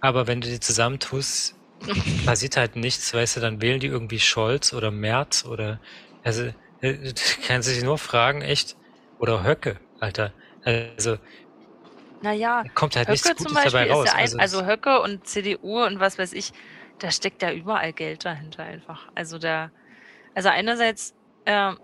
aber 0.00 0.26
wenn 0.26 0.40
du 0.40 0.48
die 0.48 0.60
zusammentust, 0.60 1.54
passiert 2.26 2.56
halt 2.56 2.76
nichts, 2.76 3.12
weißt 3.12 3.36
du, 3.36 3.40
dann 3.40 3.60
wählen 3.60 3.80
die 3.80 3.88
irgendwie 3.88 4.20
Scholz 4.20 4.72
oder 4.72 4.90
Merz 4.90 5.44
oder 5.44 5.80
also 6.22 6.44
äh, 6.80 6.92
du 7.12 7.14
kannst 7.46 7.68
dich 7.68 7.82
nur 7.82 7.98
fragen, 7.98 8.42
echt, 8.42 8.76
oder 9.18 9.44
Höcke, 9.44 9.80
Alter. 10.00 10.32
Also 10.64 11.18
Naja, 12.22 12.64
kommt 12.74 12.96
halt 12.96 13.08
Höcke 13.08 13.36
zum 13.36 13.54
Beispiel 13.54 13.90
raus. 13.90 14.06
ist 14.06 14.12
ja 14.12 14.18
ein, 14.18 14.22
Also, 14.22 14.38
also 14.38 14.66
Höcke 14.66 15.00
und 15.00 15.26
CDU 15.26 15.84
und 15.84 16.00
was 16.00 16.18
weiß 16.18 16.32
ich, 16.32 16.52
da 16.98 17.10
steckt 17.10 17.42
ja 17.42 17.52
überall 17.52 17.92
Geld 17.92 18.24
dahinter 18.24 18.64
einfach. 18.64 19.08
Also 19.14 19.38
da, 19.38 19.70
also 20.34 20.48
einerseits 20.48 21.14
ähm, 21.44 21.78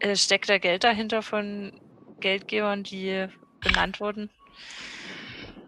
äh, 0.00 0.16
steckt 0.16 0.48
da 0.48 0.58
Geld 0.58 0.84
dahinter 0.84 1.22
von 1.22 1.72
Geldgebern, 2.20 2.82
die 2.84 3.26
benannt 3.60 4.00
wurden. 4.00 4.30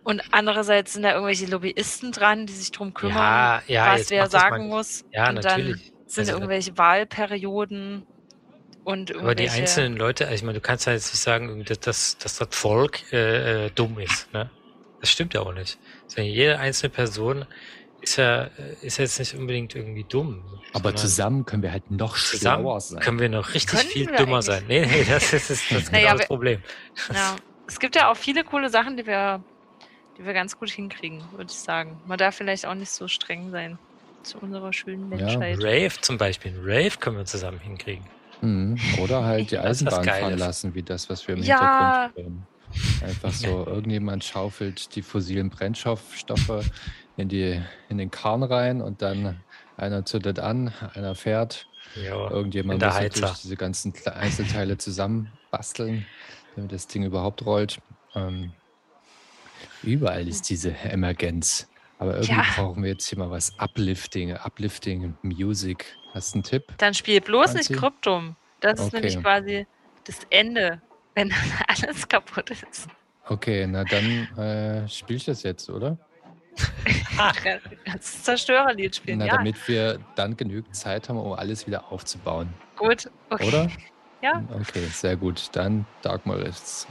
Und 0.05 0.23
andererseits 0.33 0.95
sind 0.95 1.03
da 1.03 1.13
irgendwelche 1.13 1.47
Lobbyisten 1.47 2.13
dran, 2.13 2.47
die 2.47 2.53
sich 2.53 2.73
drum 2.73 2.93
kümmern, 2.93 3.15
Ja, 3.15 3.63
ja, 3.67 3.93
was 3.93 4.11
wer 4.11 4.29
sagen 4.29 4.69
muss. 4.69 5.05
Ja, 5.13 5.29
und 5.29 5.37
natürlich. 5.37 5.77
dann 5.77 5.93
sind 6.07 6.29
Also, 6.29 6.33
irgendwelche 6.33 6.77
Wahlperioden 6.77 8.05
und 8.85 9.15
Aber 9.17 9.35
die 9.35 9.49
einzelnen 9.49 9.97
Leute, 9.97 10.25
also 10.25 10.35
ich 10.35 10.43
meine, 10.43 10.55
du 10.59 10.61
kannst 10.61 10.87
ja 10.87 10.93
jetzt 10.93 11.13
nicht 11.13 11.23
sagen, 11.23 11.65
dass, 11.65 11.81
dass, 11.81 12.19
dass 12.19 12.39
das 12.39 12.49
Volk 12.51 13.13
äh, 13.13 13.67
äh, 13.67 13.71
dumm 13.71 13.99
ist. 13.99 14.33
Ne? 14.33 14.51
Das 15.01 15.11
stimmt 15.11 15.35
ja 15.35 15.41
auch 15.43 15.53
nicht. 15.53 15.79
Also 16.05 16.23
jede 16.23 16.59
einzelne 16.59 16.91
Person 16.91 17.45
ist 18.01 18.17
ja 18.17 18.45
äh, 18.45 18.51
ist 18.83 18.99
jetzt 18.99 19.19
nicht 19.19 19.35
unbedingt 19.35 19.75
irgendwie 19.77 20.05
dumm. 20.05 20.43
Aber 20.73 20.97
zusammen 20.97 21.45
können 21.45 21.63
wir 21.63 21.71
halt 21.71 21.91
noch 21.91 22.17
schlauer 22.17 22.81
sein. 22.81 23.01
können 23.01 23.19
wir 23.21 23.29
noch 23.29 23.55
richtig 23.55 23.79
Können 23.79 23.91
viel 23.91 24.07
wir 24.09 24.17
dümmer 24.17 24.37
eigentlich. 24.37 24.47
sein. 24.47 24.65
Nee, 24.67 24.87
nee, 24.87 25.05
das 25.05 25.33
ist, 25.33 25.51
das 25.51 25.51
ist, 25.51 25.65
das 25.71 25.83
ist 25.85 25.93
Naja, 25.93 26.07
genau 26.09 26.19
das 26.19 26.27
Problem. 26.27 26.63
Ja, 27.15 27.37
es 27.69 27.79
gibt 27.79 27.95
ja 27.95 28.11
auch 28.11 28.17
viele 28.17 28.43
coole 28.43 28.69
Sachen, 28.69 28.97
die 28.97 29.07
wir, 29.07 29.43
die 30.19 30.25
wir 30.25 30.33
ganz 30.33 30.59
gut 30.59 30.71
hinkriegen, 30.71 31.23
würde 31.33 31.51
ich 31.51 31.59
sagen. 31.59 32.01
Man 32.07 32.19
darf 32.19 32.37
vielleicht 32.37 32.67
auch 32.67 32.75
nicht 32.75 32.91
so 32.91 33.07
streng 33.07 33.51
sein 33.51 33.79
zu 34.25 34.39
unserer 34.39 34.73
schönen 34.73 35.09
Menschheit. 35.09 35.59
Rave 35.59 36.01
zum 36.01 36.19
Beispiel. 36.19 36.55
Rave 36.59 36.97
können 36.99 37.17
wir 37.19 37.25
zusammen 37.25 37.61
hinkriegen. 37.61 38.05
Mhm. 38.43 38.79
Oder 38.99 39.25
halt 39.25 39.51
die 39.53 39.59
Eisenbahn 39.59 40.05
fahren 40.05 40.37
lassen, 40.39 40.75
wie 40.75 40.83
das, 40.83 41.09
was 41.09 41.27
wir 41.29 41.37
im 41.37 41.43
Ja. 41.43 41.57
Hintergrund 41.59 42.17
hören. 42.17 42.47
Einfach 43.03 43.33
so, 43.33 43.47
irgendjemand 43.67 44.25
schaufelt 44.25 44.95
die 44.95 45.03
fossilen 45.03 45.51
Brennstoffstoffe 45.51 46.67
in, 47.17 47.29
die, 47.29 47.61
in 47.89 47.99
den 47.99 48.11
Kahn 48.11 48.43
rein 48.43 48.81
und 48.83 49.01
dann 49.03 49.45
einer 49.77 50.05
zündet 50.05 50.39
an, 50.39 50.69
einer 50.95 51.15
fährt. 51.15 51.67
Ja, 51.97 52.31
Irgendjemand 52.31 52.83
muss 52.83 52.95
natürlich 52.95 53.33
diese 53.43 53.57
ganzen 53.57 53.93
Einzelteile 54.07 54.79
zusammenbasteln, 54.79 56.07
damit 56.57 56.73
das 56.73 56.87
Ding 56.87 57.05
überhaupt 57.05 57.45
rollt. 57.45 57.81
Ähm, 58.15 58.53
überall 59.83 60.27
ist 60.27 60.49
diese 60.49 60.73
Emergenz. 60.73 61.69
Aber 61.99 62.15
irgendwie 62.15 62.33
Ja. 62.35 62.55
brauchen 62.57 62.83
wir 62.83 62.91
jetzt 62.91 63.07
hier 63.09 63.19
mal 63.19 63.31
was 63.31 63.53
Uplifting, 63.59 64.33
Uplifting 64.37 65.17
Music. 65.23 65.97
Hast 66.15 66.35
du 66.35 66.37
einen 66.37 66.43
Tipp? 66.45 66.65
Dann 66.79 66.95
spiel 66.95 67.21
bloß 67.21 67.55
nicht 67.55 67.67
Franzi? 67.67 67.81
Kryptum. 67.81 68.37
Das 68.61 68.79
ist 68.79 68.87
Okay. 68.89 68.97
nämlich 68.97 69.21
quasi 69.21 69.67
das 70.05 70.21
Ende, 70.31 70.81
wenn 71.15 71.29
dann 71.31 71.39
alles 71.69 72.07
kaputt 72.09 72.51
ist. 72.51 72.89
Okay, 73.29 73.67
na 73.67 73.85
dann 73.85 74.27
äh, 74.37 74.89
spiele 74.89 75.17
ich 75.17 75.25
das 75.25 75.43
jetzt, 75.43 75.69
oder? 75.71 75.99
Das 77.87 78.23
Zerstörerlied 78.25 78.97
spielen, 78.97 79.19
Na, 79.19 79.27
ja. 79.27 79.37
damit 79.37 79.57
wir 79.69 79.99
dann 80.17 80.37
genügend 80.37 80.75
Zeit 80.77 81.09
haben, 81.09 81.19
um 81.19 81.33
alles 81.33 81.67
wieder 81.67 81.91
aufzubauen. 81.91 82.53
Gut, 82.77 83.11
okay. 83.31 83.47
Oder? 83.47 83.71
Ja. 84.23 84.43
Okay, 84.55 84.85
sehr 84.87 85.17
gut. 85.17 85.49
Dann 85.53 85.87
Dagmar 86.03 86.39
ist 86.41 86.87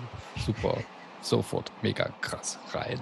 super. 0.46 0.78
Sofort 1.22 1.72
mega 1.82 2.10
krass 2.22 2.58
rein. 2.74 3.00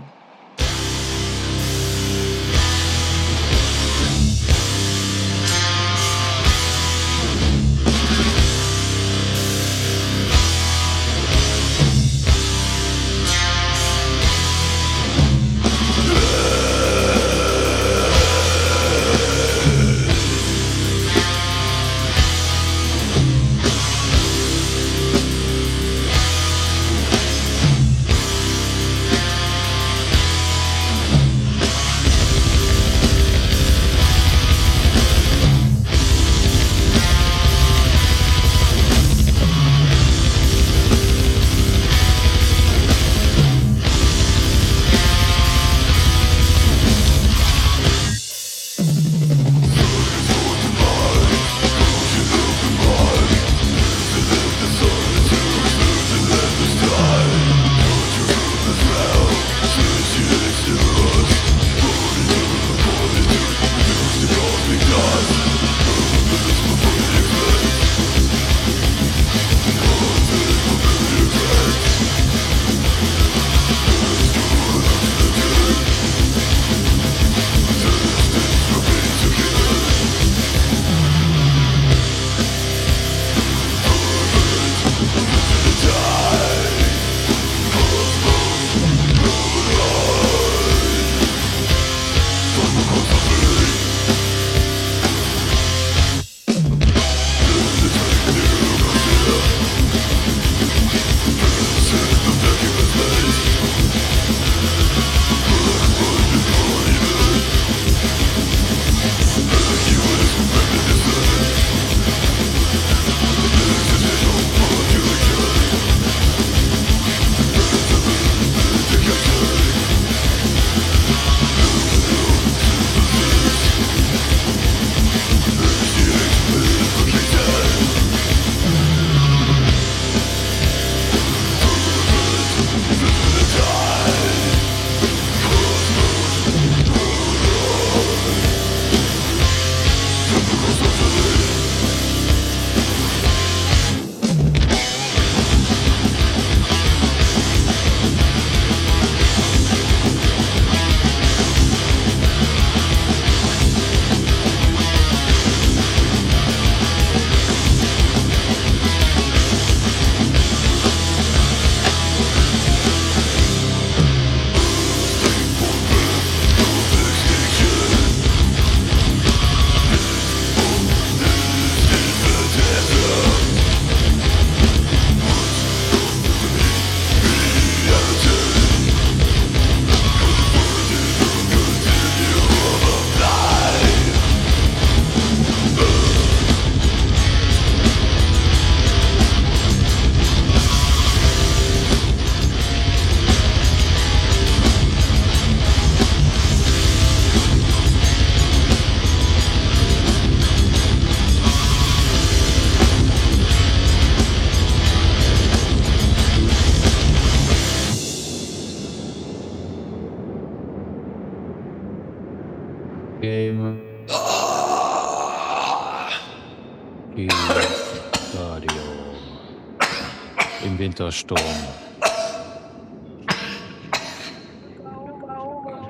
Wintersturm. 221.09 221.39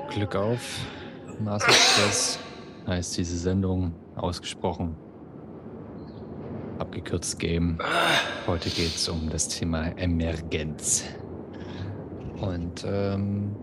Glück 0.08 0.34
auf. 0.34 0.80
Mars 1.40 1.62
Express 1.64 2.38
heißt 2.86 3.18
diese 3.18 3.36
Sendung 3.36 3.92
ausgesprochen. 4.16 4.96
Abgekürzt 6.78 7.38
Game. 7.38 7.78
Heute 8.46 8.70
geht 8.70 8.94
es 8.96 9.10
um 9.10 9.28
das 9.28 9.48
Thema 9.48 9.88
Emergenz. 9.98 11.04
Und 12.40 12.86
ähm, 12.88 13.54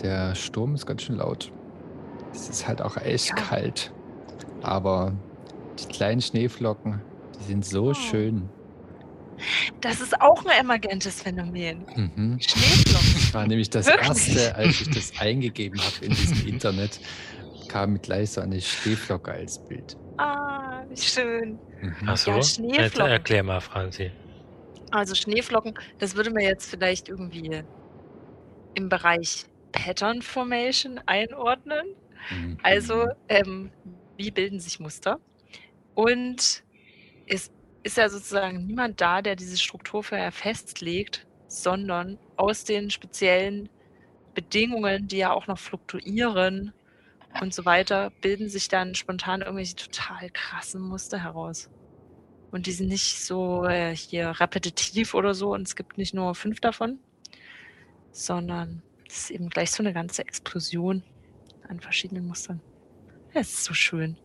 der 0.00 0.36
Sturm 0.36 0.76
ist 0.76 0.86
ganz 0.86 1.02
schön 1.02 1.16
laut. 1.16 1.50
Es 2.32 2.48
ist 2.48 2.68
halt 2.68 2.82
auch 2.82 2.96
echt 2.98 3.34
kalt. 3.34 3.92
Aber 4.62 5.12
die 5.80 5.92
kleinen 5.92 6.20
Schneeflocken, 6.20 7.00
die 7.40 7.44
sind 7.48 7.64
so 7.64 7.94
schön. 7.94 8.48
Das 9.80 10.00
ist 10.00 10.20
auch 10.20 10.44
ein 10.44 10.60
emergentes 10.60 11.22
Phänomen. 11.22 11.84
Mhm. 11.96 12.38
Schneeflocken. 12.40 13.12
Das 13.14 13.34
war 13.34 13.46
nämlich 13.46 13.70
das 13.70 13.86
Wirklich? 13.86 14.36
erste, 14.36 14.54
als 14.56 14.80
ich 14.80 14.90
das 14.90 15.12
eingegeben 15.20 15.80
habe 15.80 16.04
in 16.04 16.10
diesem 16.12 16.46
Internet, 16.46 17.00
kam 17.68 18.00
gleich 18.00 18.30
so 18.32 18.40
eine 18.40 18.60
Schneeflocke 18.60 19.32
als 19.32 19.58
Bild. 19.66 19.96
Ah, 20.18 20.82
wie 20.88 20.96
schön. 20.96 21.58
Mhm. 21.80 21.96
Ach 22.06 22.16
so? 22.16 22.30
Ja, 22.30 22.36
Jetzt 22.36 22.56
Schneeflocken. 22.56 23.12
erklär 23.12 23.42
mal, 23.42 23.60
Franzi. 23.60 24.10
Also 24.90 25.14
Schneeflocken, 25.14 25.74
das 25.98 26.14
würde 26.16 26.30
man 26.30 26.42
jetzt 26.42 26.68
vielleicht 26.68 27.08
irgendwie 27.08 27.62
im 28.74 28.88
Bereich 28.88 29.46
Pattern 29.72 30.20
Formation 30.20 31.00
einordnen. 31.06 31.86
Mhm. 32.30 32.58
Also, 32.62 33.06
ähm, 33.28 33.70
wie 34.16 34.30
bilden 34.30 34.60
sich 34.60 34.78
Muster? 34.80 35.18
Und 35.94 36.62
es 37.26 37.50
ist 37.82 37.96
ja 37.96 38.08
sozusagen 38.08 38.66
niemand 38.66 39.00
da, 39.00 39.22
der 39.22 39.36
diese 39.36 39.58
Struktur 39.58 40.02
vorher 40.02 40.32
festlegt, 40.32 41.26
sondern 41.48 42.18
aus 42.36 42.64
den 42.64 42.90
speziellen 42.90 43.68
Bedingungen, 44.34 45.08
die 45.08 45.18
ja 45.18 45.32
auch 45.32 45.46
noch 45.46 45.58
fluktuieren 45.58 46.72
und 47.40 47.54
so 47.54 47.64
weiter, 47.64 48.10
bilden 48.20 48.48
sich 48.48 48.68
dann 48.68 48.94
spontan 48.94 49.42
irgendwelche 49.42 49.76
total 49.76 50.30
krassen 50.30 50.80
Muster 50.80 51.22
heraus. 51.22 51.70
Und 52.50 52.66
die 52.66 52.72
sind 52.72 52.88
nicht 52.88 53.24
so 53.24 53.64
äh, 53.64 53.96
hier 53.96 54.28
repetitiv 54.40 55.14
oder 55.14 55.34
so 55.34 55.54
und 55.54 55.66
es 55.66 55.76
gibt 55.76 55.96
nicht 55.96 56.14
nur 56.14 56.34
fünf 56.34 56.60
davon, 56.60 56.98
sondern 58.12 58.82
es 59.08 59.24
ist 59.24 59.30
eben 59.30 59.48
gleich 59.48 59.70
so 59.70 59.82
eine 59.82 59.92
ganze 59.92 60.22
Explosion 60.22 61.02
an 61.68 61.80
verschiedenen 61.80 62.26
Mustern. 62.26 62.60
Es 63.34 63.52
ist 63.54 63.64
so 63.64 63.72
schön. 63.72 64.18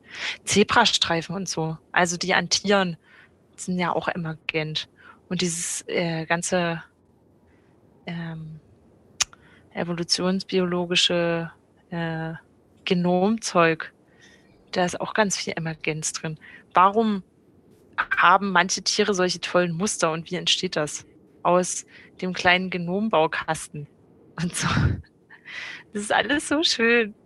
Zebrastreifen 0.44 1.36
und 1.36 1.48
so. 1.48 1.78
Also 1.94 2.18
die 2.18 2.34
an 2.34 2.50
Tieren 2.50 2.98
sind 3.60 3.80
ja 3.80 3.94
auch 3.94 4.08
emergent. 4.08 4.90
Und 5.30 5.42
dieses 5.42 5.84
äh, 5.88 6.26
ganze 6.26 6.84
ähm, 8.06 8.60
evolutionsbiologische 9.72 11.52
äh, 11.90 12.34
Genomzeug, 12.86 13.94
da 14.72 14.86
ist 14.86 15.00
auch 15.02 15.14
ganz 15.14 15.38
viel 15.38 15.54
Emergenz 15.56 16.14
drin. 16.14 16.40
Warum 16.74 17.24
haben 18.16 18.52
manche 18.52 18.82
Tiere 18.84 19.14
solche 19.14 19.42
tollen 19.42 19.72
Muster 19.74 20.12
und 20.12 20.32
wie 20.32 20.36
entsteht 20.36 20.76
das? 20.76 21.06
Aus 21.44 21.86
dem 22.22 22.34
kleinen 22.34 22.70
Genombaukasten 22.70 23.88
und 24.42 24.56
so. 24.56 24.68
Das 25.94 26.04
ist 26.04 26.12
alles 26.12 26.48
so 26.48 26.62
schön. 26.64 27.16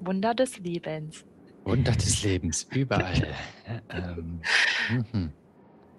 Wunder 0.00 0.34
des 0.34 0.58
Lebens. 0.58 1.24
Wunder 1.64 1.92
des 1.92 2.22
Lebens, 2.22 2.64
überall. 2.70 3.34
ähm, 3.90 4.42
mhm. 4.88 5.32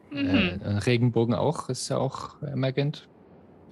Mhm. 0.09 0.61
Äh, 0.61 0.67
Regenbogen 0.79 1.33
auch, 1.35 1.69
ist 1.69 1.89
ja 1.89 1.97
auch 1.97 2.41
emergent. 2.41 3.09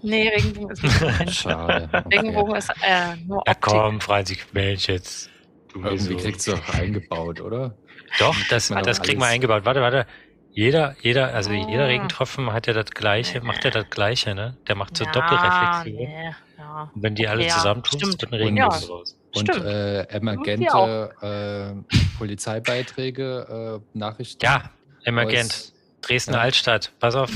Nee, 0.02 0.30
Regenbogen 0.30 0.72
ist 0.72 0.84
nicht 0.84 1.02
emergent. 1.02 1.32
Schade. 1.32 1.90
Okay. 1.92 2.18
Regenbogen 2.18 2.56
ist 2.56 2.70
äh, 2.82 3.16
nur 3.18 3.44
Ja, 3.46 3.54
Optik. 3.54 3.62
komm, 3.62 4.02
Franzi, 4.02 4.38
Mensch, 4.54 4.88
jetzt. 4.88 5.30
Du 5.74 5.84
Irgendwie 5.84 6.14
so. 6.14 6.18
kriegst 6.18 6.48
du 6.48 6.54
auch 6.54 6.70
eingebaut, 6.70 7.42
oder? 7.42 7.78
Doch, 8.18 8.36
das, 8.50 8.70
das 8.70 8.98
doch 8.98 9.04
kriegen 9.06 9.20
wir 9.20 9.28
eingebaut. 9.28 9.66
Warte, 9.66 9.82
warte. 9.82 10.08
Jeder, 10.52 10.96
jeder, 11.02 11.34
also 11.34 11.52
jeder 11.52 11.84
Ah. 11.84 11.88
Regentropfen 11.88 12.52
hat 12.54 12.66
ja 12.68 12.74
das 12.74 12.90
gleiche, 12.92 13.42
macht 13.42 13.66
ja 13.66 13.72
das 13.72 13.90
gleiche, 13.90 14.34
ne? 14.34 14.58
Der 14.68 14.76
macht 14.76 14.98
so 14.98 15.04
Ja, 15.06 15.12
Doppelreflexion. 15.12 15.96
nee, 15.96 16.32
ja. 16.58 16.92
Und 16.94 17.04
wenn 17.04 17.16
die 17.16 17.28
alle 17.28 17.46
Ja, 17.46 17.50
zusammentust, 17.50 17.98
stimmt. 17.98 18.22
wird 18.22 18.32
ein 18.32 18.36
Regenbogen 18.36 18.82
Ja. 18.82 18.88
Und 19.36 19.50
äh, 19.50 20.04
emergente 20.04 21.12
äh, 21.22 21.96
Polizeibeiträge, 22.18 23.82
äh, 23.94 23.98
Nachrichten. 23.98 24.44
Ja, 24.44 24.72
emergent. 25.04 25.74
Dresden 26.02 26.34
Ja. 26.34 26.40
Altstadt. 26.40 26.92
Pass 27.00 27.16
auf. 27.16 27.32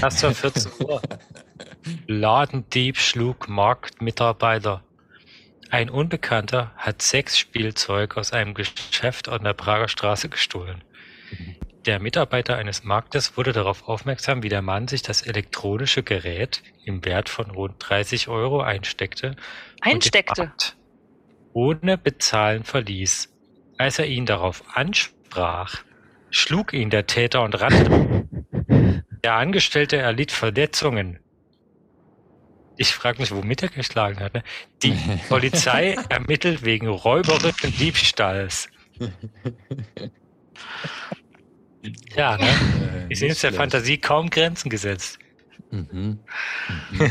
Erst 0.00 0.24
um 0.24 0.34
14 0.34 0.72
Uhr. 0.80 1.00
Ladendieb 2.06 2.98
schlug 2.98 3.48
Marktmitarbeiter. 3.48 4.82
Ein 5.70 5.88
Unbekannter 5.88 6.72
hat 6.76 7.00
Sexspielzeug 7.00 8.16
aus 8.16 8.32
einem 8.32 8.54
Geschäft 8.54 9.28
an 9.28 9.44
der 9.44 9.54
Prager 9.54 9.88
Straße 9.88 10.28
gestohlen. 10.28 10.82
Der 11.86 12.00
Mitarbeiter 12.00 12.56
eines 12.56 12.84
Marktes 12.84 13.36
wurde 13.36 13.52
darauf 13.52 13.88
aufmerksam, 13.88 14.42
wie 14.42 14.48
der 14.48 14.62
Mann 14.62 14.88
sich 14.88 15.02
das 15.02 15.22
elektronische 15.22 16.02
Gerät 16.02 16.62
im 16.84 17.04
Wert 17.04 17.28
von 17.28 17.50
rund 17.50 17.76
30 17.78 18.28
Euro 18.28 18.60
einsteckte 18.60 19.28
und 19.28 19.36
den 19.86 19.92
Einsteckte. 19.94 20.42
Markt 20.42 20.76
ohne 21.52 21.98
Bezahlen 21.98 22.64
verließ. 22.64 23.28
Als 23.78 23.98
er 23.98 24.06
ihn 24.06 24.26
darauf 24.26 24.62
ansprach, 24.76 25.76
schlug 26.30 26.72
ihn 26.72 26.90
der 26.90 27.06
Täter 27.06 27.42
und 27.42 27.60
rannte. 27.60 28.26
Der 29.22 29.34
Angestellte 29.34 29.98
erlitt 29.98 30.32
Verletzungen. 30.32 31.18
Ich 32.78 32.94
frage 32.94 33.20
mich, 33.20 33.30
womit 33.32 33.62
er 33.62 33.68
geschlagen 33.68 34.18
hat. 34.20 34.32
Ne? 34.32 34.42
Die 34.82 34.94
Polizei 35.28 35.94
ermittelt 36.08 36.64
wegen 36.64 36.88
räuberischen 36.88 37.76
Diebstahls. 37.76 38.70
Ja, 42.16 42.38
ne? 42.38 42.48
Äh, 42.48 43.06
Ich 43.10 43.18
sehe 43.18 43.28
jetzt 43.28 43.42
der. 43.42 43.52
Fantasie 43.52 43.98
kaum 43.98 44.30
Grenzen 44.30 44.70
gesetzt. 44.70 45.18
Mhm. 45.70 46.20
Mehr, 46.92 47.10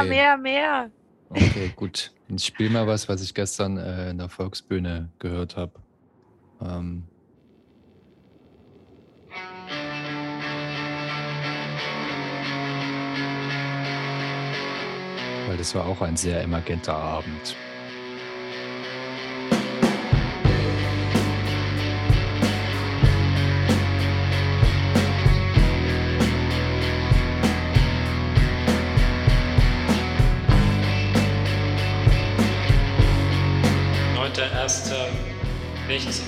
Okay. 0.00 0.08
mehr, 0.08 0.36
mehr. 0.36 0.90
Okay, 1.30 1.72
gut. 1.76 2.12
Ich 2.28 2.44
spiele 2.44 2.70
mal 2.70 2.86
was, 2.86 3.08
was 3.08 3.22
ich 3.22 3.34
gestern 3.34 3.76
äh, 3.76 4.10
in 4.10 4.18
der 4.18 4.28
Volksbühne 4.28 5.10
gehört 5.18 5.56
habe. 5.56 5.72
Ähm, 6.60 7.04
weil 15.46 15.56
das 15.56 15.74
war 15.74 15.86
auch 15.86 16.00
ein 16.02 16.16
sehr 16.16 16.42
emergenter 16.42 16.94
Abend. 16.94 17.56
Licht. 35.88 36.20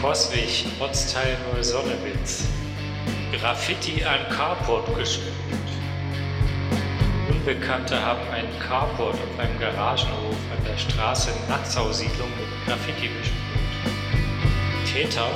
Koswig, 0.00 0.64
Ortsteil 0.78 1.36
Neusonnewitz. 1.52 2.46
Graffiti 3.32 4.04
an 4.04 4.20
Carport 4.30 4.96
gesprüht. 4.96 5.32
Unbekannte 7.28 8.00
haben 8.00 8.22
einen 8.32 8.60
Carport 8.60 9.14
auf 9.14 9.40
einem 9.40 9.58
Garagenhof 9.58 10.36
an 10.56 10.64
der 10.64 10.78
Straße 10.78 11.30
Natzau-Siedlung 11.48 12.28
mit 12.38 12.46
Graffiti 12.66 13.08
besprüht. 13.08 13.42
Täter 14.92 15.28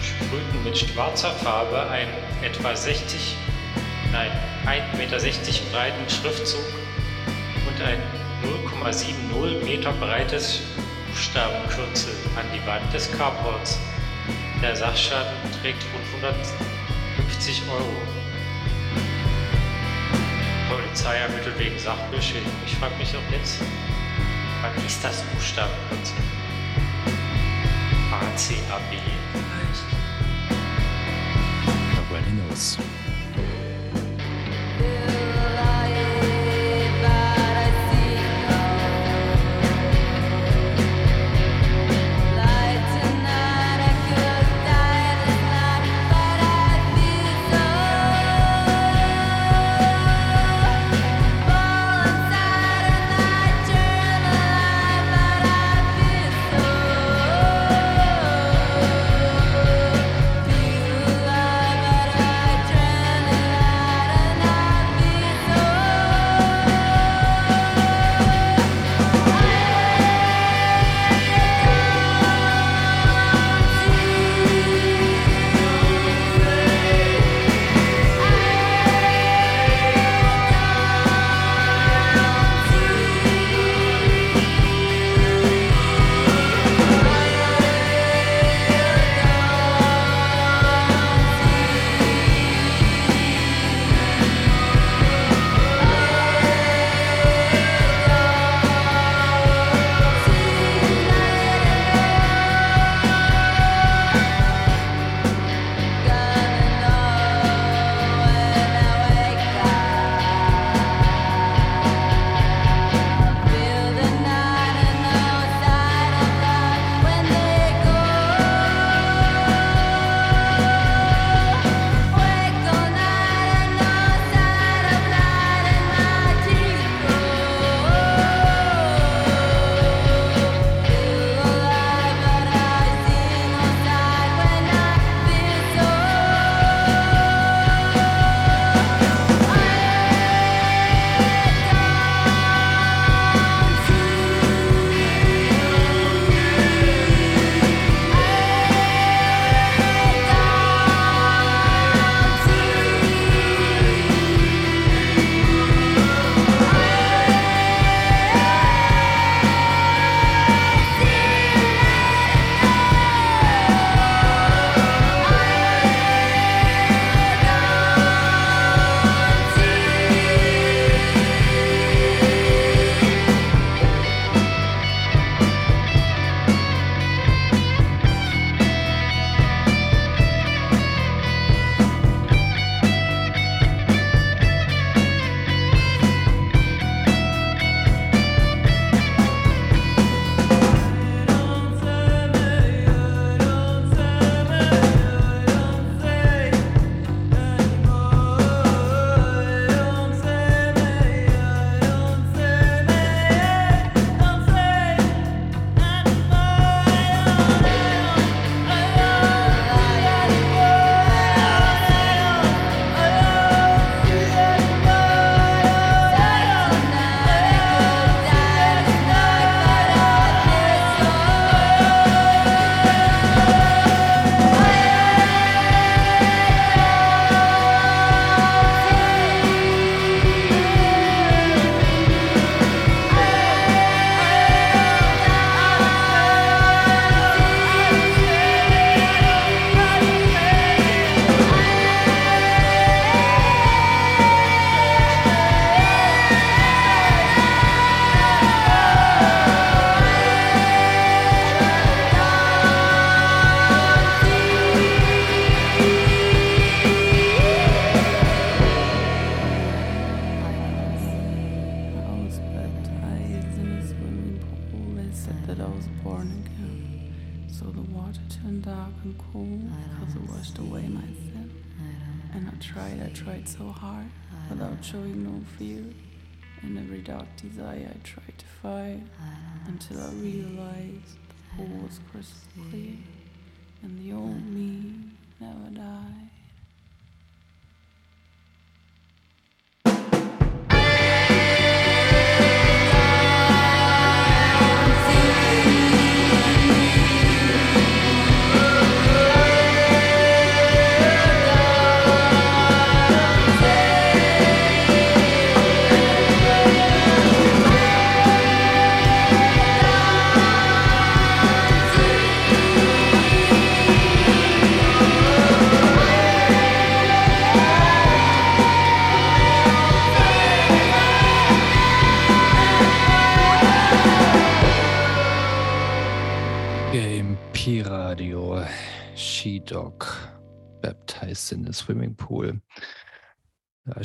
sprühten 0.00 0.62
mit 0.62 0.78
schwarzer 0.78 1.30
Farbe 1.30 1.90
einen 1.90 2.12
etwa 2.40 2.76
60, 2.76 3.36
nein, 4.12 4.30
1,60 4.64 4.96
Meter 4.96 5.18
breiten 5.72 6.08
Schriftzug 6.08 6.64
und 7.66 7.84
ein 7.84 8.00
0,70 8.44 9.64
Meter 9.64 9.90
breites 9.94 10.60
Buchstabenkürzel 11.16 12.12
an 12.36 12.44
die 12.54 12.66
Wand 12.66 12.92
des 12.92 13.10
Carports. 13.10 13.78
Der 14.60 14.76
Sachschaden 14.76 15.32
beträgt 15.50 15.82
rund 15.94 16.04
150 16.22 17.62
Euro. 17.72 17.96
Polizei 20.68 21.16
ermittelt 21.16 21.58
wegen 21.58 21.78
Sachbeschädigung. 21.78 22.52
Ich 22.66 22.74
frage 22.74 22.96
mich 22.96 23.16
auch 23.16 23.32
jetzt, 23.32 23.62
wann 24.60 24.84
ist 24.84 25.02
das 25.02 25.22
Buchstabenkürzel? 25.32 26.16
ACAB 28.12 29.00
vielleicht? 29.32 29.86
Nobody 31.96 32.30
knows. 32.30 32.76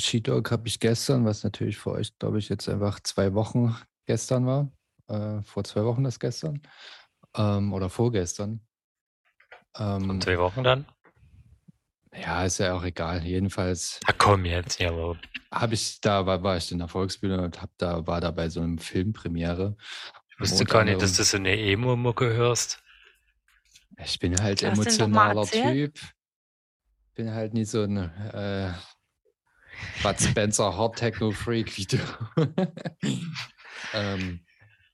Ja, 0.01 0.07
She-Dog 0.07 0.49
habe 0.51 0.67
ich 0.67 0.79
gestern, 0.79 1.25
was 1.25 1.43
natürlich 1.43 1.77
für 1.77 1.91
euch, 1.91 2.17
glaube 2.17 2.39
ich, 2.39 2.49
jetzt 2.49 2.67
einfach 2.67 2.99
zwei 3.01 3.33
Wochen 3.35 3.75
gestern 4.07 4.47
war. 4.47 4.71
Äh, 5.07 5.43
vor 5.43 5.63
zwei 5.63 5.85
Wochen 5.85 6.03
das 6.03 6.19
gestern. 6.19 6.61
Ähm, 7.35 7.71
oder 7.71 7.89
vorgestern. 7.89 8.61
Ähm, 9.77 10.09
Und 10.09 10.23
zwei 10.23 10.39
Wochen 10.39 10.63
dann? 10.63 10.85
Ja, 12.13 12.43
ist 12.45 12.57
ja 12.57 12.73
auch 12.73 12.83
egal. 12.83 13.23
Jedenfalls. 13.23 13.99
Na 14.07 14.13
komm 14.17 14.45
jetzt, 14.45 14.79
jawohl. 14.79 15.19
Habe 15.51 15.75
ich 15.75 16.01
da, 16.01 16.25
war, 16.25 16.41
war 16.41 16.57
ich 16.57 16.71
in 16.71 16.79
der 16.79 16.87
Volksbühne 16.87 17.41
und 17.41 17.61
hab 17.61 17.69
da, 17.77 18.05
war 18.07 18.19
da 18.21 18.31
bei 18.31 18.49
so 18.49 18.59
einem 18.59 18.79
Filmpremiere. 18.79 19.77
Ich 20.29 20.39
wusste 20.39 20.65
gar 20.65 20.83
nicht, 20.83 21.01
dass 21.01 21.15
du 21.15 21.23
so 21.23 21.37
eine 21.37 21.57
Emo-Mucke 21.57 22.33
hörst. 22.33 22.81
Ich 24.03 24.17
bin 24.17 24.41
halt 24.41 24.63
mal 24.63 24.71
emotionaler. 24.71 25.45
Typ. 25.45 25.99
Bin 27.13 27.31
halt 27.31 27.53
nie 27.53 27.65
so 27.65 27.83
ein 27.83 27.97
äh, 27.97 28.73
Bud 30.03 30.19
Spencer 30.19 30.75
Hard 30.75 30.97
Techno 30.97 31.31
Freak 31.31 31.75
du. 31.87 31.97
ähm, 33.93 34.41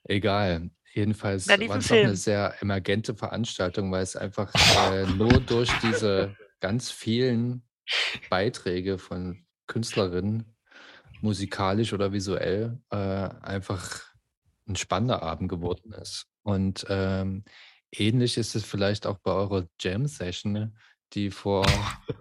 egal. 0.03 0.69
Jedenfalls 0.93 1.47
war 1.47 1.77
es 1.77 1.91
eine 1.91 2.15
sehr 2.15 2.55
emergente 2.61 3.15
Veranstaltung, 3.15 3.91
weil 3.91 4.01
es 4.01 4.15
einfach 4.15 4.51
äh, 4.91 5.05
nur 5.05 5.39
durch 5.41 5.71
diese 5.83 6.35
ganz 6.59 6.89
vielen 6.89 7.63
Beiträge 8.29 8.97
von 8.97 9.45
Künstlerinnen, 9.67 10.55
musikalisch 11.21 11.93
oder 11.93 12.13
visuell, 12.13 12.79
äh, 12.89 12.95
einfach 12.95 14.01
ein 14.67 14.75
spannender 14.75 15.21
Abend 15.21 15.49
geworden 15.49 15.93
ist. 15.93 16.25
Und 16.43 16.85
ähm, 16.89 17.43
ähnlich 17.91 18.37
ist 18.37 18.55
es 18.55 18.65
vielleicht 18.65 19.05
auch 19.05 19.19
bei 19.19 19.31
eurer 19.31 19.67
Jam-Session, 19.79 20.51
ne, 20.51 20.73
die 21.13 21.31
vor 21.31 21.65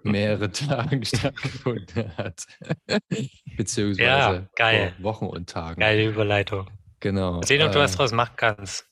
mehreren 0.02 0.52
Tagen 0.52 1.04
stattgefunden 1.04 2.16
hat. 2.16 2.46
Beziehungsweise 3.56 4.02
Ja, 4.02 4.48
geil. 4.56 4.94
vor 4.96 5.04
Wochen 5.04 5.26
und 5.26 5.48
Tagen. 5.50 5.80
Geile 5.80 6.06
Überleitung. 6.06 6.70
Genau. 7.00 7.42
Sehen, 7.42 7.62
ob 7.62 7.72
du 7.72 7.78
was 7.78 7.94
äh, 7.94 7.96
draus 7.98 8.12
machen 8.12 8.34
kannst. 8.36 8.88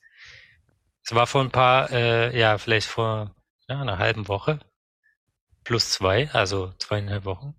Es 1.03 1.13
war 1.13 1.27
vor 1.27 1.41
ein 1.41 1.51
paar, 1.51 1.91
äh, 1.91 2.37
ja, 2.37 2.57
vielleicht 2.57 2.87
vor 2.87 3.35
ja, 3.69 3.79
einer 3.81 3.97
halben 3.97 4.27
Woche. 4.27 4.59
Plus 5.63 5.91
zwei, 5.91 6.29
also 6.31 6.73
zweieinhalb 6.77 7.25
Wochen. 7.25 7.55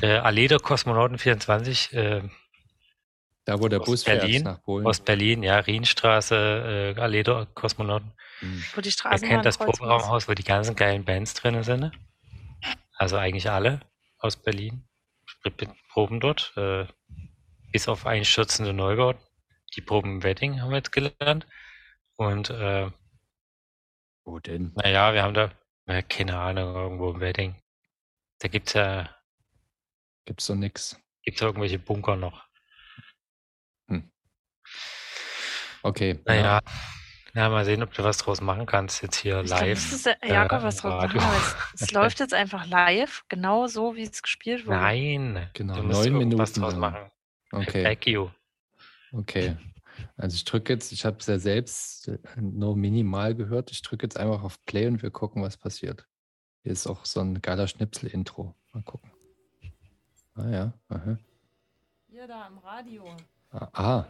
Äh, 0.00 0.16
Allee 0.18 0.48
der 0.48 0.58
Kosmonauten 0.60 1.18
24, 1.18 1.92
äh, 1.92 2.22
Da, 3.44 3.60
wo 3.60 3.68
der 3.68 3.80
aus 3.80 3.86
Bus 3.86 4.02
fährt 4.04 4.20
Berlin, 4.20 4.42
nach 4.44 4.62
Polen. 4.62 4.86
Ost-Berlin, 4.86 5.42
ja, 5.42 5.58
Rienstraße, 5.58 6.94
äh, 6.96 7.00
Allee 7.00 7.22
der 7.22 7.46
Kosmonauten. 7.54 8.12
Wo 8.74 8.80
die 8.80 8.90
Straßenbahn 8.90 9.30
kennt 9.30 9.46
das. 9.46 9.58
Proberaumhaus, 9.58 10.28
wo 10.28 10.34
die 10.34 10.44
ganzen 10.44 10.76
geilen 10.76 11.04
Bands 11.04 11.34
drin 11.34 11.62
sind? 11.62 11.80
ne? 11.80 11.92
Also 12.96 13.16
eigentlich 13.16 13.50
alle 13.50 13.80
aus 14.18 14.36
Berlin. 14.36 14.88
Wir 15.42 15.52
proben 15.90 16.20
dort, 16.20 16.52
äh, 16.56 16.86
bis 17.72 17.88
auf 17.88 18.06
einstürzende 18.06 18.72
Neubauten. 18.72 19.22
Die 19.74 19.80
proben 19.80 20.12
im 20.12 20.22
Wedding, 20.22 20.60
haben 20.60 20.70
wir 20.70 20.76
jetzt 20.76 20.92
gelernt. 20.92 21.46
Und 22.16 22.50
äh, 22.50 22.90
Wo 24.24 24.38
denn? 24.38 24.72
naja, 24.76 25.12
wir 25.12 25.22
haben 25.22 25.34
da, 25.34 25.50
äh, 25.86 26.02
keine 26.02 26.38
Ahnung, 26.38 26.74
irgendwo 26.74 27.10
im 27.10 27.20
Wedding. 27.20 27.60
Da 28.38 28.48
gibt's 28.48 28.74
ja, 28.74 29.08
Gibt's 30.24 30.46
so 30.46 30.54
nix. 30.54 30.98
gibt's 31.22 31.40
ja 31.40 31.48
irgendwelche 31.48 31.78
Bunker 31.78 32.16
noch. 32.16 32.44
Okay. 35.82 36.18
Naja, 36.24 36.42
ja, 36.42 36.60
mal 37.34 37.64
sehen, 37.64 37.82
ob 37.82 37.92
du 37.92 38.04
was 38.04 38.18
draus 38.18 38.40
machen 38.40 38.64
kannst 38.66 39.02
jetzt 39.02 39.16
hier 39.16 39.40
Ich 39.42 39.50
live. 39.50 39.74
das 39.74 39.92
ist 39.92 40.06
der 40.06 40.16
Jakob, 40.24 40.60
äh, 40.60 40.64
was 40.64 40.76
draus 40.76 40.94
machen. 41.02 41.18
Radio. 41.18 41.22
aber 41.22 41.36
Es, 41.74 41.82
es 41.82 41.90
läuft 41.92 42.20
jetzt 42.20 42.32
einfach 42.34 42.66
live, 42.66 43.24
genau 43.28 43.66
so, 43.66 43.96
wie 43.96 44.02
es 44.02 44.22
gespielt 44.22 44.66
wurde. 44.66 44.76
Nein, 44.76 45.48
Genau, 45.54 45.74
du 45.74 45.82
musst 45.82 46.04
neun 46.04 46.12
Minuten 46.18 46.36
draus 46.36 46.56
lang. 46.56 46.78
machen. 46.80 47.10
Okay. 47.50 47.82
Thank 47.82 48.06
you. 48.06 48.30
Okay. 49.12 49.56
Also 50.16 50.34
ich 50.36 50.44
drücke 50.44 50.72
jetzt, 50.72 50.92
ich 50.92 51.04
habe 51.04 51.16
es 51.18 51.26
ja 51.26 51.38
selbst 51.38 52.08
äh, 52.08 52.18
nur 52.40 52.76
minimal 52.76 53.34
gehört. 53.34 53.70
Ich 53.70 53.82
drücke 53.82 54.04
jetzt 54.06 54.16
einfach 54.18 54.42
auf 54.42 54.64
Play 54.64 54.86
und 54.86 55.02
wir 55.02 55.10
gucken, 55.10 55.42
was 55.42 55.56
passiert. 55.56 56.06
Hier 56.62 56.72
ist 56.72 56.86
auch 56.86 57.04
so 57.04 57.20
ein 57.20 57.40
geiler 57.42 57.66
Schnipsel-Intro. 57.68 58.54
Mal 58.72 58.82
gucken. 58.82 59.10
Ah 60.34 60.48
ja. 60.48 60.72
Aha. 60.88 61.18
Hier 62.08 62.26
da 62.26 62.46
im 62.48 62.58
Radio. 62.58 63.04
Ah, 63.50 63.68
ah. 63.72 64.04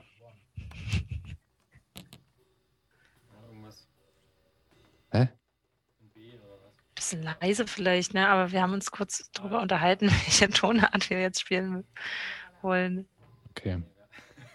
Bisschen 7.04 7.28
leise 7.40 7.66
vielleicht, 7.66 8.14
ne? 8.14 8.28
Aber 8.28 8.50
wir 8.50 8.62
haben 8.62 8.72
uns 8.72 8.90
kurz 8.90 9.30
darüber 9.32 9.60
unterhalten, 9.60 10.06
welche 10.24 10.48
Tonart 10.48 11.10
wir 11.10 11.20
jetzt 11.20 11.40
spielen 11.40 11.84
wollen. 12.62 13.06
Okay. 13.50 13.82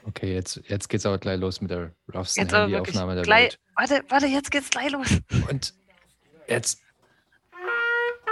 Okay, 0.05 0.33
jetzt, 0.33 0.59
jetzt 0.67 0.89
geht's 0.89 1.05
aber 1.05 1.19
gleich 1.19 1.39
los 1.39 1.61
mit 1.61 1.69
der 1.69 1.91
roughsten 2.11 2.41
Jetzt 2.41 2.53
aber 2.55 2.71
wirklich 2.71 2.95
Handyaufnahme 2.95 3.13
der 3.15 3.23
gleich. 3.23 3.43
Welt. 3.43 3.59
Warte, 3.75 4.03
warte, 4.09 4.25
jetzt 4.25 4.49
geht's 4.49 4.71
gleich 4.71 4.91
los. 4.91 5.19
Und 5.47 5.75
jetzt. 6.47 6.81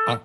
Ah. 0.08 0.20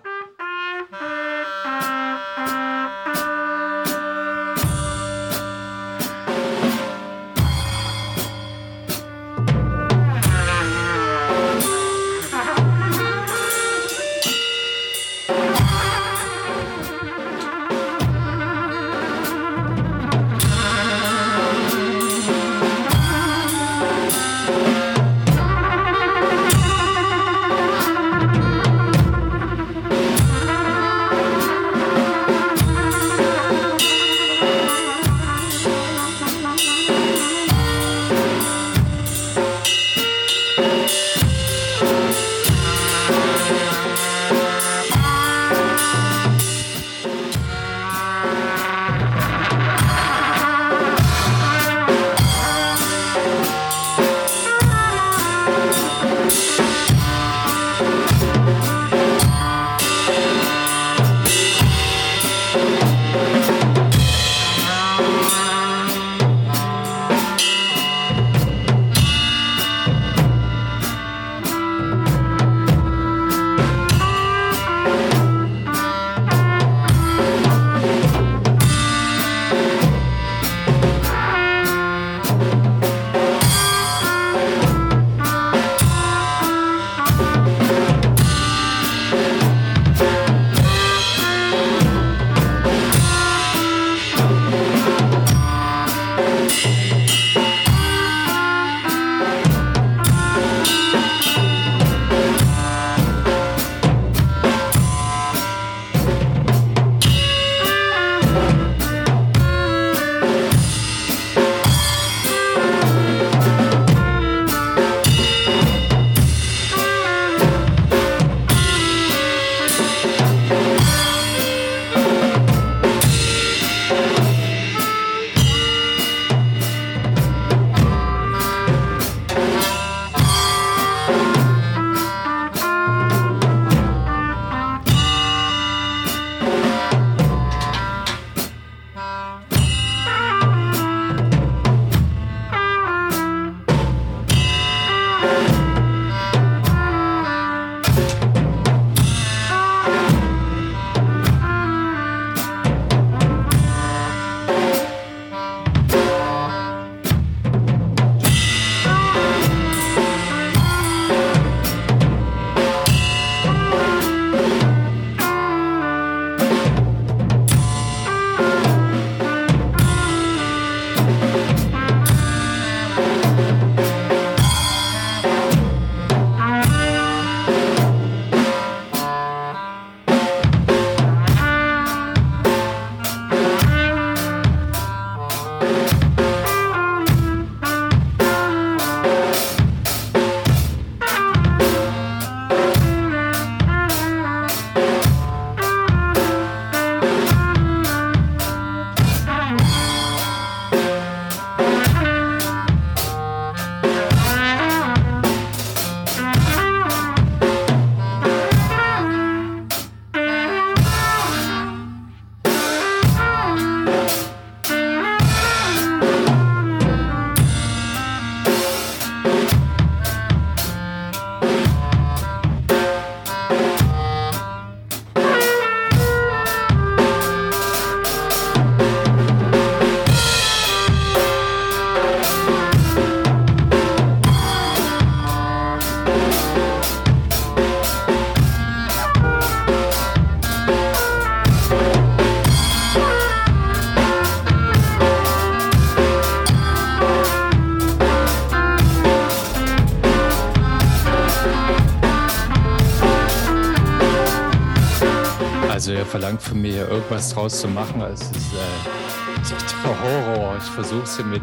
Mir, 256.62 256.72
hier 256.72 256.88
irgendwas 256.88 257.34
draus 257.34 257.60
zu 257.60 257.68
machen. 257.68 258.00
Es 258.02 258.20
ist, 258.22 258.32
äh, 258.54 259.40
es 259.42 259.50
ist 259.52 259.74
der 259.84 260.02
Horror. 260.02 260.56
Ich 260.58 260.70
versuche 260.70 261.06
sie 261.06 261.24
mit 261.24 261.42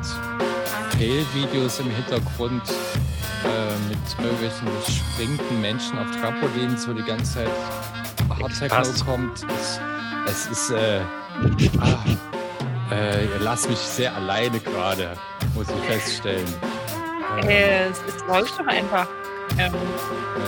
Fail-Videos 0.97 1.79
im 1.79 1.89
Hintergrund, 1.91 2.63
äh, 3.45 3.89
mit 3.89 3.99
irgendwelchen 4.25 4.67
springenden 4.87 5.61
Menschen 5.61 5.97
auf 5.99 6.07
Trampolins, 6.19 6.87
wo 6.87 6.93
die 6.93 7.03
ganze 7.03 7.35
Zeit 7.35 7.49
Hard 8.29 8.57
Techno 8.57 8.77
Passt. 8.77 9.05
kommt. 9.05 9.45
Es, 9.59 9.79
es 10.27 10.47
ist, 10.47 10.71
äh, 10.71 11.01
ah, 11.79 12.93
äh, 12.95 13.25
ihr 13.25 13.39
lasst 13.41 13.69
mich 13.69 13.77
sehr 13.79 14.15
alleine 14.15 14.59
gerade, 14.59 15.15
muss 15.55 15.67
ich 15.69 15.85
feststellen. 15.93 16.47
Äh, 17.43 17.87
es, 17.89 17.99
es 18.07 18.25
läuft 18.27 18.59
doch 18.59 18.67
einfach. 18.67 19.07
Ähm, 19.57 19.73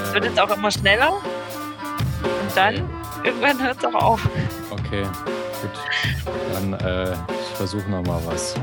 es 0.06 0.14
wird 0.14 0.26
Äh, 0.26 0.28
jetzt 0.30 0.40
auch 0.40 0.56
immer 0.56 0.72
schneller. 0.72 1.12
Und 1.12 2.56
dann 2.56 2.90
irgendwann 3.24 3.62
hört 3.64 3.78
es 3.78 3.86
auch 3.86 3.94
auf. 3.96 4.30
Okay, 4.92 5.08
gut. 5.62 5.72
Dann, 6.52 6.74
äh, 6.74 7.14
ich 7.14 7.56
versuche 7.56 7.90
nochmal 7.90 8.22
was. 8.26 8.56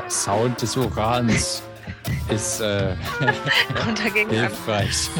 Der 0.00 0.10
Sound 0.10 0.60
des 0.60 0.76
Urans 0.76 1.62
ist 2.28 2.60
äh, 2.60 2.96
hilfreich. 4.28 5.08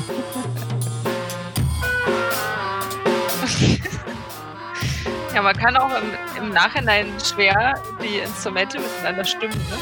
Ja, 5.34 5.42
man 5.42 5.54
kann 5.56 5.76
auch 5.76 5.90
im, 5.90 6.12
im 6.44 6.52
Nachhinein 6.52 7.08
schwer 7.20 7.74
die 8.00 8.18
Instrumente 8.18 8.78
miteinander 8.78 9.24
stimmen. 9.24 9.52
Ne? 9.52 9.76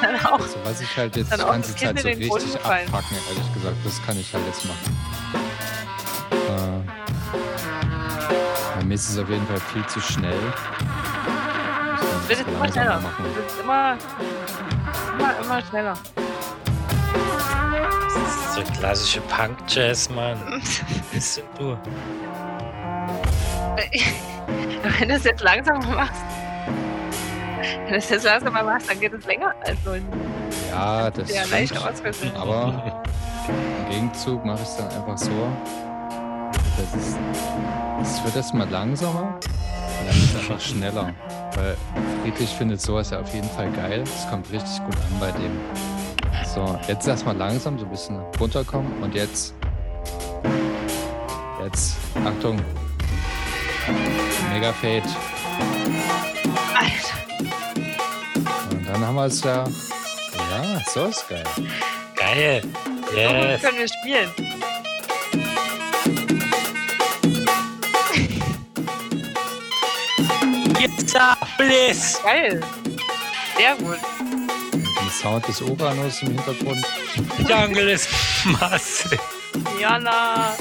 Dann 0.00 0.16
auch, 0.24 0.40
Also 0.40 0.56
was 0.64 0.80
ich 0.80 0.96
halt 0.96 1.14
jetzt 1.14 1.30
die 1.30 1.36
ganze 1.36 1.76
Zeit 1.76 2.00
so 2.00 2.08
richtig 2.08 2.56
abpacken, 2.56 3.18
ehrlich 3.28 3.52
gesagt, 3.52 3.76
das 3.84 4.02
kann 4.06 4.18
ich 4.18 4.32
halt 4.32 4.46
jetzt 4.46 4.64
machen. 4.64 4.96
Äh, 6.32 6.80
bei 8.78 8.84
mir 8.86 8.94
ist 8.94 9.10
es 9.10 9.18
auf 9.18 9.28
jeden 9.28 9.46
Fall 9.46 9.60
viel 9.60 9.86
zu 9.88 10.00
schnell. 10.00 10.40
Es 12.22 12.28
wird 12.28 12.38
jetzt 12.40 12.48
immer 12.48 12.68
schneller. 12.72 12.98
Es 12.98 13.36
wird 13.36 13.64
immer, 13.64 13.96
immer, 15.18 15.34
immer 15.44 15.62
schneller. 15.62 15.94
Das 18.14 18.16
ist 18.34 18.54
so 18.54 18.62
klassische 18.78 19.20
Punk-Jazz, 19.22 20.10
Mann. 20.10 20.38
Bist 21.12 21.38
denn 21.38 21.44
du? 21.58 21.76
Wenn 24.98 25.08
du 25.08 25.14
es 25.14 25.24
jetzt 25.24 25.42
langsamer 25.42 25.86
machst, 25.94 26.20
wenn 27.84 27.88
du 27.88 27.96
es 27.96 28.08
jetzt 28.10 28.24
langsamer 28.24 28.62
machst, 28.64 28.90
dann 28.90 28.98
geht 29.00 29.12
es 29.12 29.24
länger. 29.26 29.54
Also 29.60 29.94
Ja, 30.70 31.10
das 31.10 31.28
sehr 31.28 31.46
leicht 31.46 31.74
stimmt. 31.74 31.88
ausgeschnitten. 31.88 32.36
Aber 32.36 33.02
im 33.48 33.90
Gegenzug 33.90 34.44
mache 34.44 34.62
ich 34.62 34.68
es 34.68 34.76
dann 34.76 34.88
einfach 34.88 35.16
so. 35.18 35.30
Das 36.76 36.94
ist, 37.00 37.16
es 38.02 38.24
wird 38.24 38.36
erstmal 38.36 38.68
langsamer 38.68 39.34
und 39.38 40.06
dann 40.08 40.16
ist 40.16 40.34
es 40.34 40.36
einfach 40.40 40.60
schneller. 40.60 41.14
Weil 41.56 41.76
Friedrich 42.22 42.50
findet 42.50 42.80
sowas 42.80 43.10
ja 43.10 43.20
auf 43.20 43.32
jeden 43.34 43.48
Fall 43.50 43.70
geil. 43.72 44.04
Das 44.04 44.28
kommt 44.30 44.50
richtig 44.50 44.84
gut 44.84 44.96
an 44.96 45.20
bei 45.20 45.30
dem. 45.32 45.58
So, 46.54 46.78
jetzt 46.88 47.06
erstmal 47.06 47.36
langsam, 47.36 47.78
so 47.78 47.84
ein 47.84 47.90
bisschen 47.90 48.18
runterkommen 48.40 49.02
und 49.02 49.14
jetzt. 49.14 49.54
Jetzt, 51.62 51.96
Achtung. 52.24 52.60
Mega 54.52 54.72
Fade. 54.72 55.02
Und 58.70 58.88
dann 58.88 59.06
haben 59.06 59.14
wir 59.14 59.26
es 59.26 59.42
ja. 59.42 59.64
Ja, 59.64 60.80
so 60.92 61.06
ist 61.06 61.28
geil. 61.28 61.44
Geil. 62.16 62.62
So 63.10 63.16
Yes. 63.18 63.62
können 63.62 63.78
wir 63.78 63.88
spielen. 63.88 64.30
Pizza 70.82 71.36
Bliss. 71.56 72.18
Geil. 72.24 72.60
Sehr 73.56 73.76
gut. 73.76 73.98
Den 74.72 75.10
Sound 75.12 75.46
des 75.46 75.60
Uranus 75.62 76.22
im 76.22 76.30
Hintergrund. 76.30 76.84
Jungle 77.48 77.90
ist 77.90 78.08
massiv. 78.44 79.20
Jana. 79.80 80.56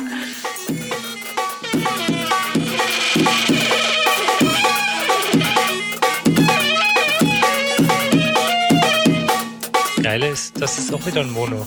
Geile 10.04 10.28
ist, 10.28 10.62
das 10.62 10.78
ist 10.78 10.94
auch 10.94 11.04
wieder 11.08 11.22
ein 11.22 11.32
Mono. 11.32 11.66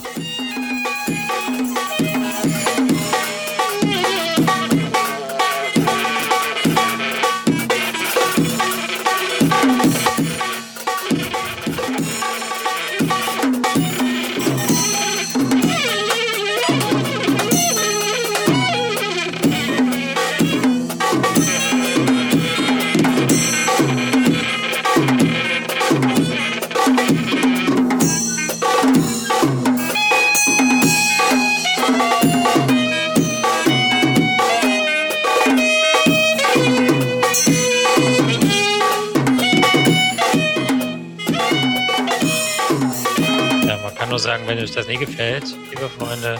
Sagen, 44.45 44.47
wenn 44.47 44.63
euch 44.63 44.71
das 44.71 44.87
nie 44.87 44.97
gefällt, 44.97 45.45
liebe 45.69 45.89
Freunde, 45.89 46.39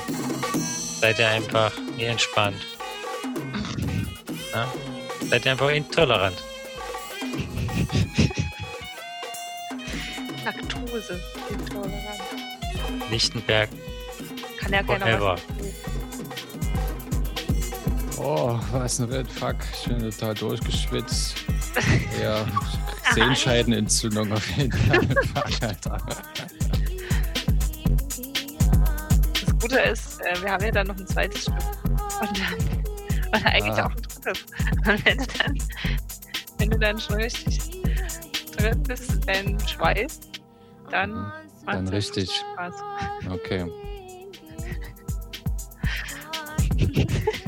seid 1.00 1.20
ihr 1.20 1.28
einfach 1.28 1.72
nie 1.98 2.04
entspannt. 2.06 2.66
Ja? 4.54 4.68
Seid 5.30 5.46
ihr 5.46 5.52
einfach 5.52 5.70
intolerant. 5.70 6.36
Laktose. 10.44 11.22
Intolerant. 11.50 12.22
Lichtenberg 13.10 13.70
Kann 14.60 14.74
ja 14.74 14.84
keiner 14.84 15.06
forever. 15.06 15.36
was. 15.36 15.42
Oh, 18.18 18.60
was 18.72 19.00
ein 19.00 19.26
Fuck. 19.28 19.58
Ich 19.82 19.88
bin 19.90 20.00
total 20.00 20.34
durchgeschwitzt. 20.34 21.36
Ja, 22.22 22.46
Sehenscheidenentzündung 23.14 24.32
auf 24.32 24.50
jeden 24.52 24.72
Fall. 24.72 25.02
Gute 29.70 29.80
ist, 29.82 30.22
äh, 30.22 30.42
wir 30.44 30.52
haben 30.52 30.64
ja 30.64 30.72
dann 30.72 30.88
noch 30.88 30.98
ein 30.98 31.08
zweites 31.08 31.42
Stück. 31.44 31.56
Und 32.22 32.40
dann, 32.40 32.84
und 33.34 33.46
eigentlich 33.46 33.74
Ah. 33.80 33.86
auch 33.88 33.92
ein 33.92 34.02
drittes. 34.02 34.46
Und 34.88 35.06
wenn 35.06 35.18
du 35.18 35.26
dann, 35.26 35.58
wenn 36.58 36.70
du 36.70 36.80
dann 36.80 37.00
schon 37.00 37.16
richtig 37.16 37.60
drin 38.58 38.84
bist, 38.84 39.12
dann 40.92 41.14
macht's 41.14 41.66
Dann 41.66 41.76
halt 41.86 41.92
richtig. 41.92 42.32
Spaß. 42.54 42.74
Okay. 43.32 43.66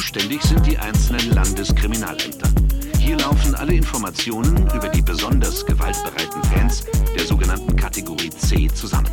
Zuständig 0.00 0.40
sind 0.40 0.66
die 0.66 0.78
einzelnen 0.78 1.30
Landeskriminalämter. 1.32 2.48
Hier 2.98 3.18
laufen 3.18 3.54
alle 3.54 3.74
Informationen 3.74 4.66
über 4.74 4.88
die 4.88 5.02
besonders 5.02 5.66
gewaltbereiten 5.66 6.42
Fans 6.44 6.86
der 7.14 7.26
sogenannten 7.26 7.76
Kategorie 7.76 8.30
C 8.30 8.66
zusammen. 8.68 9.10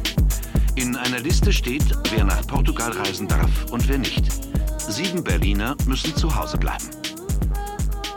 In 0.75 0.95
einer 0.95 1.19
Liste 1.19 1.51
steht, 1.51 1.83
wer 2.09 2.23
nach 2.23 2.47
Portugal 2.47 2.91
reisen 2.91 3.27
darf 3.27 3.49
und 3.69 3.85
wer 3.89 3.97
nicht. 3.97 4.31
Sieben 4.77 5.21
Berliner 5.21 5.75
müssen 5.87 6.15
zu 6.15 6.33
Hause 6.33 6.57
bleiben. 6.57 6.85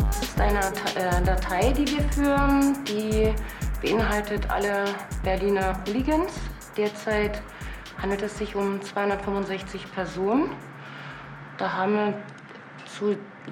Das 0.07 0.23
ist 0.23 0.41
eine 0.41 0.61
äh, 0.95 1.25
Datei, 1.25 1.73
die 1.73 1.89
wir 1.89 2.05
führen, 2.13 2.85
die 2.85 3.35
beinhaltet 3.83 4.49
alle 4.49 4.85
Berliner 5.25 5.77
Hooligans. 5.89 6.35
Derzeit 6.77 7.43
handelt 8.01 8.23
es 8.23 8.39
sich 8.39 8.55
um 8.55 8.81
265 8.81 9.91
Personen. 9.93 10.51
Da 11.59 11.73
haben 11.73 11.95
wir 11.95 12.15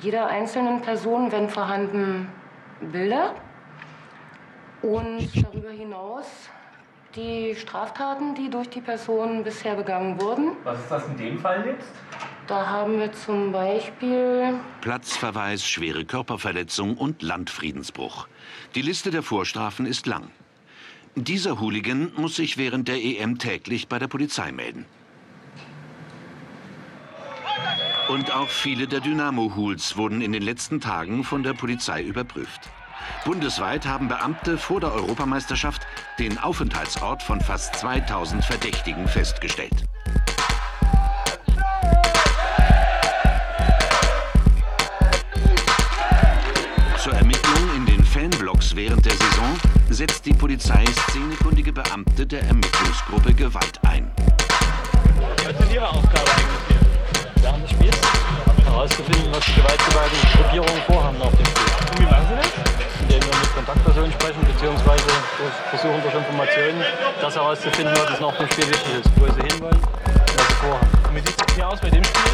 jeder 0.00 0.26
einzelnen 0.26 0.80
Person, 0.80 1.30
wenn 1.32 1.48
vorhanden, 1.48 2.28
Bilder. 2.80 3.34
Und 4.82 5.28
darüber 5.42 5.70
hinaus 5.70 6.26
die 7.16 7.54
Straftaten, 7.56 8.34
die 8.34 8.48
durch 8.48 8.68
die 8.68 8.80
Person 8.80 9.42
bisher 9.42 9.74
begangen 9.74 10.20
wurden. 10.20 10.52
Was 10.62 10.78
ist 10.78 10.90
das 10.90 11.06
in 11.08 11.16
dem 11.16 11.38
Fall 11.38 11.66
jetzt? 11.66 11.90
Da 12.46 12.66
haben 12.66 12.98
wir 12.98 13.12
zum 13.12 13.52
Beispiel 13.52 14.54
Platzverweis, 14.80 15.66
schwere 15.66 16.04
Körperverletzung 16.04 16.96
und 16.96 17.22
Landfriedensbruch. 17.22 18.28
Die 18.74 18.82
Liste 18.82 19.10
der 19.10 19.22
Vorstrafen 19.22 19.84
ist 19.84 20.06
lang. 20.06 20.30
Dieser 21.14 21.60
Hooligan 21.60 22.12
muss 22.16 22.36
sich 22.36 22.56
während 22.56 22.88
der 22.88 23.02
EM 23.02 23.38
täglich 23.38 23.88
bei 23.88 23.98
der 23.98 24.06
Polizei 24.06 24.52
melden. 24.52 24.86
Und 28.08 28.34
auch 28.34 28.48
viele 28.48 28.88
der 28.88 29.00
Dynamo-Hools 29.00 29.98
wurden 29.98 30.22
in 30.22 30.32
den 30.32 30.42
letzten 30.42 30.80
Tagen 30.80 31.24
von 31.24 31.42
der 31.42 31.52
Polizei 31.52 32.02
überprüft. 32.02 32.70
Bundesweit 33.26 33.86
haben 33.86 34.08
Beamte 34.08 34.56
vor 34.56 34.80
der 34.80 34.92
Europameisterschaft 34.94 35.82
den 36.18 36.38
Aufenthaltsort 36.38 37.22
von 37.22 37.38
fast 37.42 37.74
2000 37.76 38.42
Verdächtigen 38.42 39.06
festgestellt. 39.06 39.84
Zur 47.02 47.12
Ermittlung 47.12 47.76
in 47.76 47.84
den 47.84 48.04
Fanblocks 48.04 48.74
während 48.74 49.04
der 49.04 49.12
Saison 49.12 49.54
setzt 49.90 50.24
die 50.24 50.32
Polizei 50.32 50.84
szenekundige 51.08 51.74
Beamte 51.74 52.26
der 52.26 52.42
Ermittlungsgruppe 52.44 53.34
Gewalt 53.34 53.78
ein. 53.86 54.10
Was 55.44 55.60
ist 55.60 55.72
Ihre 55.74 55.88
Aufgabe 55.88 56.30
eigentlich 56.30 56.67
hier? 57.48 57.54
Während 57.54 57.64
des 57.64 57.70
Spiels? 57.70 57.98
Herauszufinden, 58.64 59.32
was 59.32 59.44
die 59.44 59.54
gewaltgewaltigen 59.54 60.28
Gruppierungen 60.32 60.82
vorhaben 60.86 61.22
auf 61.22 61.34
dem 61.34 61.46
Spiel. 61.46 61.66
Und 61.90 62.00
wie 62.00 62.04
machen 62.04 62.26
Sie 62.28 62.36
das? 62.36 62.52
Indem 63.00 63.20
wir 63.22 63.38
mit 63.38 63.54
Kontaktpersonen 63.54 64.12
sprechen, 64.12 64.40
beziehungsweise 64.44 65.04
durch, 65.38 65.54
versuchen 65.70 66.02
durch 66.02 66.14
Informationen, 66.14 66.84
das 67.20 67.34
herauszufinden, 67.34 67.94
was 67.96 68.10
es 68.10 68.20
nach 68.20 68.36
dem 68.36 68.48
Spiel 68.50 68.68
wichtig 68.68 68.94
ist, 69.00 69.10
wo 69.16 69.24
sie 69.26 69.42
hinwollen 69.48 69.80
und 69.80 70.38
was 70.38 70.48
sie 70.48 70.54
vorhaben. 70.54 70.88
Und 71.08 71.14
wie 71.14 71.20
sieht 71.20 71.48
es 71.48 71.54
hier 71.54 71.68
aus 71.68 71.80
bei 71.80 71.90
dem 71.90 72.04
Spiel? 72.04 72.32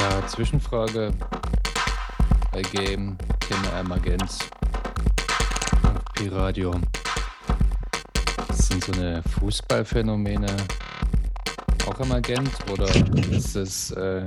Ja, 0.00 0.26
Zwischenfrage 0.26 1.12
bei 2.52 2.62
Game, 2.62 3.16
Thema 3.40 3.80
Emergenz 3.80 4.38
auf 6.24 6.30
Pi-Radio. 6.30 6.74
Sind 8.52 8.84
so 8.84 8.92
eine 8.92 9.22
Fußballphänomene 9.38 10.46
auch 11.86 12.00
emergent 12.00 12.50
oder 12.70 12.88
ist 13.30 13.56
es 13.56 13.90
äh, 13.92 14.22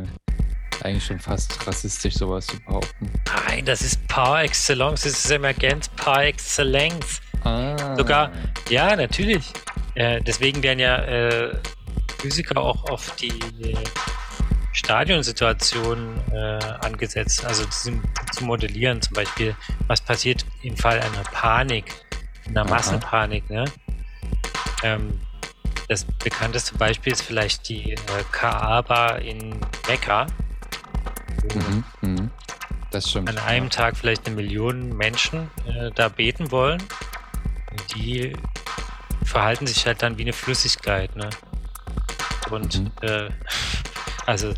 eigentlich 0.84 1.06
schon 1.06 1.20
fast 1.20 1.66
rassistisch, 1.66 2.16
sowas 2.16 2.46
zu 2.48 2.60
behaupten? 2.62 3.12
Nein, 3.48 3.66
das 3.66 3.82
ist 3.82 4.08
par 4.08 4.44
excellence, 4.44 5.04
das 5.04 5.26
ist 5.26 5.32
Emergenz 5.32 5.90
par 5.90 6.24
excellence. 6.26 7.22
Ah. 7.44 7.96
Sogar, 7.96 8.32
ja, 8.70 8.96
natürlich. 8.96 9.52
Äh, 9.96 10.22
deswegen 10.22 10.62
werden 10.62 10.80
ja 10.80 11.04
äh, 11.04 11.56
Physiker 12.20 12.60
auch 12.60 12.90
auf 12.90 13.16
die 13.16 13.34
äh, 14.78 14.86
Stadionsituation 14.86 16.20
äh, 16.32 16.60
angesetzt, 16.86 17.46
also 17.46 17.66
zum, 17.66 18.04
zu 18.32 18.44
modellieren, 18.46 19.02
zum 19.02 19.14
Beispiel, 19.14 19.56
was 19.88 20.02
passiert 20.02 20.46
im 20.64 20.76
Fall 20.78 21.00
einer 21.00 21.24
Panik, 21.32 21.94
einer 22.48 22.62
Aha. 22.62 22.70
Massenpanik, 22.70 23.50
ne? 23.50 23.66
Ähm, 24.84 25.20
das 25.90 26.04
bekannteste 26.06 26.78
Beispiel 26.78 27.14
ist 27.14 27.22
vielleicht 27.22 27.70
die 27.70 27.94
äh, 27.94 27.98
Kaaba 28.32 29.16
in 29.18 29.60
Mekka, 29.88 30.28
Mhm, 31.54 31.84
mhm. 32.02 32.32
Das 32.92 33.10
stimmt. 33.10 33.30
an 33.30 33.38
einem 33.38 33.70
Tag 33.70 33.96
vielleicht 33.96 34.26
eine 34.26 34.36
Million 34.36 34.98
Menschen 34.98 35.50
äh, 35.66 35.92
da 35.94 36.10
beten 36.10 36.52
wollen. 36.52 36.82
Die 37.96 38.34
verhalten 39.24 39.68
sich 39.68 39.86
halt 39.86 40.02
dann 40.02 40.18
wie 40.18 40.24
eine 40.24 40.34
Flüssigkeit, 40.34 41.16
ne? 41.16 41.30
Und 42.50 42.80
Mhm. 42.82 42.92
äh, 43.02 43.30
also 44.28 44.54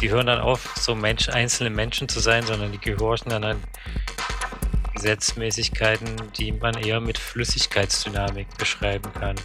die 0.00 0.10
hören 0.10 0.26
dann 0.26 0.40
auf, 0.40 0.74
so 0.76 0.94
Mensch, 0.94 1.28
einzelne 1.28 1.70
Menschen 1.70 2.08
zu 2.08 2.20
sein, 2.20 2.44
sondern 2.44 2.72
die 2.72 2.78
gehorchen 2.78 3.30
dann 3.30 3.44
an 3.44 3.62
Gesetzmäßigkeiten, 4.94 6.16
die 6.38 6.52
man 6.52 6.74
eher 6.74 7.00
mit 7.00 7.18
Flüssigkeitsdynamik 7.18 8.48
beschreiben 8.56 9.12
kann. 9.12 9.36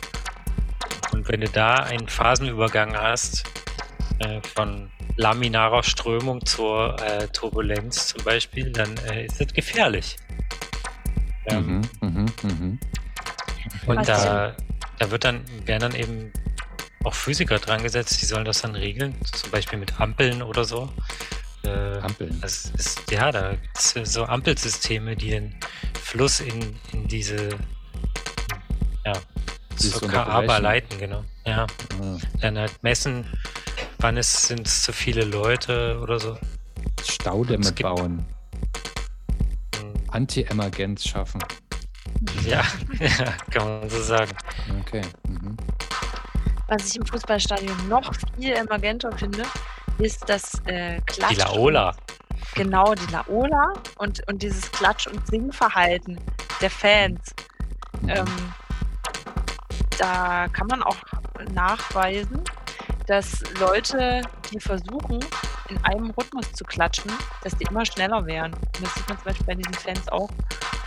Und 1.11 1.27
wenn 1.29 1.41
du 1.41 1.49
da 1.49 1.75
einen 1.75 2.07
Phasenübergang 2.07 2.95
hast, 2.95 3.43
äh, 4.19 4.39
von 4.55 4.89
laminarer 5.17 5.83
Strömung 5.83 6.45
zur 6.45 6.95
äh, 7.01 7.27
Turbulenz 7.27 8.07
zum 8.07 8.23
Beispiel, 8.23 8.71
dann 8.71 8.95
äh, 9.09 9.25
ist 9.25 9.41
das 9.41 9.53
gefährlich. 9.53 10.15
Ähm, 11.47 11.81
Mhm, 12.01 12.09
mhm, 12.09 12.25
mhm. 12.43 12.79
und 13.85 14.07
da, 14.07 14.55
da 14.99 15.11
wird 15.11 15.25
dann, 15.25 15.41
werden 15.65 15.91
dann 15.91 15.95
eben 15.95 16.31
auch 17.05 17.13
Physiker 17.13 17.59
dran 17.59 17.83
gesetzt, 17.83 18.21
die 18.21 18.25
sollen 18.25 18.45
das 18.45 18.61
dann 18.61 18.75
regeln, 18.75 19.15
zum 19.31 19.51
Beispiel 19.51 19.79
mit 19.79 19.99
Ampeln 19.99 20.41
oder 20.41 20.65
so. 20.65 20.91
Äh, 21.63 21.97
Ampeln. 21.99 22.39
Das 22.41 22.65
ist, 22.77 23.09
ja, 23.11 23.31
da 23.31 23.53
gibt's 23.55 23.95
so 24.03 24.25
Ampelsysteme, 24.25 25.15
die 25.15 25.29
den 25.29 25.55
Fluss 26.01 26.39
in, 26.39 26.77
in 26.93 27.07
diese 27.07 27.49
ja, 29.05 29.13
zur 29.75 30.07
Kaaba 30.07 30.57
leiten, 30.57 30.97
genau. 30.97 31.23
Ja. 31.45 31.67
Ah. 32.01 32.17
Dann 32.41 32.57
halt 32.57 32.81
messen, 32.83 33.25
wann 33.99 34.21
sind 34.21 34.65
es 34.67 34.83
zu 34.83 34.93
viele 34.93 35.25
Leute 35.25 35.99
oder 36.01 36.19
so. 36.19 36.37
Staudämme 37.03 37.63
Es 37.63 37.75
gibt- 37.75 37.89
bauen. 37.89 38.25
Anti-Emergenz 40.09 41.05
schaffen. 41.07 41.41
Ja, 42.47 42.63
ja, 42.99 43.33
kann 43.51 43.81
man 43.81 43.89
so 43.89 44.01
sagen. 44.01 44.31
Okay. 44.81 45.01
Mhm. 45.27 45.57
Was 46.67 46.87
ich 46.87 46.95
im 46.97 47.05
Fußballstadion 47.05 47.87
noch 47.87 48.11
viel 48.37 48.53
emergenter 48.53 49.11
finde, 49.11 49.43
ist 49.99 50.27
das 50.27 50.61
äh, 50.65 50.99
Klatsch. 51.01 51.35
Die 51.35 51.39
Laola. 51.41 51.95
Genau, 52.55 52.93
die 52.95 53.11
Laola 53.11 53.73
und, 53.97 54.27
und 54.27 54.41
dieses 54.41 54.71
Klatsch- 54.71 55.07
und 55.07 55.25
Singverhalten 55.27 56.19
der 56.61 56.69
Fans. 56.69 57.33
Ähm, 58.07 58.25
da 59.97 60.47
kann 60.49 60.67
man 60.67 60.83
auch 60.83 60.97
nachweisen, 61.53 62.41
dass 63.07 63.43
Leute, 63.59 64.21
die 64.51 64.59
versuchen, 64.59 65.19
in 65.69 65.83
einem 65.83 66.11
Rhythmus 66.11 66.51
zu 66.53 66.63
klatschen, 66.63 67.11
dass 67.43 67.55
die 67.57 67.65
immer 67.65 67.85
schneller 67.85 68.25
werden. 68.25 68.53
Und 68.53 68.81
das 68.81 68.93
sieht 68.95 69.07
man 69.07 69.17
zum 69.17 69.25
Beispiel 69.25 69.45
bei 69.45 69.55
diesen 69.55 69.73
Fans 69.73 70.07
auch. 70.09 70.29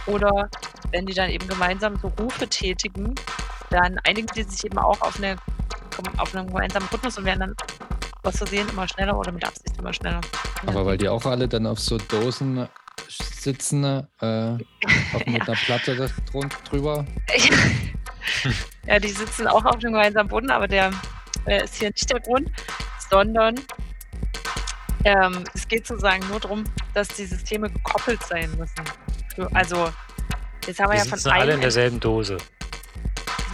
Oder 0.07 0.49
wenn 0.91 1.07
die 1.07 1.15
dann 1.15 1.31
eben 1.31 1.47
gemeinsam 1.47 1.97
so 1.97 2.13
Rufe 2.21 2.49
tätigen, 2.49 3.15
dann 3.71 3.99
einigen 4.05 4.29
die 4.35 4.43
sich 4.43 4.65
eben 4.65 4.79
auch 4.79 5.01
auf, 5.01 5.17
eine, 5.19 5.37
auf 6.17 6.35
einen 6.35 6.47
gemeinsamen 6.47 6.89
Rhythmus 6.89 7.19
und 7.19 7.25
werden 7.25 7.41
dann 7.41 7.55
aus 8.23 8.37
Versehen 8.39 8.69
immer 8.69 8.87
schneller 8.89 9.17
oder 9.19 9.33
mit 9.33 9.45
Absicht 9.45 9.77
immer 9.79 9.93
schneller. 9.93 10.21
Aber 10.67 10.87
weil 10.87 10.99
die 10.99 11.09
auch 11.09 11.25
alle 11.25 11.49
dann 11.49 11.67
auf 11.67 11.79
so 11.79 11.99
Dosen 11.99 12.69
sitzen, 13.09 13.85
äh, 13.85 14.05
auch 14.23 14.59
mit 15.27 15.43
einer 15.43 15.57
Platte 15.57 16.11
drüber. 16.71 17.07
Ja, 18.87 18.99
die 18.99 19.09
sitzen 19.09 19.47
auch 19.47 19.65
auf 19.65 19.79
dem 19.79 19.93
gemeinsamen 19.93 20.29
Boden, 20.29 20.51
aber 20.51 20.69
der 20.69 20.91
äh, 21.47 21.65
ist 21.65 21.77
hier 21.77 21.89
nicht 21.89 22.11
der 22.11 22.21
Grund, 22.21 22.51
sondern 23.11 23.55
ähm, 25.05 25.45
es 25.55 25.67
geht 25.69 25.87
sozusagen 25.87 26.27
nur 26.29 26.41
darum, 26.41 26.65
dass 26.95 27.09
die 27.09 27.25
Systeme 27.25 27.71
gekoppelt 27.71 28.23
sein 28.25 28.51
müssen. 28.59 28.85
Für, 29.35 29.49
also, 29.55 29.91
jetzt 30.67 30.81
haben 30.81 30.91
wir 30.91 30.99
Die 30.99 31.05
ja 31.05 31.05
von 31.05 31.19
sitzen 31.19 31.31
alle 31.31 31.45
in 31.45 31.51
einem 31.53 31.61
derselben 31.61 32.01
Dose. 32.01 32.39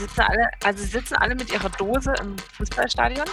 Sitzen 0.00 0.20
alle, 0.22 0.50
also 0.64 0.82
sie 0.82 0.88
sitzen 0.90 1.14
alle 1.16 1.34
mit 1.34 1.52
ihrer 1.52 1.70
Dose 1.70 2.12
im 2.20 2.36
Fußballstadion 2.56 3.26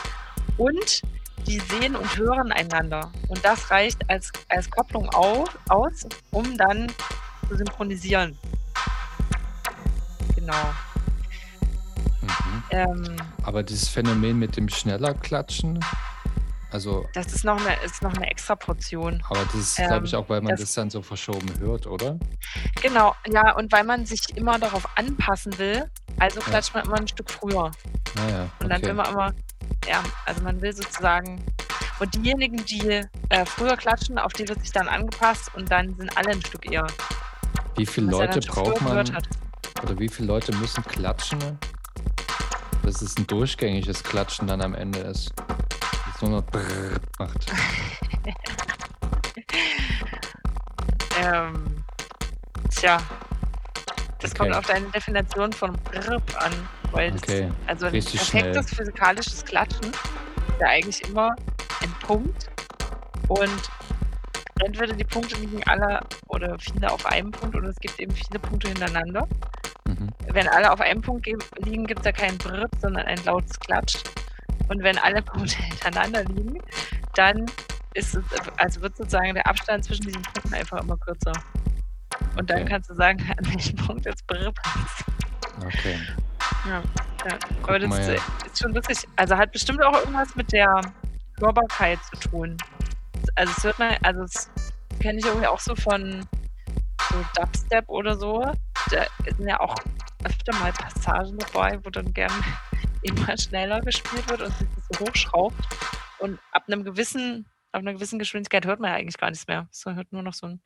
und 0.58 1.02
die 1.48 1.60
sehen 1.60 1.96
und 1.96 2.18
hören 2.18 2.52
einander. 2.52 3.12
Und 3.28 3.44
das 3.44 3.72
reicht 3.72 4.08
als, 4.10 4.32
als 4.50 4.70
Kopplung 4.70 5.10
auf, 5.10 5.50
aus, 5.70 6.06
um 6.32 6.58
dann 6.58 6.88
zu 7.50 7.58
synchronisieren. 7.58 8.38
Genau. 10.36 10.54
Ähm, 12.70 13.16
Aber 13.44 13.64
dieses 13.64 13.90
Phänomen 13.90 14.40
mit 14.40 14.56
dem 14.56 14.70
schneller 14.70 15.14
Klatschen, 15.14 15.80
also, 16.72 17.06
das 17.14 17.34
ist 17.34 17.44
noch 17.44 17.60
eine, 17.60 17.76
ist 17.84 18.02
noch 18.02 18.14
eine 18.14 18.30
extra 18.32 18.56
Portion. 18.56 19.22
aber 19.30 19.44
das 19.44 19.56
ist, 19.56 19.80
Ähm, 19.80 19.88
glaube 19.88 20.06
ich, 20.06 20.16
auch, 20.16 20.30
weil 20.30 20.40
man 20.42 20.52
das- 20.52 20.62
das, 20.62 20.74
dann 20.74 20.90
so 20.90 21.02
verschoben 21.02 21.52
hört, 21.60 21.86
oder? 21.86 22.18
Genau, 22.82 23.14
ja, 23.28 23.56
und 23.58 23.72
weil 23.74 23.84
man 23.84 24.06
sich 24.06 24.22
immer 24.38 24.58
darauf 24.58 24.88
anpassen 24.98 25.58
will, 25.58 25.90
also 26.22 26.40
klatscht 26.40 26.76
man 26.76 26.86
immer 26.86 26.98
ein 26.98 27.08
Stück 27.08 27.32
früher. 27.32 27.72
Naja, 28.16 28.48
Und 28.60 28.70
dann 28.70 28.78
okay. 28.78 28.88
will 28.88 28.94
man 28.94 29.10
immer, 29.10 29.34
ja, 29.88 30.04
also 30.28 30.44
man 30.44 30.62
will 30.62 30.72
sozusagen. 30.72 31.44
Und 32.00 32.14
diejenigen, 32.14 32.64
die 32.66 33.02
äh, 33.30 33.46
früher 33.46 33.76
klatschen, 33.76 34.20
auf 34.20 34.32
die 34.34 34.48
wird 34.48 34.62
sich 34.62 34.72
dann 34.72 34.88
angepasst 34.88 35.50
und 35.56 35.72
dann 35.72 35.96
sind 35.98 36.16
alle 36.16 36.30
ein 36.30 36.42
Stück 36.46 36.72
eher. 36.72 36.86
Wie 37.76 37.88
viele 37.88 38.12
Leute 38.12 38.40
braucht 38.40 38.82
man, 38.82 39.00
oder 39.82 39.98
wie 39.98 40.10
viele 40.10 40.28
Leute 40.28 40.56
müssen 40.58 40.84
klatschen, 40.84 41.40
dass 42.84 43.02
es 43.02 43.18
ein 43.18 43.26
durchgängiges 43.26 44.04
Klatschen 44.04 44.46
dann 44.46 44.62
am 44.62 44.76
Ende 44.76 45.00
ist? 45.00 45.34
Das 46.12 46.22
nur 46.22 46.42
noch 46.42 46.44
brrr 46.44 47.00
macht. 47.18 47.52
Ähm, 51.20 51.84
tja, 52.70 52.98
das 54.22 54.34
kommt 54.36 54.50
Okay. 54.52 54.60
auf 54.60 54.66
deine 54.66 54.88
Definition 54.90 55.52
von 55.54 55.74
Brrp 55.74 56.24
an. 56.44 56.52
Weil 56.92 57.12
das, 57.12 57.22
Okay, 57.24 57.50
also 57.68 57.86
ein 57.86 57.92
richtig 57.94 58.20
perfektes 58.20 58.66
schnell. 58.70 58.78
physikalisches 58.78 59.46
Klatschen 59.46 59.86
ist 59.92 60.60
ja 60.60 60.68
eigentlich 60.68 61.02
immer 61.10 61.36
ein 61.82 61.92
Punkt 62.06 62.50
und 63.30 63.70
entweder 64.64 64.94
die 64.94 65.04
Punkte 65.06 65.36
liegen 65.36 65.64
alle 65.68 66.02
oder 66.28 66.58
viele 66.60 66.92
auf 66.92 67.06
einem 67.06 67.32
Punkt 67.32 67.56
oder 67.56 67.70
es 67.70 67.78
gibt 67.80 68.00
eben 68.00 68.14
viele 68.14 68.40
Punkte 68.40 68.68
hintereinander. 68.68 69.28
Mhm. 69.88 70.10
Wenn 70.32 70.48
alle 70.50 70.72
auf 70.72 70.82
einem 70.82 71.02
Punkt 71.02 71.24
ge- 71.24 71.38
liegen, 71.60 71.88
gibt 71.88 72.02
es 72.02 72.06
ja 72.06 72.12
keinen 72.12 72.38
Brrp, 72.38 72.70
sondern 72.82 73.06
ein 73.06 73.24
lautes 73.24 73.60
Klatsch. 73.60 73.98
Und 74.68 74.84
wenn 74.84 74.98
alle 75.00 75.22
Punkte 75.22 75.56
hintereinander 75.64 76.24
liegen, 76.26 76.60
dann 77.16 77.46
ist 77.94 78.16
es, 78.16 78.24
also 78.58 78.82
wird 78.82 78.96
sozusagen 78.98 79.34
der 79.34 79.48
Abstand 79.48 79.84
zwischen 79.86 80.04
diesen 80.04 80.22
Punkten 80.22 80.54
einfach 80.54 80.82
immer 80.82 80.98
kürzer. 80.98 81.34
Und 82.38 82.50
dann 82.50 82.62
Okay. 82.62 82.70
kannst 82.70 82.90
du 82.90 82.94
sagen, 82.96 83.20
an 83.38 83.46
welchem 83.54 83.76
Punkt 83.76 84.06
jetzt 84.06 84.24
ist. 84.32 85.06
Okay. 85.66 86.00
Ja, 86.66 86.82
ja. 87.28 87.38
aber 87.64 87.80
das 87.80 87.90
mal, 87.90 88.00
ist, 88.00 88.08
ja. 88.08 88.14
äh, 88.14 88.48
ist 88.48 88.60
schon 88.60 88.74
lustig. 88.74 88.98
Also 89.16 89.38
hat 89.38 89.52
bestimmt 89.52 89.82
auch 89.84 89.94
irgendwas 89.94 90.36
mit 90.36 90.52
der 90.52 90.82
Hörbarkeit 91.40 92.00
zu 92.06 92.30
tun. 92.30 92.58
Also 93.36 93.54
es 93.58 93.64
hört 93.64 93.80
man, 93.80 93.96
also 94.04 94.22
das 94.22 94.50
kenne 95.00 95.20
ich 95.20 95.26
irgendwie 95.26 95.48
auch 95.48 95.60
so 95.60 95.76
von 95.76 96.26
so 97.10 97.26
Dubstep 97.36 97.88
oder 97.90 98.16
so. 98.16 98.42
Da 98.90 99.06
sind 99.26 99.48
ja 99.48 99.60
auch 99.60 99.76
öfter 100.24 100.54
mal 100.60 100.72
Passagen 100.72 101.38
dabei, 101.38 101.80
wo 101.84 101.90
dann 101.90 102.14
gern 102.14 102.32
immer 103.02 103.38
schneller 103.38 103.82
gespielt 103.82 104.30
wird 104.30 104.42
und 104.42 104.54
sich 104.58 104.68
das 104.76 105.00
so 105.00 105.06
hochschraubt. 105.06 105.56
Und 106.20 106.40
ab 106.52 106.64
einem 106.68 106.84
gewissen, 106.84 107.48
ab 107.72 107.82
einer 107.82 107.94
gewissen 107.94 108.20
Geschwindigkeit 108.20 108.66
hört 108.66 108.80
man 108.80 108.92
ja 108.92 108.98
eigentlich 108.98 109.18
gar 109.18 109.32
nichts 109.32 109.48
mehr. 109.48 109.68
So 109.72 109.94
hört 109.94 110.12
nur 110.12 110.22
noch 110.24 110.34
so 110.34 110.48
ein 110.48 110.62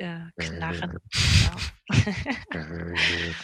äh, 0.00 0.30
Knarren. 0.36 0.98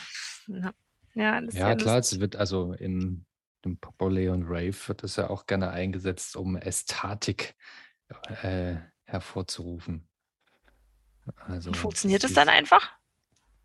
Ja. 0.49 0.73
ja, 1.15 1.41
das 1.41 1.55
ist 1.55 1.59
Ja, 1.59 1.75
klar, 1.75 1.97
lustig. 1.97 2.19
es 2.19 2.21
wird 2.21 2.37
also 2.37 2.73
in 2.75 3.27
dem 3.65 3.79
Popolay 3.79 4.29
und 4.29 4.45
Rave 4.45 4.77
wird 4.87 5.03
das 5.03 5.17
ja 5.17 5.29
auch 5.29 5.47
gerne 5.47 5.71
eingesetzt, 5.71 6.37
um 6.37 6.57
Ästhetik 6.57 7.57
äh, 8.43 8.77
hervorzurufen. 9.07 10.09
Also, 11.35 11.73
funktioniert 11.73 12.23
es 12.23 12.33
dann 12.33 12.49
einfach? 12.49 12.93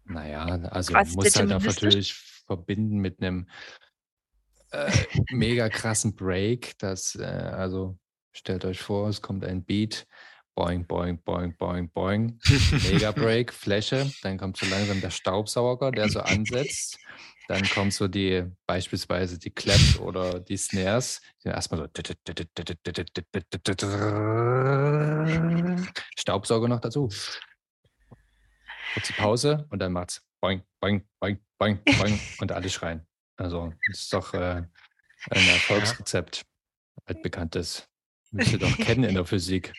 Naja, 0.05 0.45
also 0.71 0.93
Quasi 0.93 1.15
muss 1.15 1.35
halt 1.35 1.53
auch 1.53 1.61
natürlich 1.61 2.15
verbinden 2.47 2.97
mit 2.97 3.21
einem 3.21 3.47
äh, 4.71 4.91
mega 5.29 5.69
krassen 5.69 6.15
Break. 6.15 6.79
Das, 6.79 7.13
äh, 7.13 7.25
also 7.25 7.99
stellt 8.31 8.65
euch 8.65 8.81
vor, 8.81 9.07
es 9.09 9.21
kommt 9.21 9.45
ein 9.45 9.63
Beat, 9.63 10.07
boing, 10.55 10.85
boing, 10.85 11.17
boing, 11.23 11.55
boing, 11.57 11.89
boing, 11.93 12.39
mega 12.91 13.11
Break, 13.11 13.53
Fläche, 13.53 14.11
dann 14.21 14.37
kommt 14.37 14.57
so 14.57 14.65
langsam 14.67 15.01
der 15.01 15.09
Staubsauger, 15.09 15.91
der 15.91 16.09
so 16.09 16.19
ansetzt. 16.21 16.97
Dann 17.47 17.63
kommt 17.69 17.93
so 17.93 18.07
die, 18.07 18.45
beispielsweise 18.65 19.37
die 19.37 19.49
Claps 19.49 19.99
oder 19.99 20.39
die 20.39 20.57
Snares, 20.57 21.21
die 21.43 21.49
erstmal 21.49 21.81
so 21.81 21.87
Staubsauger 26.17 26.67
noch 26.67 26.79
dazu. 26.79 27.09
Kurze 28.93 29.13
Pause 29.13 29.67
und 29.69 29.79
dann 29.79 29.91
macht's 29.91 30.21
boing, 30.41 30.61
boing, 30.79 31.03
boing, 31.19 31.39
boing, 31.57 31.79
boing 31.83 32.19
und 32.39 32.51
alle 32.51 32.69
schreien. 32.69 33.05
Also, 33.37 33.73
das 33.87 33.99
ist 33.99 34.13
doch 34.13 34.33
äh, 34.33 34.63
ein 35.29 35.47
Erfolgsrezept, 35.47 36.45
altbekanntes. 37.05 37.87
Müsst 38.31 38.53
ihr 38.53 38.59
doch 38.59 38.77
kennen 38.77 39.03
in 39.03 39.15
der 39.15 39.25
Physik. 39.25 39.73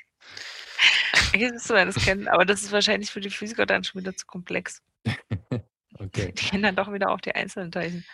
Eigentlich 1.32 1.52
müsste 1.52 1.74
man 1.74 1.86
das 1.86 1.96
kennen, 1.96 2.28
aber 2.28 2.44
das 2.44 2.62
ist 2.62 2.72
wahrscheinlich 2.72 3.10
für 3.10 3.20
die 3.20 3.30
Physiker 3.30 3.66
dann 3.66 3.84
schon 3.84 4.00
wieder 4.00 4.16
zu 4.16 4.26
komplex. 4.26 4.82
Okay. 5.98 6.32
Die 6.32 6.46
kennen 6.48 6.62
dann 6.62 6.74
doch 6.74 6.92
wieder 6.92 7.10
auch 7.10 7.20
die 7.20 7.34
einzelnen 7.34 7.70
Teilchen. 7.70 8.04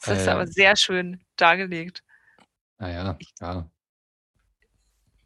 Das 0.00 0.18
ist 0.18 0.26
Äh, 0.26 0.30
aber 0.30 0.46
sehr 0.46 0.74
schön 0.74 1.24
dargelegt. 1.36 2.02
Naja, 2.78 3.16
ja. 3.40 3.70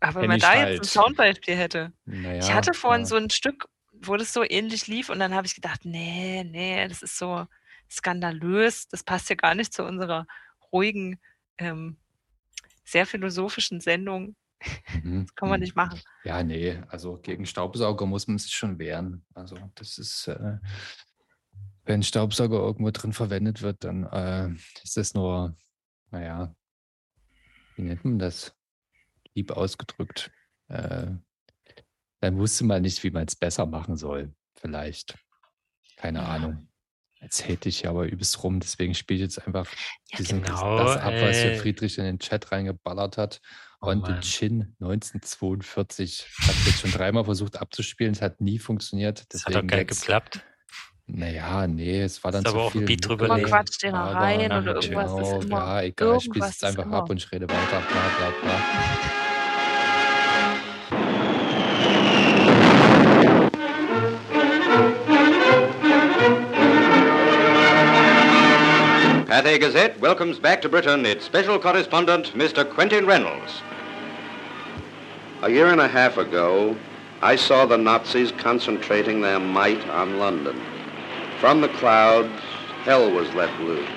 Aber 0.00 0.20
wenn 0.20 0.28
man 0.28 0.40
da 0.40 0.50
halt. 0.50 0.70
jetzt 0.70 0.80
ein 0.96 1.02
Soundbeispiel 1.02 1.56
hätte. 1.56 1.92
Naja, 2.04 2.40
ich 2.40 2.52
hatte 2.52 2.74
vorhin 2.74 3.02
ja. 3.02 3.06
so 3.06 3.16
ein 3.16 3.30
Stück, 3.30 3.68
wo 3.92 4.16
das 4.16 4.32
so 4.32 4.42
ähnlich 4.42 4.86
lief 4.88 5.08
und 5.08 5.20
dann 5.20 5.34
habe 5.34 5.46
ich 5.46 5.54
gedacht, 5.54 5.84
nee, 5.84 6.42
nee, 6.44 6.86
das 6.88 7.02
ist 7.02 7.16
so 7.16 7.46
skandalös, 7.90 8.88
das 8.88 9.04
passt 9.04 9.30
ja 9.30 9.36
gar 9.36 9.54
nicht 9.54 9.72
zu 9.72 9.84
unserer 9.84 10.26
ruhigen, 10.72 11.20
ähm, 11.58 11.96
sehr 12.84 13.06
philosophischen 13.06 13.80
Sendung. 13.80 14.34
Mhm, 15.02 15.26
Das 15.26 15.34
kann 15.34 15.48
man 15.48 15.60
mhm. 15.60 15.64
nicht 15.64 15.76
machen. 15.76 16.00
Ja, 16.24 16.42
nee, 16.42 16.80
also 16.88 17.18
gegen 17.18 17.46
Staubsauger 17.46 18.06
muss 18.06 18.28
man 18.28 18.38
sich 18.38 18.52
schon 18.52 18.78
wehren. 18.78 19.24
Also 19.34 19.56
das 19.74 19.98
ist, 19.98 20.28
äh, 20.28 20.58
wenn 21.84 22.02
Staubsauger 22.02 22.58
irgendwo 22.58 22.90
drin 22.90 23.12
verwendet 23.12 23.62
wird, 23.62 23.84
dann 23.84 24.04
äh, 24.04 24.50
ist 24.82 24.96
das 24.96 25.14
nur, 25.14 25.56
naja, 26.10 26.54
wie 27.76 27.82
nennt 27.82 28.04
man 28.04 28.18
das? 28.18 28.54
Lieb 29.34 29.50
ausgedrückt. 29.50 30.30
Äh, 30.68 31.12
dann 32.20 32.38
wusste 32.38 32.64
man 32.64 32.82
nicht, 32.82 33.02
wie 33.02 33.10
man 33.10 33.26
es 33.26 33.34
besser 33.34 33.66
machen 33.66 33.96
soll. 33.96 34.34
Vielleicht. 34.54 35.18
Keine 35.96 36.22
Ahnung. 36.22 36.68
Jetzt 37.22 37.46
hätte 37.46 37.68
ich 37.68 37.82
ja 37.82 37.90
aber 37.90 38.04
übelst 38.06 38.42
rum, 38.42 38.58
deswegen 38.60 38.94
spiele 38.94 39.18
ich 39.18 39.22
jetzt 39.22 39.46
einfach 39.46 39.66
Ja, 40.10 40.18
diesen, 40.18 40.42
genau, 40.42 40.76
das 40.78 40.96
ab, 40.98 41.12
was 41.20 41.36
hier. 41.40 41.54
Friedrich 41.56 41.96
in 41.98 42.04
den 42.04 42.18
Chat 42.18 42.50
reingeballert 42.50 43.16
hat. 43.16 43.40
Oh 43.80 43.86
On 43.88 44.04
the 44.04 44.12
Mann. 44.12 44.20
Chin 44.20 44.76
1942. 44.80 46.26
Hat 46.40 46.54
jetzt 46.66 46.80
schon 46.80 46.90
dreimal 46.92 47.24
versucht 47.24 47.60
abzuspielen, 47.60 48.12
es 48.12 48.22
hat 48.22 48.40
nie 48.40 48.58
funktioniert. 48.58 49.24
Das 49.32 49.44
hat 49.44 49.54
doch 49.54 49.66
geil 49.66 49.80
jetzt, 49.80 50.00
geklappt. 50.00 50.40
naja, 51.06 51.66
nee, 51.66 52.02
es 52.02 52.22
war 52.24 52.32
dann 52.32 52.44
Ist 52.44 52.50
zu 52.50 52.56
aber 52.56 52.64
auch 52.64 52.68
ein 52.74 52.78
viel 52.78 52.86
Beat 52.86 53.06
drüber. 53.08 53.28
Man 53.28 53.42
quatscht 53.44 53.82
den 53.82 53.94
aber 53.94 54.14
rein 54.18 54.52
oder 54.52 54.74
irgendwas 54.82 54.86
Genau, 54.86 55.38
ist 55.38 55.44
immer. 55.44 55.58
ja, 55.58 55.82
egal, 55.82 56.16
ich 56.16 56.24
spiele 56.24 56.46
es 56.46 56.62
einfach 56.62 56.84
immer. 56.84 56.96
ab 56.98 57.10
und 57.10 57.16
ich 57.18 57.30
rede 57.32 57.48
weiter, 57.48 57.80
bla 57.88 58.08
bla 58.18 58.32
bla. 58.42 59.31
Cathay 69.42 69.58
Gazette 69.58 69.98
welcomes 69.98 70.38
back 70.38 70.62
to 70.62 70.68
Britain 70.68 71.04
its 71.04 71.24
special 71.24 71.58
correspondent, 71.58 72.26
Mr. 72.26 72.64
Quentin 72.64 73.06
Reynolds. 73.06 73.60
A 75.42 75.50
year 75.50 75.66
and 75.66 75.80
a 75.80 75.88
half 75.88 76.16
ago, 76.16 76.76
I 77.22 77.34
saw 77.34 77.66
the 77.66 77.76
Nazis 77.76 78.30
concentrating 78.30 79.20
their 79.20 79.40
might 79.40 79.84
on 79.88 80.20
London. 80.20 80.62
From 81.40 81.60
the 81.60 81.70
clouds, 81.70 82.30
hell 82.84 83.10
was 83.10 83.34
let 83.34 83.50
loose. 83.62 83.90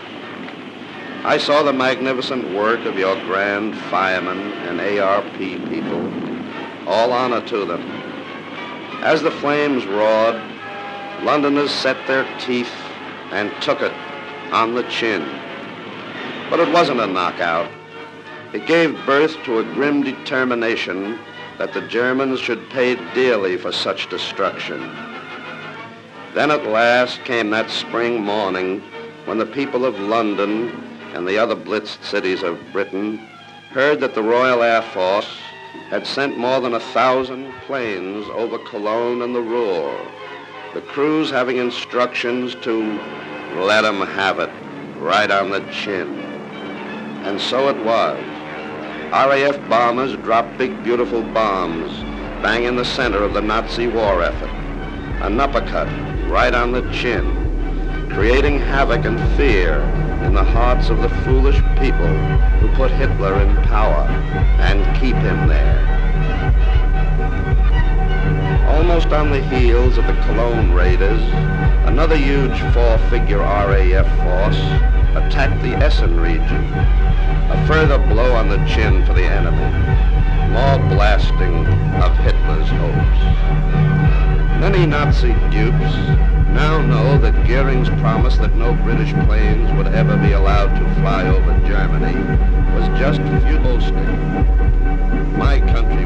I 1.23 1.37
saw 1.37 1.61
the 1.61 1.73
magnificent 1.73 2.55
work 2.55 2.83
of 2.85 2.97
your 2.97 3.15
grand 3.25 3.77
firemen 3.91 4.51
and 4.67 4.81
ARP 4.99 5.31
people. 5.37 6.89
All 6.89 7.13
honor 7.13 7.45
to 7.49 7.65
them. 7.65 7.81
As 9.03 9.21
the 9.21 9.29
flames 9.29 9.85
roared, 9.85 10.41
Londoners 11.21 11.69
set 11.69 12.07
their 12.07 12.27
teeth 12.39 12.73
and 13.29 13.51
took 13.61 13.83
it 13.83 13.93
on 14.55 14.73
the 14.73 14.83
chin. 14.83 15.21
But 16.49 16.61
it 16.61 16.71
wasn't 16.71 17.01
a 17.01 17.07
knockout. 17.07 17.69
It 18.53 18.65
gave 18.65 19.05
birth 19.05 19.35
to 19.43 19.59
a 19.59 19.63
grim 19.63 20.01
determination 20.01 21.19
that 21.57 21.73
the 21.73 21.85
Germans 21.89 22.39
should 22.39 22.69
pay 22.69 22.95
dearly 23.13 23.57
for 23.57 23.73
such 23.73 24.09
destruction. 24.09 24.79
Then 26.33 26.51
at 26.51 26.65
last 26.65 27.21
came 27.25 27.49
that 27.49 27.69
spring 27.69 28.23
morning 28.23 28.81
when 29.25 29.39
the 29.39 29.45
people 29.45 29.83
of 29.83 29.99
London 29.99 30.69
and 31.13 31.27
the 31.27 31.37
other 31.37 31.55
blitzed 31.55 32.01
cities 32.03 32.41
of 32.41 32.57
Britain 32.71 33.17
heard 33.71 33.99
that 33.99 34.15
the 34.15 34.23
Royal 34.23 34.63
Air 34.63 34.83
Force 34.83 35.37
had 35.89 36.07
sent 36.07 36.37
more 36.37 36.61
than 36.61 36.75
a 36.75 36.79
thousand 36.79 37.51
planes 37.67 38.25
over 38.29 38.57
Cologne 38.59 39.21
and 39.21 39.35
the 39.35 39.41
Ruhr, 39.41 39.99
the 40.75 40.81
crews 40.81 41.31
having 41.31 41.55
instructions 41.55 42.53
to 42.55 42.99
let 43.59 43.85
'em 43.85 44.01
have 44.01 44.39
it 44.39 44.49
right 44.99 45.31
on 45.31 45.49
the 45.49 45.61
chin. 45.71 46.19
And 47.23 47.39
so 47.39 47.69
it 47.69 47.77
was. 47.77 48.19
RAF 49.09 49.57
bombers 49.69 50.17
dropped 50.17 50.57
big, 50.57 50.83
beautiful 50.83 51.21
bombs 51.21 52.03
bang 52.41 52.65
in 52.65 52.75
the 52.75 52.83
center 52.83 53.23
of 53.23 53.33
the 53.33 53.41
Nazi 53.41 53.87
war 53.87 54.21
effort. 54.21 54.49
An 55.21 55.39
uppercut 55.39 55.87
right 56.27 56.53
on 56.53 56.73
the 56.73 56.81
chin, 56.91 57.25
creating 58.13 58.59
havoc 58.59 59.05
and 59.05 59.17
fear 59.37 59.79
in 60.25 60.33
the 60.33 60.43
hearts 60.43 60.89
of 60.89 61.01
the 61.01 61.15
foolish 61.23 61.61
people 61.79 62.13
who 62.59 62.67
put 62.75 62.91
Hitler 62.91 63.39
in 63.39 63.55
power 63.63 64.03
and 64.59 64.83
keep 64.99 65.15
him 65.15 65.47
there. 65.47 65.79
Almost 68.67 69.07
on 69.07 69.31
the 69.31 69.41
heels 69.41 69.97
of 69.97 70.07
the 70.07 70.13
Cologne 70.25 70.71
raiders, 70.71 71.21
another 71.85 72.15
huge 72.15 72.59
four-figure 72.73 73.39
RAF 73.39 74.07
force 74.17 74.59
attacked 75.15 75.61
the 75.61 75.75
Essen 75.75 76.19
region. 76.19 76.65
A 77.51 77.65
further 77.67 77.97
blow 77.97 78.33
on 78.33 78.49
the 78.49 78.57
chin 78.65 79.05
for 79.05 79.13
the 79.13 79.23
enemy. 79.23 79.69
More 80.51 80.77
blasting 80.95 81.65
of 82.01 82.17
Hitler's 82.17 82.69
hopes. 82.69 83.21
Many 84.59 84.85
Nazi 84.85 85.33
dupes 85.51 85.95
now 86.55 86.81
know 86.81 87.17
that 87.17 87.45
Goering's 87.45 87.89
promise 88.01 88.37
that 88.37 88.55
no 88.55 88.73
British 88.83 89.13
planes 89.25 89.71
would 89.77 89.87
ever 89.87 90.17
be 90.17 90.31
allowed 90.31 90.77
to 90.79 91.01
fly 91.01 91.27
over 91.27 91.51
Germany 91.67 92.15
was 92.73 92.87
just 92.99 93.21
boasting. 93.75 95.37
My 95.37 95.59
country 95.59 96.05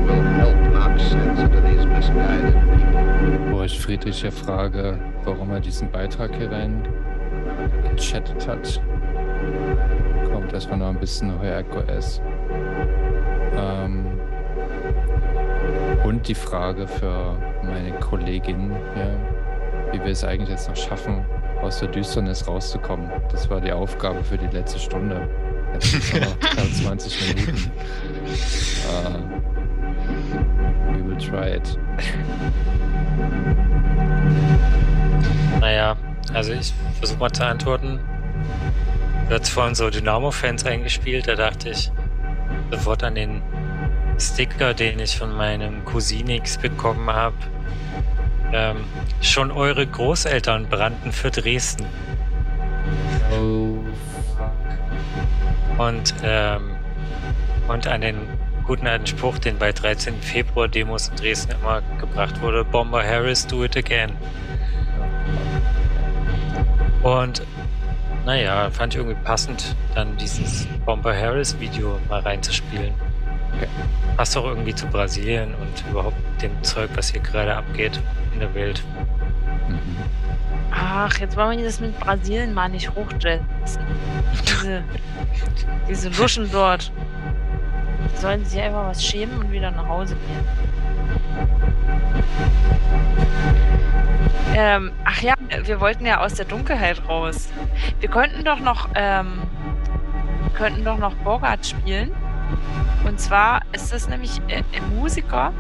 Wo 3.52 3.64
ich 3.64 3.80
Friedrich 3.80 4.24
ja 4.24 4.32
frage, 4.32 4.98
warum 5.24 5.52
er 5.52 5.60
diesen 5.60 5.92
Beitrag 5.92 6.36
hier 6.36 6.52
rein 6.52 6.88
gechattet 7.96 8.48
hat, 8.48 8.82
kommt 10.32 10.54
erstmal 10.54 10.80
noch 10.80 10.90
ein 10.90 11.00
bisschen 11.00 11.38
Heuerko 11.40 11.80
S. 11.82 12.22
Ähm, 13.56 14.06
und 16.04 16.28
die 16.28 16.36
Frage 16.36 16.88
für 16.88 17.38
meine 17.64 17.92
Kollegin, 18.00 18.72
ja, 18.72 19.94
wie 19.94 20.00
wir 20.00 20.12
es 20.12 20.24
eigentlich 20.24 20.50
jetzt 20.50 20.70
noch 20.70 20.76
schaffen, 20.76 21.26
aus 21.62 21.80
der 21.80 21.90
Düsternis 21.90 22.48
rauszukommen. 22.48 23.10
Das 23.32 23.50
war 23.50 23.60
die 23.62 23.72
Aufgabe 23.72 24.24
für 24.24 24.38
die 24.38 24.48
letzte 24.48 24.80
Stunde. 24.80 25.28
Jetzt 25.74 25.92
sind 25.92 26.04
es 26.04 26.14
noch 26.14 26.36
23 26.56 27.36
Minuten. 27.36 27.72
Äh, 28.90 29.59
try 31.20 31.56
it. 31.56 31.78
Naja, 35.60 35.98
also 36.34 36.54
ich 36.54 36.74
versuche 37.00 37.20
mal 37.20 37.32
zu 37.32 37.46
antworten. 37.46 38.00
Du 39.28 39.36
hast 39.36 39.50
vorhin 39.50 39.76
so 39.76 39.90
Dynamo-Fans 39.90 40.66
eingespielt, 40.66 41.28
da 41.28 41.36
dachte 41.36 41.70
ich 41.70 41.92
sofort 42.72 43.04
an 43.04 43.16
den 43.16 43.42
Sticker, 44.18 44.74
den 44.74 45.00
ich 45.00 45.18
von 45.18 45.36
meinem 45.36 45.86
Cousinix 45.86 46.58
bekommen 46.58 47.10
habe. 47.10 47.36
Ähm, 48.52 48.78
schon 49.22 49.52
eure 49.52 49.86
Großeltern 49.86 50.68
brannten 50.68 51.12
für 51.12 51.30
Dresden. 51.30 51.86
Oh, 53.32 53.78
fuck. 54.36 55.80
Und, 55.80 56.14
ähm, 56.24 56.76
und 57.68 57.86
an 57.88 58.02
den 58.02 58.18
guten 58.70 58.86
alten 58.86 59.08
Spruch, 59.08 59.40
den 59.40 59.58
bei 59.58 59.72
13. 59.72 60.22
Februar 60.22 60.68
Demos 60.68 61.08
in 61.08 61.16
Dresden 61.16 61.54
immer 61.54 61.82
gebracht 62.00 62.40
wurde, 62.40 62.64
Bomber 62.64 63.04
Harris, 63.04 63.48
do 63.48 63.64
it 63.64 63.76
again. 63.76 64.12
Und 67.02 67.42
naja, 68.28 68.70
fand 68.70 68.94
ich 68.94 69.00
irgendwie 69.00 69.20
passend, 69.24 69.76
dann 69.96 70.16
dieses 70.18 70.68
Bomber 70.86 71.20
Harris 71.20 71.60
Video 71.60 71.98
mal 72.10 72.20
reinzuspielen. 72.20 72.94
Passt 74.16 74.36
doch 74.36 74.46
irgendwie 74.46 74.76
zu 74.76 74.86
Brasilien 74.86 75.56
und 75.56 75.84
überhaupt 75.90 76.18
dem 76.40 76.52
Zeug, 76.62 76.92
was 76.94 77.10
hier 77.10 77.22
gerade 77.22 77.56
abgeht 77.56 78.00
in 78.36 78.40
der 78.40 78.54
Welt. 78.54 78.84
Ach, 80.70 81.18
jetzt 81.18 81.36
wollen 81.36 81.58
wir 81.58 81.66
das 81.66 81.80
mit 81.80 82.00
Brasilien 82.00 82.54
mal 82.54 82.70
nicht 82.70 82.94
hochjetzen. 82.94 83.42
Diese, 84.46 84.84
diese 85.90 86.10
Luschen 86.10 86.52
dort. 86.52 86.92
Die 88.14 88.18
sollen 88.18 88.46
sich 88.46 88.62
einfach 88.62 88.88
was 88.88 89.04
schämen 89.04 89.38
und 89.40 89.52
wieder 89.52 89.72
nach 89.72 89.88
Hause 89.88 90.16
gehen. 90.16 90.46
Ähm, 94.56 94.92
ach 95.06 95.22
ja, 95.22 95.36
wir 95.64 95.80
wollten 95.80 96.06
ja 96.06 96.20
aus 96.20 96.34
der 96.34 96.46
Dunkelheit 96.46 97.08
raus. 97.08 97.50
Wir 98.00 98.10
könnten 98.10 98.44
doch 98.44 98.60
noch, 98.60 98.90
ähm, 98.96 99.42
könnten 100.54 100.84
doch 100.84 100.98
noch 100.98 101.14
Bogart 101.16 101.66
spielen. 101.66 102.12
Und 103.06 103.20
zwar 103.20 103.62
ist 103.72 103.94
es 103.94 104.10
nämlich 104.10 104.40
äh, 104.48 104.64
ein 104.76 104.96
Musiker, 104.98 105.54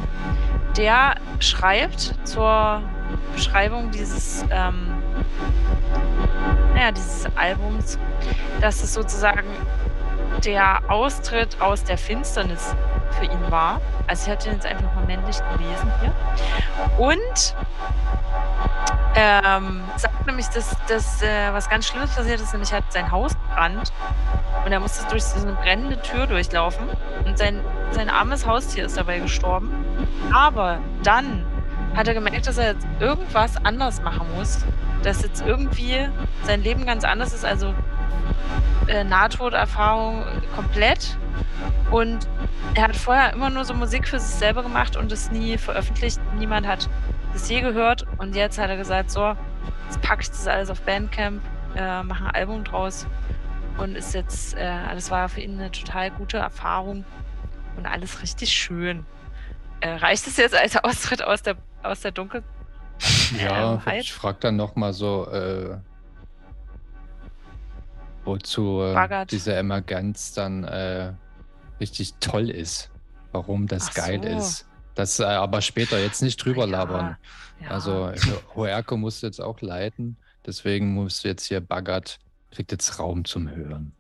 der 0.76 1.16
schreibt 1.40 2.16
zur 2.28 2.82
Beschreibung 3.34 3.91
dieses, 3.91 4.44
ähm, 4.52 5.02
naja, 6.74 6.91
dieses 6.91 7.26
Albums, 7.38 7.98
dass 8.60 8.84
es 8.84 8.94
sozusagen 8.94 9.48
der 10.45 10.82
Austritt 10.90 11.61
aus 11.61 11.84
der 11.84 11.98
Finsternis 11.98 12.76
für 13.11 13.26
ihn 13.26 13.52
war. 13.52 13.82
Also 14.07 14.26
ich 14.26 14.32
hatte 14.32 14.49
ihn 14.49 14.56
jetzt 14.56 14.66
einfach 14.66 14.94
mal 14.95 15.06
männlich 15.06 15.38
gelesen 15.52 15.91
hier. 16.02 16.14
Und 16.98 17.56
ähm, 19.16 19.84
sagt 19.98 20.26
nämlich, 20.28 20.48
dass, 20.48 20.76
dass 20.88 21.22
äh, 21.22 21.52
was 21.52 21.70
ganz 21.70 21.88
Schlimmes 21.88 22.16
passiert 22.16 22.40
ist, 22.40 22.53
nämlich 22.53 22.72
hat 22.72 22.91
sein 22.91 23.11
Haus 23.11 23.34
gebrannt 23.34 23.91
und 24.66 24.72
er 24.72 24.80
musste 24.80 25.07
durch 25.10 25.24
so 25.24 25.45
eine 25.45 25.56
brennende 25.56 26.02
Tür 26.02 26.28
durchlaufen 26.28 26.86
und 27.26 27.38
sein, 27.38 27.61
sein 27.91 28.10
armes 28.10 28.45
Haustier 28.45 28.86
ist 28.86 28.98
dabei 28.98 29.20
gestorben. 29.20 29.72
Aber 30.34 30.80
dann 31.03 31.45
hat 31.95 32.07
er 32.07 32.14
gemerkt, 32.14 32.48
dass 32.48 32.57
er 32.57 32.74
jetzt 32.74 32.88
irgendwas 32.99 33.57
anders 33.66 34.02
machen 34.02 34.28
muss, 34.36 34.60
dass 35.03 35.24
jetzt 35.24 35.41
irgendwie 35.41 36.07
sein 36.44 36.61
Leben 36.61 36.86
ganz 36.86 37.03
anders 37.03 37.34
ist, 37.34 37.45
also 37.45 37.74
äh, 38.88 39.03
Nahtoderfahrung 39.03 40.24
komplett. 40.56 41.18
Und 41.91 42.28
er 42.76 42.84
hat 42.84 42.95
vorher 42.95 43.34
immer 43.34 43.49
nur 43.49 43.66
so 43.66 43.74
Musik 43.74 44.07
für 44.07 44.20
sich 44.20 44.36
selber 44.36 44.64
gemacht 44.64 44.95
und 44.95 45.11
es 45.11 45.32
nie 45.32 45.57
veröffentlicht. 45.57 46.20
Niemand 46.38 46.68
hat 46.68 46.90
das 47.34 47.49
je 47.49 47.61
gehört. 47.61 48.06
Und 48.18 48.36
jetzt 48.36 48.57
hat 48.60 48.70
er 48.70 48.78
gesagt, 48.78 49.11
so, 49.11 49.36
Jetzt 49.90 50.02
packe 50.03 50.22
ich 50.22 50.30
das 50.30 50.45
alles 50.45 50.70
auf 50.70 50.82
Bandcamp, 50.82 51.41
äh, 51.76 52.03
mache 52.03 52.26
ein 52.26 52.36
Album 52.36 52.64
draus 52.64 53.07
und 53.80 53.95
ist 53.95 54.14
jetzt, 54.14 54.56
äh, 54.56 54.72
das 54.94 55.10
war 55.10 55.28
für 55.30 55.41
ihn 55.41 55.60
eine 55.60 55.72
total 55.72 56.11
gute 56.11 56.38
Erfahrung 56.38 57.06
und 57.76 57.88
alles 57.88 58.22
richtig 58.22 58.52
schön. 58.52 59.03
Äh, 59.80 59.90
reicht 59.95 60.28
es 60.28 60.38
jetzt 60.38 60.56
als 60.56 60.78
Austritt 60.78 61.24
aus 61.24 61.41
der, 61.41 61.56
aus 61.82 62.02
der 62.02 62.11
Dunkel? 62.11 62.44
Ja, 63.41 63.74
Ähm, 63.74 63.86
halt. 63.86 64.03
ich 64.03 64.14
frage 64.14 64.38
dann 64.41 64.57
nochmal 64.57 64.94
so, 64.94 65.28
äh, 65.32 65.78
wozu 68.25 68.81
äh, 68.81 69.25
diese 69.25 69.55
Emergenz 69.55 70.33
dann 70.33 70.63
äh, 70.63 71.13
richtig 71.79 72.13
toll 72.19 72.49
ist. 72.49 72.89
Warum 73.31 73.67
das 73.67 73.89
Ach 73.89 73.93
geil 73.93 74.21
so. 74.23 74.29
ist. 74.29 74.65
Das 74.95 75.19
äh, 75.19 75.23
aber 75.23 75.61
später 75.61 75.99
jetzt 75.99 76.21
nicht 76.21 76.43
drüber 76.43 76.67
labern. 76.67 77.15
ja. 77.61 77.69
Also 77.69 78.11
Hoerke 78.55 78.97
musst 78.97 79.23
du 79.23 79.27
jetzt 79.27 79.39
auch 79.39 79.61
leiten, 79.61 80.17
deswegen 80.45 80.93
muss 80.93 81.23
jetzt 81.23 81.45
hier 81.45 81.61
Baggert, 81.61 82.19
kriegt 82.51 82.71
jetzt 82.71 82.99
Raum 82.99 83.23
zum 83.23 83.49
Hören. 83.49 83.93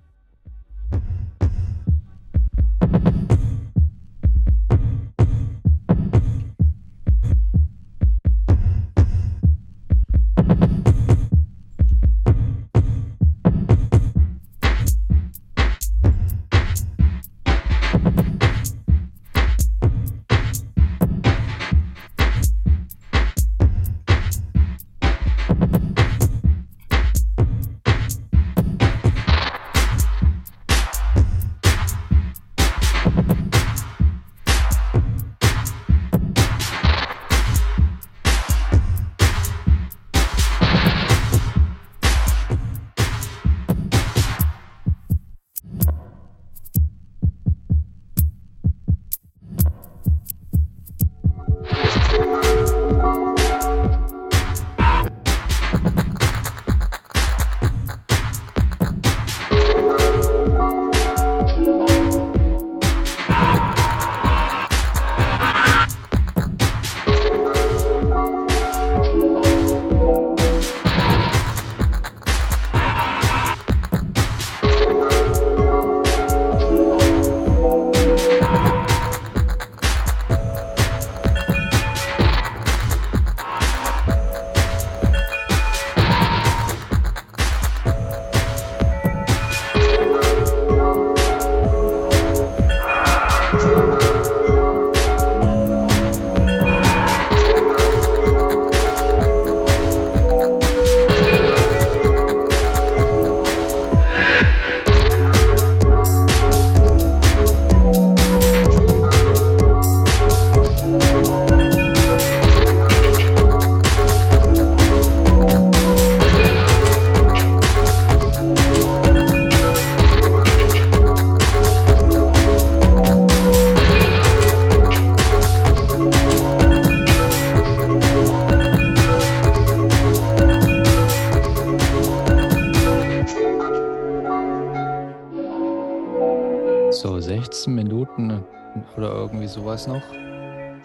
Sowas 139.69 139.87
noch. 139.87 140.01
Ähm, 140.13 140.81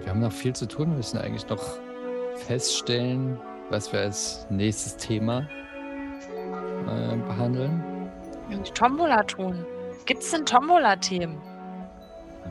wir 0.00 0.08
haben 0.10 0.20
noch 0.20 0.32
viel 0.32 0.54
zu 0.54 0.66
tun. 0.68 0.90
Wir 0.90 0.96
müssen 0.98 1.18
eigentlich 1.18 1.48
noch 1.48 1.62
feststellen, 2.46 3.38
was 3.70 3.92
wir 3.92 4.00
als 4.00 4.46
nächstes 4.50 4.96
Thema 4.96 5.48
äh, 6.86 7.16
behandeln. 7.16 7.82
Die 8.50 8.70
Tombola 8.72 9.22
tun. 9.24 9.64
Gibt 10.06 10.22
es 10.22 10.30
denn 10.30 10.46
Tombola-Themen? 10.46 11.40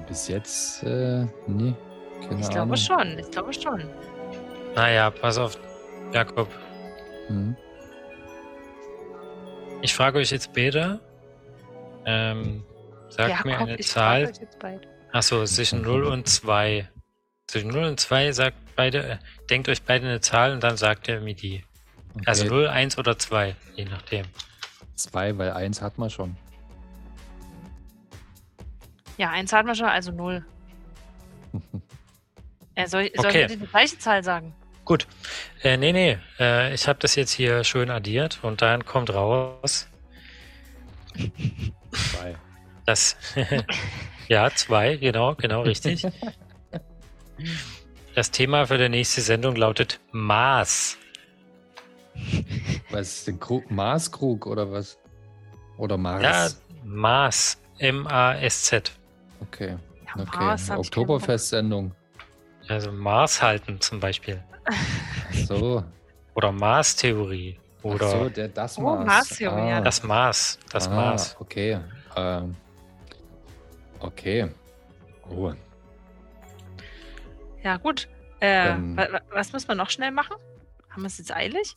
Bis 0.07 0.27
jetzt, 0.27 0.83
äh, 0.83 1.25
nee, 1.47 1.73
keine 2.21 2.41
Ich 2.41 2.47
Ahnung. 2.47 2.49
glaube 2.49 2.77
schon, 2.77 3.19
ich 3.19 3.31
glaube 3.31 3.53
schon. 3.53 3.83
Naja, 4.75 5.09
pass 5.11 5.37
auf, 5.37 5.57
Jakob. 6.13 6.47
Hm. 7.27 7.55
Ich 9.81 9.93
frage 9.93 10.19
euch 10.19 10.31
jetzt 10.31 10.53
beide. 10.53 10.99
Ähm, 12.05 12.63
sagt 13.09 13.29
Jakob, 13.29 13.45
mir 13.45 13.57
eine 13.57 13.77
Zahl. 13.79 14.31
Achso, 15.11 15.43
zwischen 15.45 15.81
0 15.81 16.03
und 16.05 16.27
2. 16.27 16.87
Zwischen 17.47 17.69
0 17.69 17.83
und 17.85 17.99
2 17.99 18.31
sagt 18.31 18.57
beide, 18.75 19.03
äh, 19.03 19.17
denkt 19.49 19.69
euch 19.69 19.81
beide 19.81 20.07
eine 20.07 20.21
Zahl 20.21 20.53
und 20.53 20.63
dann 20.63 20.77
sagt 20.77 21.07
ihr 21.07 21.19
mir 21.19 21.33
die. 21.35 21.63
Also 22.25 22.45
Okay. 22.45 22.53
0, 22.53 22.67
1 22.67 22.97
oder 22.97 23.17
2, 23.17 23.55
je 23.75 23.85
nachdem. 23.85 24.25
Zwei, 24.95 25.37
weil 25.37 25.51
eins 25.51 25.81
hat 25.81 25.97
man 25.97 26.09
schon. 26.09 26.35
Ja, 29.17 29.29
eins 29.31 29.53
hatten 29.53 29.67
wir 29.67 29.75
schon, 29.75 29.85
also 29.87 30.11
null. 30.11 30.45
äh, 32.75 32.85
soll, 32.87 33.09
soll 33.15 33.27
Okay. 33.27 33.41
ich 33.43 33.47
dir 33.47 33.57
die 33.57 33.65
gleiche 33.67 33.97
Zahl 33.97 34.23
sagen? 34.23 34.53
Gut. 34.85 35.07
Äh, 35.63 35.77
nee, 35.77 35.93
nee. 35.93 36.17
Äh, 36.39 36.73
ich 36.73 36.87
habe 36.87 36.99
das 36.99 37.15
jetzt 37.15 37.31
hier 37.31 37.63
schön 37.63 37.89
addiert 37.91 38.39
und 38.43 38.61
dann 38.61 38.85
kommt 38.85 39.13
raus. 39.13 39.87
Zwei. 41.91 42.35
Das. 42.89 43.15
ja, 44.29 44.49
zwei, 44.49 44.95
genau, 44.95 45.35
genau 45.35 45.61
richtig. 45.61 46.07
Das 48.15 48.31
Thema 48.31 48.65
für 48.65 48.79
die 48.79 48.89
nächste 48.89 49.21
Sendung 49.21 49.55
lautet 49.55 49.99
Maß. 50.11 50.97
Was 52.89 53.07
ist 53.09 53.27
denn 53.27 53.39
Krug? 53.39 53.69
Maßkrug 53.69 54.47
oder 54.47 54.71
was? 54.71 54.97
Oder 55.77 55.97
Mars? 55.97 56.23
Ja, 56.23 56.49
Maß. 56.83 57.61
M-A-S-Z. 57.77 58.91
Okay. 59.41 59.77
Ja, 60.07 60.23
okay. 60.23 60.39
Mars 60.39 60.71
Oktoberfestsendung. 60.71 61.91
Also 62.67 62.91
Maß 62.91 63.43
halten 63.43 63.79
zum 63.79 63.99
Beispiel. 63.99 64.43
Ach 64.65 65.33
So. 65.45 65.83
Oder 66.33 66.51
Maßtheorie. 66.51 67.59
Oder 67.83 68.07
Ach 68.07 68.11
so, 68.11 68.29
der 68.29 68.47
das 68.47 68.79
Oh, 68.79 68.81
Maß. 68.81 69.05
Maßtheorie, 69.05 69.69
ja. 69.69 69.79
das 69.79 70.01
Maß. 70.01 70.57
Das 70.71 70.87
ah, 70.87 70.95
Maß. 70.95 71.37
Okay. 71.39 71.79
Ähm, 72.15 72.55
okay. 73.99 74.49
Oh. 75.29 75.53
Ja, 77.63 77.77
gut. 77.77 78.07
Äh, 78.39 78.65
Dann- 78.65 78.97
wa 78.97 79.07
wa 79.11 79.21
was 79.31 79.51
muss 79.53 79.67
man 79.67 79.77
noch 79.77 79.89
schnell 79.89 80.11
machen? 80.11 80.35
Haben 80.89 81.01
wir 81.03 81.07
es 81.07 81.17
jetzt 81.17 81.33
eilig? 81.35 81.75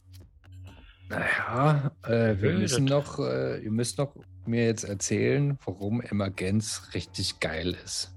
Naja, 1.09 1.91
äh, 2.05 2.37
wir 2.41 2.53
müssen 2.55 2.85
noch, 2.85 3.19
äh, 3.19 3.59
ihr 3.63 3.71
müsst 3.71 3.99
noch 3.99 4.15
mir 4.47 4.65
jetzt 4.67 4.85
erzählen, 4.85 5.59
warum 5.65 6.01
Emergenz 6.01 6.89
richtig 6.95 7.41
geil 7.41 7.77
ist. 7.85 8.13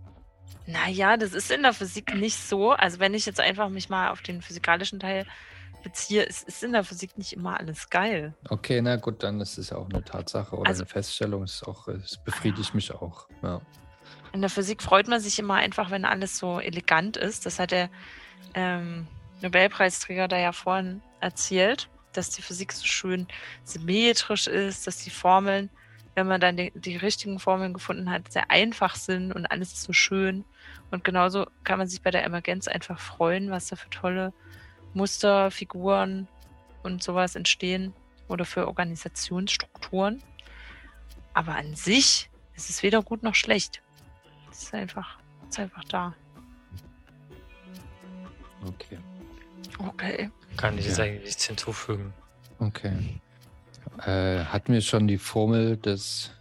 Naja, 0.68 1.18
das 1.18 1.34
ist 1.34 1.52
in 1.52 1.64
der 1.64 1.74
Physik 1.74 2.16
nicht 2.16 2.38
so. 2.38 2.72
Also 2.72 3.00
wenn 3.00 3.14
ich 3.14 3.26
jetzt 3.26 3.40
einfach 3.40 3.70
mich 3.70 3.90
mal 3.90 4.10
auf 4.10 4.22
den 4.22 4.42
physikalischen 4.42 5.00
Teil 5.00 5.26
beziehe, 5.84 6.26
es 6.26 6.42
ist 6.42 6.64
in 6.64 6.72
der 6.72 6.84
Physik 6.84 7.18
nicht 7.18 7.34
immer 7.34 7.60
alles 7.60 7.90
geil. 7.90 8.34
Okay, 8.50 8.82
na 8.82 8.96
gut, 8.96 9.22
dann 9.22 9.42
ist 9.42 9.58
es 9.60 9.70
ja 9.72 9.78
auch 9.78 9.90
eine 9.90 10.04
Tatsache 10.04 10.56
oder 10.56 10.68
Also- 10.70 10.84
eine 10.84 10.90
Feststellung. 10.90 11.44
Ist 11.44 11.64
auch, 11.68 11.88
es 11.88 12.18
befriedigt 12.24 12.74
mich 12.74 12.92
auch. 12.94 13.28
Ja. 13.44 13.62
In 14.36 14.42
der 14.42 14.50
Physik 14.50 14.84
freut 14.84 15.08
man 15.08 15.22
sich 15.22 15.40
immer 15.40 15.54
einfach, 15.54 15.92
wenn 15.92 16.04
alles 16.04 16.38
so 16.38 16.60
elegant 16.60 17.16
ist. 17.16 17.46
Das 17.46 17.58
hat 17.58 17.72
der 17.72 17.90
ähm, 18.54 19.08
Nobelpreisträger 19.42 20.28
da 20.28 20.38
ja 20.38 20.52
vorhin 20.52 21.02
erzählt, 21.22 21.88
dass 22.12 22.32
die 22.32 22.42
Physik 22.42 22.74
so 22.74 22.86
schön 22.86 23.28
symmetrisch 23.64 24.48
ist, 24.48 24.88
dass 24.88 24.98
die 24.98 25.10
Formeln, 25.10 25.70
wenn 26.16 26.28
man 26.28 26.42
dann 26.42 26.58
die, 26.58 26.74
die 26.76 26.98
richtigen 26.98 27.40
Formeln 27.40 27.74
gefunden 27.74 28.10
hat, 28.10 28.30
sehr 28.30 28.52
einfach 28.52 28.96
sind 28.96 29.32
und 29.32 29.46
alles 29.46 29.72
ist 29.72 29.84
so 29.84 29.94
schön. 29.94 30.44
Und 30.92 31.06
genauso 31.06 31.48
kann 31.64 31.80
man 31.80 31.88
sich 31.88 32.02
bei 32.02 32.12
der 32.12 32.26
Emergenz 32.26 32.68
einfach 32.68 33.00
freuen, 33.00 33.52
was 33.52 33.68
da 33.68 33.78
für 33.78 33.90
tolle 33.90 34.34
Muster, 34.94 35.50
Figuren 35.50 36.28
und 36.84 37.02
sowas 37.02 37.38
entstehen 37.38 37.94
oder 38.28 38.44
für 38.44 38.68
Organisationsstrukturen. 38.68 40.22
Aber 41.34 41.56
an 41.56 41.74
sich 41.76 42.30
ist 42.58 42.70
es 42.70 42.84
weder 42.84 43.02
gut 43.02 43.24
noch 43.24 43.36
schlecht. 43.36 43.82
Es 44.58 44.64
ist 44.64 44.74
einfach, 44.74 45.18
ist 45.50 45.60
einfach 45.60 45.84
da. 45.86 46.16
Okay. 48.66 48.98
Okay. 49.80 50.32
Kann 50.56 50.78
ich 50.78 50.86
jetzt 50.86 50.98
Ja. 50.98 51.04
eigentlich 51.04 51.26
nichts 51.26 51.46
hinzufügen. 51.46 52.14
Okay. 52.60 53.20
Äh, 54.06 54.46
hatten 54.46 54.72
wir 54.74 54.80
schon 54.82 55.08
die 55.08 55.18
Formel 55.18 55.76
des 55.78 56.32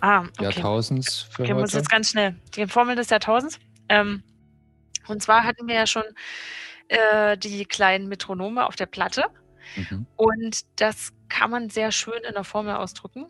Ah, 0.00 0.20
okay. 0.22 0.42
Jahrtausends 0.44 1.20
für 1.20 1.42
Okay, 1.44 1.54
muss 1.54 1.70
heute? 1.70 1.76
jetzt 1.78 1.90
ganz 1.90 2.10
schnell. 2.10 2.34
Die 2.56 2.66
Formel 2.66 2.96
des 2.96 3.10
Jahrtausends. 3.10 3.60
Ähm, 3.88 4.22
und 5.06 5.22
zwar 5.22 5.44
hatten 5.44 5.68
wir 5.68 5.74
ja 5.76 5.86
schon 5.86 6.02
äh, 6.88 7.36
die 7.38 7.64
kleinen 7.64 8.08
Metronome 8.08 8.66
auf 8.66 8.74
der 8.76 8.86
Platte. 8.86 9.26
Mhm. 9.76 10.06
Und 10.16 10.80
das 10.80 11.12
kann 11.28 11.50
man 11.50 11.70
sehr 11.70 11.92
schön 11.92 12.20
in 12.26 12.34
der 12.34 12.44
Formel 12.44 12.74
ausdrücken. 12.74 13.26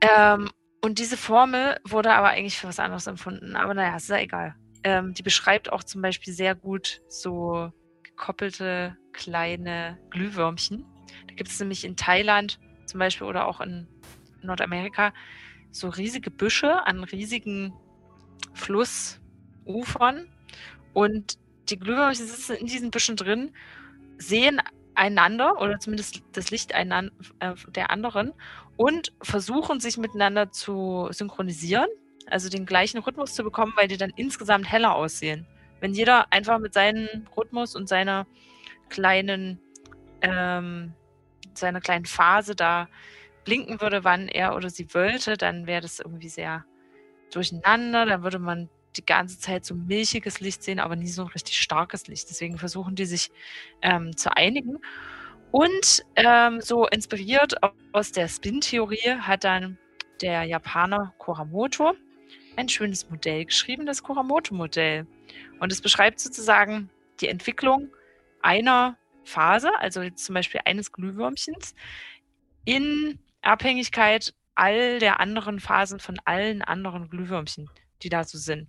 Ähm, 0.00 0.50
und 0.82 0.98
diese 0.98 1.16
Formel 1.16 1.78
wurde 1.84 2.12
aber 2.12 2.28
eigentlich 2.30 2.58
für 2.58 2.68
was 2.68 2.80
anderes 2.80 3.06
empfunden. 3.06 3.56
Aber 3.56 3.72
naja, 3.72 3.96
ist 3.96 4.08
ja 4.08 4.18
egal. 4.18 4.54
Ähm, 4.84 5.14
die 5.14 5.22
beschreibt 5.22 5.72
auch 5.72 5.84
zum 5.84 6.02
Beispiel 6.02 6.32
sehr 6.32 6.54
gut 6.54 7.00
so 7.08 7.70
gekoppelte 8.02 8.96
kleine 9.12 9.98
Glühwürmchen. 10.10 10.84
Da 11.28 11.34
gibt 11.34 11.50
es 11.50 11.60
nämlich 11.60 11.84
in 11.84 11.96
Thailand 11.96 12.58
zum 12.86 12.98
Beispiel 12.98 13.26
oder 13.26 13.46
auch 13.46 13.60
in 13.60 13.86
Nordamerika 14.42 15.12
so 15.70 15.88
riesige 15.88 16.30
Büsche 16.30 16.84
an 16.86 17.04
riesigen 17.04 17.72
Flussufern. 18.54 20.28
Und 20.92 21.38
die 21.68 21.78
Glühwürmchen 21.78 22.26
sitzen 22.26 22.56
in 22.56 22.66
diesen 22.66 22.90
Büschen 22.90 23.16
drin, 23.16 23.52
sehen 24.18 24.60
einander 24.94 25.60
oder 25.60 25.78
zumindest 25.78 26.22
das 26.32 26.50
Licht 26.50 26.74
einan- 26.74 27.12
äh, 27.38 27.54
der 27.68 27.90
anderen 27.90 28.32
und 28.76 29.12
versuchen 29.22 29.80
sich 29.80 29.98
miteinander 29.98 30.50
zu 30.50 31.08
synchronisieren, 31.10 31.88
also 32.26 32.48
den 32.48 32.66
gleichen 32.66 32.98
Rhythmus 32.98 33.34
zu 33.34 33.42
bekommen, 33.42 33.72
weil 33.76 33.88
die 33.88 33.96
dann 33.96 34.12
insgesamt 34.16 34.70
heller 34.70 34.94
aussehen. 34.94 35.46
Wenn 35.80 35.94
jeder 35.94 36.32
einfach 36.32 36.58
mit 36.58 36.74
seinem 36.74 37.26
Rhythmus 37.36 37.74
und 37.74 37.88
seiner 37.88 38.26
kleinen, 38.88 39.60
ähm, 40.20 40.94
seiner 41.54 41.80
kleinen 41.80 42.06
Phase 42.06 42.54
da 42.54 42.88
blinken 43.44 43.80
würde, 43.80 44.04
wann 44.04 44.28
er 44.28 44.54
oder 44.54 44.70
sie 44.70 44.94
wollte, 44.94 45.36
dann 45.36 45.66
wäre 45.66 45.80
das 45.80 45.98
irgendwie 45.98 46.28
sehr 46.28 46.64
durcheinander. 47.32 48.06
Dann 48.06 48.22
würde 48.22 48.38
man 48.38 48.68
die 48.96 49.04
ganze 49.04 49.38
Zeit 49.38 49.64
so 49.64 49.74
milchiges 49.74 50.40
Licht 50.40 50.62
sehen, 50.62 50.78
aber 50.78 50.96
nie 50.96 51.08
so 51.08 51.22
ein 51.22 51.28
richtig 51.28 51.58
starkes 51.60 52.06
Licht. 52.06 52.28
Deswegen 52.30 52.58
versuchen 52.58 52.94
die 52.94 53.06
sich 53.06 53.30
ähm, 53.80 54.16
zu 54.16 54.36
einigen. 54.36 54.78
Und 55.52 56.02
ähm, 56.16 56.62
so 56.62 56.86
inspiriert 56.86 57.54
aus 57.92 58.10
der 58.10 58.26
Spin-Theorie 58.26 59.18
hat 59.20 59.44
dann 59.44 59.78
der 60.22 60.44
Japaner 60.44 61.12
Kuramoto 61.18 61.92
ein 62.56 62.70
schönes 62.70 63.08
Modell 63.10 63.44
geschrieben, 63.44 63.84
das 63.84 64.02
Kuramoto-Modell. 64.02 65.06
Und 65.60 65.70
es 65.70 65.82
beschreibt 65.82 66.20
sozusagen 66.20 66.88
die 67.20 67.28
Entwicklung 67.28 67.90
einer 68.40 68.96
Phase, 69.24 69.70
also 69.78 70.08
zum 70.10 70.34
Beispiel 70.34 70.62
eines 70.64 70.90
Glühwürmchens, 70.90 71.74
in 72.64 73.18
Abhängigkeit 73.42 74.34
all 74.54 75.00
der 75.00 75.20
anderen 75.20 75.60
Phasen 75.60 76.00
von 76.00 76.16
allen 76.24 76.62
anderen 76.62 77.10
Glühwürmchen, 77.10 77.68
die 78.02 78.08
da 78.08 78.24
so 78.24 78.38
sind. 78.38 78.68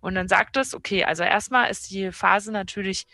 Und 0.00 0.14
dann 0.14 0.28
sagt 0.28 0.56
es, 0.56 0.74
okay, 0.74 1.04
also 1.04 1.24
erstmal 1.24 1.70
ist 1.70 1.90
die 1.90 2.12
Phase 2.12 2.52
natürlich 2.52 3.08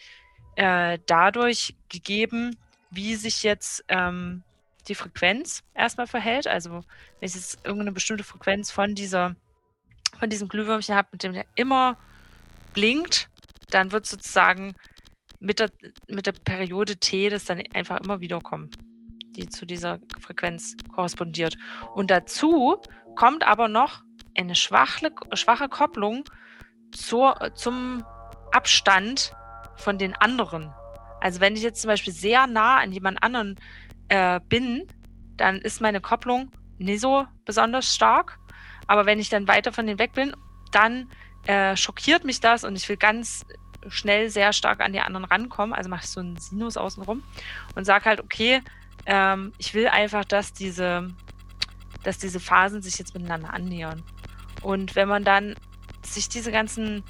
äh, 0.56 0.98
dadurch 1.06 1.76
gegeben, 1.88 2.56
wie 2.96 3.14
sich 3.14 3.42
jetzt 3.42 3.84
ähm, 3.88 4.42
die 4.88 4.94
Frequenz 4.94 5.62
erstmal 5.74 6.06
verhält. 6.06 6.46
Also 6.46 6.70
wenn 6.70 7.28
ich 7.28 7.34
jetzt 7.34 7.58
irgendeine 7.64 7.92
bestimmte 7.92 8.24
Frequenz 8.24 8.70
von 8.70 8.94
dieser 8.94 9.36
von 10.18 10.30
diesem 10.30 10.48
Glühwürmchen 10.48 10.94
habe, 10.94 11.08
mit 11.12 11.22
dem 11.22 11.32
der 11.32 11.44
immer 11.56 11.98
blinkt, 12.72 13.28
dann 13.70 13.92
wird 13.92 14.06
sozusagen 14.06 14.74
mit 15.40 15.58
der, 15.58 15.70
mit 16.08 16.26
der 16.26 16.32
Periode 16.32 16.96
T 16.96 17.28
das 17.28 17.44
dann 17.44 17.62
einfach 17.74 18.00
immer 18.00 18.20
wieder 18.20 18.40
kommen, 18.40 18.70
die 19.30 19.48
zu 19.48 19.66
dieser 19.66 20.00
Frequenz 20.20 20.76
korrespondiert. 20.94 21.56
Und 21.94 22.10
dazu 22.10 22.80
kommt 23.14 23.46
aber 23.46 23.68
noch 23.68 24.02
eine 24.36 24.54
schwache, 24.54 25.10
schwache 25.34 25.68
Kopplung 25.68 26.24
zur, 26.92 27.52
zum 27.54 28.04
Abstand 28.52 29.32
von 29.76 29.98
den 29.98 30.14
anderen. 30.14 30.72
Also 31.20 31.40
wenn 31.40 31.56
ich 31.56 31.62
jetzt 31.62 31.80
zum 31.80 31.88
Beispiel 31.88 32.12
sehr 32.12 32.46
nah 32.46 32.78
an 32.78 32.92
jemand 32.92 33.22
anderen 33.22 33.56
äh, 34.08 34.40
bin, 34.48 34.86
dann 35.36 35.60
ist 35.60 35.80
meine 35.80 36.00
Kopplung 36.00 36.50
nicht 36.78 37.00
so 37.00 37.26
besonders 37.44 37.94
stark. 37.94 38.38
Aber 38.86 39.06
wenn 39.06 39.18
ich 39.18 39.28
dann 39.28 39.48
weiter 39.48 39.72
von 39.72 39.86
denen 39.86 39.98
weg 39.98 40.12
bin, 40.12 40.34
dann 40.72 41.08
äh, 41.46 41.76
schockiert 41.76 42.24
mich 42.24 42.40
das 42.40 42.64
und 42.64 42.76
ich 42.76 42.88
will 42.88 42.96
ganz 42.96 43.44
schnell 43.88 44.30
sehr 44.30 44.52
stark 44.52 44.80
an 44.80 44.92
die 44.92 45.00
anderen 45.00 45.24
rankommen. 45.24 45.74
Also 45.74 45.88
mache 45.88 46.04
ich 46.04 46.10
so 46.10 46.20
einen 46.20 46.36
Sinus 46.36 46.76
außenrum 46.76 47.22
und 47.74 47.84
sage 47.84 48.04
halt, 48.04 48.20
okay, 48.20 48.62
ähm, 49.06 49.52
ich 49.58 49.74
will 49.74 49.88
einfach, 49.88 50.24
dass 50.24 50.52
diese, 50.52 51.08
dass 52.02 52.18
diese 52.18 52.40
Phasen 52.40 52.82
sich 52.82 52.98
jetzt 52.98 53.14
miteinander 53.14 53.54
annähern. 53.54 54.02
Und 54.62 54.96
wenn 54.96 55.08
man 55.08 55.24
dann 55.24 55.54
sich 56.02 56.28
diese 56.28 56.50
ganzen, 56.50 57.04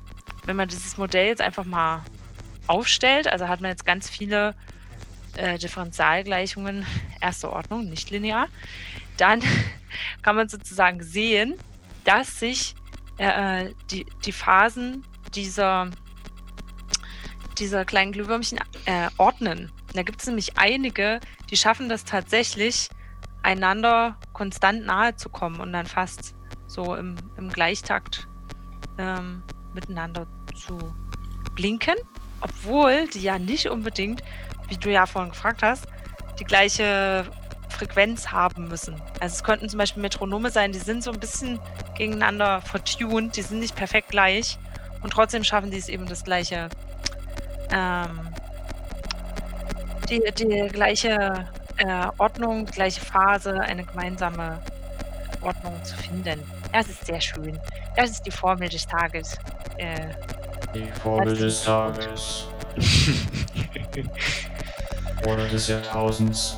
wenn 0.45 0.57
man 0.57 0.69
dieses 0.69 0.99
Modell 0.99 1.29
jetzt 1.29 1.41
einfach 1.43 1.65
mal 1.65 2.03
aufstellt, 2.67 3.29
also 3.29 3.49
hat 3.49 3.61
man 3.61 3.71
jetzt 3.71 3.87
ganz 3.87 4.09
viele 4.09 4.55
äh, 5.37 5.59
Differentialgleichungen 5.59 6.87
erster 7.21 7.53
Ordnung, 7.53 7.89
nicht 7.89 8.11
linear, 8.11 8.49
dann 9.17 9.43
kann 10.23 10.37
man 10.37 10.49
sozusagen 10.49 11.03
sehen, 11.03 11.55
dass 12.05 12.39
sich 12.39 12.75
äh, 13.19 13.71
die, 13.91 14.07
die 14.25 14.33
Phasen 14.33 15.05
dieser, 15.35 15.91
dieser 17.59 17.85
kleinen 17.85 18.13
Glühwürmchen 18.13 18.59
äh, 18.87 19.09
ordnen. 19.17 19.73
Da 19.95 20.03
gibt 20.03 20.21
es 20.21 20.27
nämlich 20.27 20.59
einige, 20.59 21.21
die 21.51 21.57
schaffen 21.57 21.89
das 21.89 22.05
tatsächlich, 22.05 22.89
einander 23.43 24.19
konstant 24.33 24.85
nahe 24.85 25.15
zu 25.17 25.29
kommen 25.29 25.61
und 25.61 25.73
dann 25.73 25.87
fast 25.87 26.35
so 26.67 26.95
im, 26.97 27.15
im 27.37 27.49
Gleichtakt 27.49 28.27
ähm, 28.99 29.43
miteinander 29.73 30.27
zu 30.55 30.77
blinken, 31.55 31.95
obwohl 32.41 33.09
die 33.09 33.21
ja 33.21 33.39
nicht 33.39 33.69
unbedingt, 33.69 34.23
wie 34.69 34.77
du 34.77 34.91
ja 34.91 35.07
vorhin 35.07 35.31
gefragt 35.31 35.63
hast, 35.63 35.87
die 36.39 36.45
gleiche 36.45 37.27
Frequenz 37.69 38.31
haben 38.33 38.69
müssen. 38.69 39.01
Also 39.21 39.35
es 39.35 39.45
könnten 39.45 39.69
zum 39.69 39.79
Beispiel 39.79 40.03
Metronome 40.03 40.51
sein, 40.51 40.73
die 40.73 40.79
sind 40.79 41.03
so 41.03 41.11
ein 41.11 41.21
bisschen 41.21 41.59
gegeneinander 41.97 42.61
vertuned, 42.63 43.37
die 43.37 43.43
sind 43.43 43.61
nicht 43.61 43.77
perfekt 43.77 44.09
gleich 44.09 44.59
und 45.03 45.13
trotzdem 45.13 45.45
schaffen 45.45 45.71
die 45.71 45.79
es 45.79 45.89
eben 45.89 46.07
das 46.07 46.25
gleiche, 46.25 46.69
ähm, 47.71 48.29
die, 50.09 50.23
die 50.39 50.69
gleiche 50.69 51.47
äh, 51.79 52.07
Ordnung, 52.19 52.67
die 52.67 52.73
gleiche 52.73 53.01
Phase, 53.01 53.61
eine 53.61 53.85
gemeinsame 53.85 54.61
Ordnung 55.43 55.83
zu 55.85 55.97
finden. 55.97 56.43
Das 56.73 56.89
ist 56.89 57.05
sehr 57.07 57.21
schön. 57.21 57.59
Das 57.97 58.11
ist 58.11 58.23
die 58.23 58.31
Formel 58.31 58.69
des 58.69 58.87
Tages. 58.87 59.39
Äh, 59.77 60.09
Die 60.75 60.87
das 61.03 61.35
des 61.35 61.65
Tages. 61.65 62.47
Formel 65.23 65.49
des 65.49 65.69
Jahrtausends. 65.69 66.57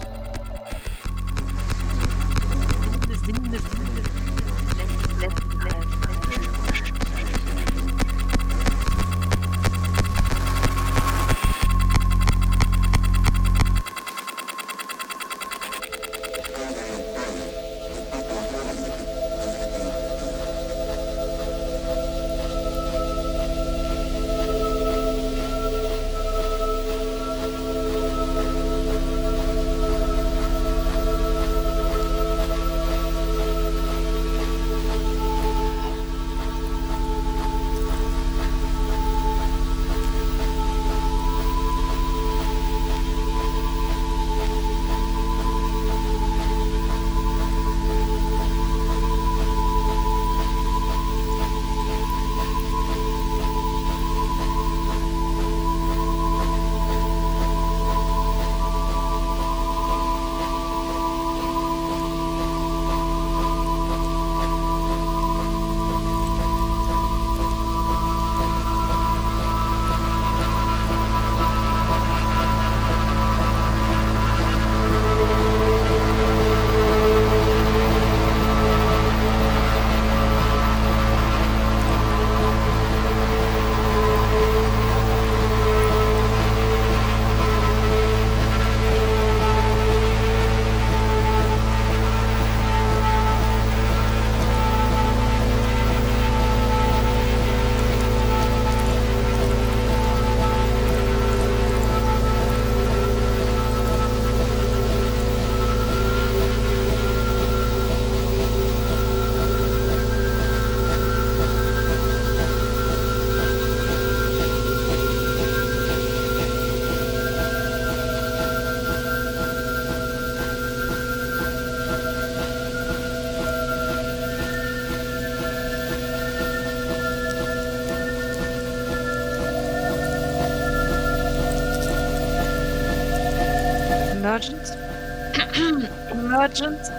Emergence. 136.49 136.91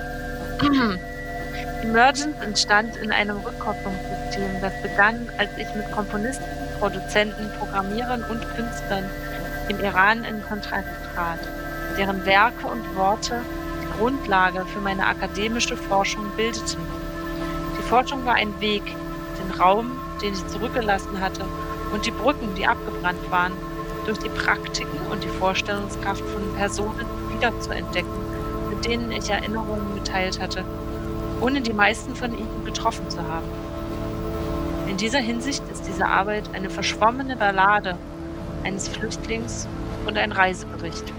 Emergence 1.82 2.36
entstand 2.42 2.96
in 2.98 3.12
einem 3.12 3.38
Rückkopplungssystem, 3.38 4.62
das 4.62 4.74
begann, 4.82 5.28
als 5.38 5.50
ich 5.58 5.74
mit 5.76 5.92
Komponisten, 5.92 6.46
Produzenten, 6.80 7.50
Programmierern 7.58 8.24
und 8.24 8.42
Künstlern 8.56 9.06
im 9.70 9.80
Iran 9.80 10.24
in 10.24 10.44
Kontakt 10.44 10.88
trat, 11.14 11.40
deren 11.98 12.26
Werke 12.26 12.68
und 12.68 12.96
Worte 12.96 13.42
die 13.82 13.98
Grundlage 13.98 14.66
für 14.66 14.82
meine 14.82 15.06
akademische 15.06 15.78
Forschung 15.78 16.30
bildeten. 16.36 16.82
Die 17.78 17.84
Forschung 17.84 18.26
war 18.26 18.36
ein 18.36 18.60
Weg, 18.60 18.84
den 18.86 19.60
Raum, 19.60 20.00
den 20.22 20.34
ich 20.34 20.48
zurückgelassen 20.48 21.20
hatte, 21.20 21.44
und 21.92 22.06
die 22.06 22.12
Brücken, 22.12 22.54
die 22.56 22.68
abgebrannt 22.68 23.32
waren, 23.32 23.54
durch 24.06 24.20
die 24.20 24.30
Praktiken 24.30 25.00
und 25.12 25.24
die 25.24 25.30
Vorstellungskraft 25.30 26.22
von 26.22 26.56
Personen 26.56 27.06
wiederzuentdecken, 27.34 28.29
mit 28.80 28.86
denen 28.86 29.12
ich 29.12 29.30
Erinnerungen 29.30 29.94
geteilt 29.96 30.40
hatte, 30.40 30.64
ohne 31.42 31.60
die 31.60 31.74
meisten 31.74 32.16
von 32.16 32.32
ihnen 32.32 32.64
getroffen 32.64 33.10
zu 33.10 33.22
haben. 33.22 33.48
In 34.88 34.96
dieser 34.96 35.20
Hinsicht 35.20 35.62
ist 35.70 35.86
diese 35.86 36.06
Arbeit 36.06 36.50
eine 36.54 36.70
verschwommene 36.70 37.36
Ballade 37.36 37.98
eines 38.64 38.88
Flüchtlings 38.88 39.68
und 40.08 40.18
ein 40.18 40.32
Reisebericht. 40.32 41.14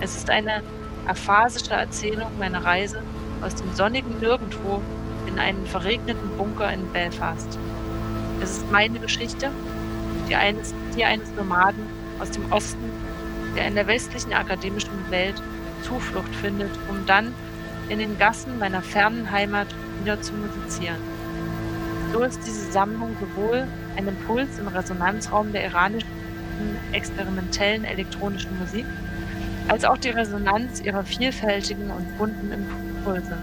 Es 0.00 0.16
ist 0.16 0.30
eine 0.30 0.62
aphasische 1.06 1.74
Erzählung 1.74 2.30
meiner 2.38 2.64
Reise 2.64 3.02
aus 3.42 3.54
dem 3.54 3.70
sonnigen 3.74 4.18
Nirgendwo 4.18 4.80
in 5.26 5.38
einen 5.38 5.66
verregneten 5.66 6.30
Bunker 6.38 6.72
in 6.72 6.90
Belfast. 6.90 7.58
Es 8.40 8.52
ist 8.52 8.72
meine 8.72 8.98
Geschichte, 8.98 9.50
die 10.26 10.36
eines, 10.36 10.74
die 10.96 11.04
eines 11.04 11.30
Nomaden 11.32 11.86
aus 12.18 12.30
dem 12.30 12.50
Osten, 12.50 12.90
der 13.54 13.66
in 13.66 13.74
der 13.74 13.86
westlichen 13.86 14.32
akademischen 14.32 15.10
Welt 15.10 15.42
Zuflucht 15.84 16.34
findet, 16.36 16.70
um 16.88 17.06
dann 17.06 17.34
in 17.88 17.98
den 17.98 18.18
Gassen 18.18 18.58
meiner 18.58 18.82
fernen 18.82 19.30
Heimat 19.30 19.68
wieder 20.00 20.20
zu 20.20 20.32
musizieren. 20.34 20.98
So 22.12 22.22
ist 22.22 22.40
diese 22.46 22.72
Sammlung 22.72 23.16
sowohl 23.20 23.66
ein 23.96 24.08
Impuls 24.08 24.58
im 24.58 24.68
Resonanzraum 24.68 25.52
der 25.52 25.64
iranischen 25.64 26.08
experimentellen 26.92 27.84
elektronischen 27.84 28.58
Musik, 28.58 28.86
als 29.68 29.84
auch 29.84 29.98
die 29.98 30.10
Resonanz 30.10 30.80
ihrer 30.80 31.04
vielfältigen 31.04 31.90
und 31.90 32.18
bunten 32.18 32.52
Impulse. 32.52 33.36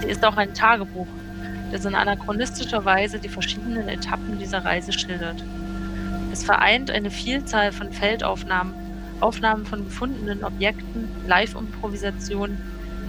Sie 0.00 0.08
ist 0.08 0.24
auch 0.24 0.36
ein 0.36 0.54
Tagebuch, 0.54 1.06
das 1.72 1.84
in 1.84 1.94
anachronistischer 1.94 2.84
Weise 2.84 3.18
die 3.18 3.28
verschiedenen 3.28 3.88
Etappen 3.88 4.38
dieser 4.38 4.64
Reise 4.64 4.92
schildert. 4.92 5.42
Es 6.32 6.44
vereint 6.44 6.90
eine 6.90 7.10
Vielzahl 7.10 7.72
von 7.72 7.92
Feldaufnahmen, 7.92 8.74
Aufnahmen 9.24 9.64
von 9.64 9.82
gefundenen 9.86 10.44
Objekten, 10.44 11.08
Live-Improvisationen, 11.26 12.60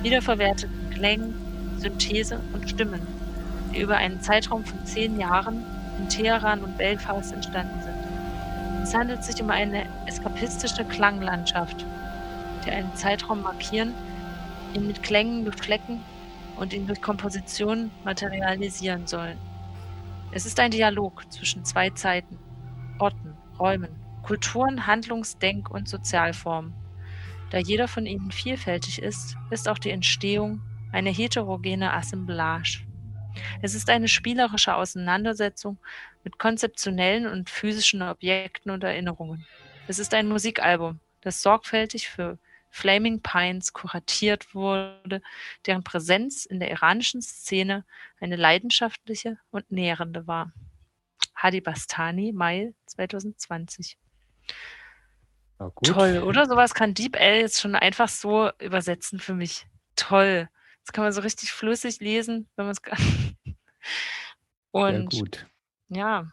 wiederverwerteten 0.02 0.90
Klängen, 0.92 1.34
Synthese 1.78 2.40
und 2.54 2.70
Stimmen, 2.70 3.02
die 3.74 3.82
über 3.82 3.98
einen 3.98 4.22
Zeitraum 4.22 4.64
von 4.64 4.86
zehn 4.86 5.20
Jahren 5.20 5.62
in 6.00 6.08
Teheran 6.08 6.64
und 6.64 6.78
Belfast 6.78 7.34
entstanden 7.34 7.82
sind. 7.84 7.98
Es 8.82 8.96
handelt 8.96 9.26
sich 9.26 9.42
um 9.42 9.50
eine 9.50 9.88
eskapistische 10.06 10.86
Klanglandschaft, 10.86 11.86
die 12.66 12.72
einen 12.72 12.96
Zeitraum 12.96 13.42
markieren, 13.42 13.94
ihn 14.74 14.88
mit 14.88 15.04
Klängen 15.04 15.44
beflecken 15.44 16.00
und 16.56 16.72
ihn 16.72 16.88
durch 16.88 17.02
Kompositionen 17.02 17.92
materialisieren 18.06 19.06
sollen. 19.06 19.38
Es 20.32 20.46
ist 20.46 20.62
ein 20.62 20.72
Dialog 20.72 21.30
zwischen 21.30 21.66
zwei 21.66 21.90
Zeiten, 21.90 22.38
Orten, 23.00 23.36
Räumen, 23.60 24.05
Kulturen, 24.26 24.88
Handlungs-, 24.88 25.38
Denk- 25.38 25.69
und 25.69 25.88
Sozialformen. 25.88 26.73
Da 27.52 27.60
jeder 27.60 27.88
von 27.88 28.07
ihnen 28.07 28.31
vielfältig 28.31 28.99
ist, 28.99 29.38
ist 29.52 29.69
auch 29.69 29.77
die 29.77 29.91
Entstehung 29.91 30.61
eine 30.91 31.11
heterogene 31.11 31.93
Assemblage. 31.93 32.88
Es 33.61 33.76
ist 33.76 33.88
eine 33.88 34.07
spielerische 34.07 34.76
Auseinandersetzung 34.76 35.77
mit 36.23 36.39
konzeptionellen 36.39 37.27
und 37.27 37.52
physischen 37.52 38.02
Objekten 38.02 38.72
und 38.72 38.84
Erinnerungen. 38.84 39.45
Es 39.88 39.99
ist 39.99 40.15
ein 40.15 40.27
Musikalbum, 40.27 40.99
das 41.22 41.43
sorgfältig 41.43 42.10
für 42.10 42.39
Flaming 42.72 43.22
Pines 43.22 43.73
kuratiert 43.73 44.56
wurde, 44.56 45.22
deren 45.68 45.84
Präsenz 45.84 46.45
in 46.45 46.60
der 46.60 46.72
iranischen 46.72 47.22
Szene 47.22 47.85
eine 48.19 48.38
leidenschaftliche 48.38 49.38
und 49.52 49.72
nährende 49.72 50.26
war. 50.26 50.52
Hadi 51.35 51.61
Bastani, 51.61 52.31
Mai 52.34 52.73
2020. 52.88 53.99
Toll, 55.84 56.22
oder? 56.23 56.47
Sowas 56.47 56.73
kann 56.73 56.93
DeepL 56.93 57.39
jetzt 57.39 57.61
schon 57.61 57.76
einfach 57.76 58.09
so 58.09 58.51
übersetzen 58.59 59.19
für 59.19 59.34
mich. 59.34 59.67
Toll. 59.95 60.49
Das 60.84 60.93
kann 60.93 61.03
man 61.03 61.13
so 61.13 61.22
richtig 61.22 61.51
flüssig 61.51 61.99
lesen, 61.99 62.49
wenn 62.55 62.65
man 62.65 62.73
es 62.73 62.81
kann. 62.81 62.97
Und 64.72 65.13
Sehr 65.13 65.22
gut. 65.22 65.47
ja, 65.88 66.31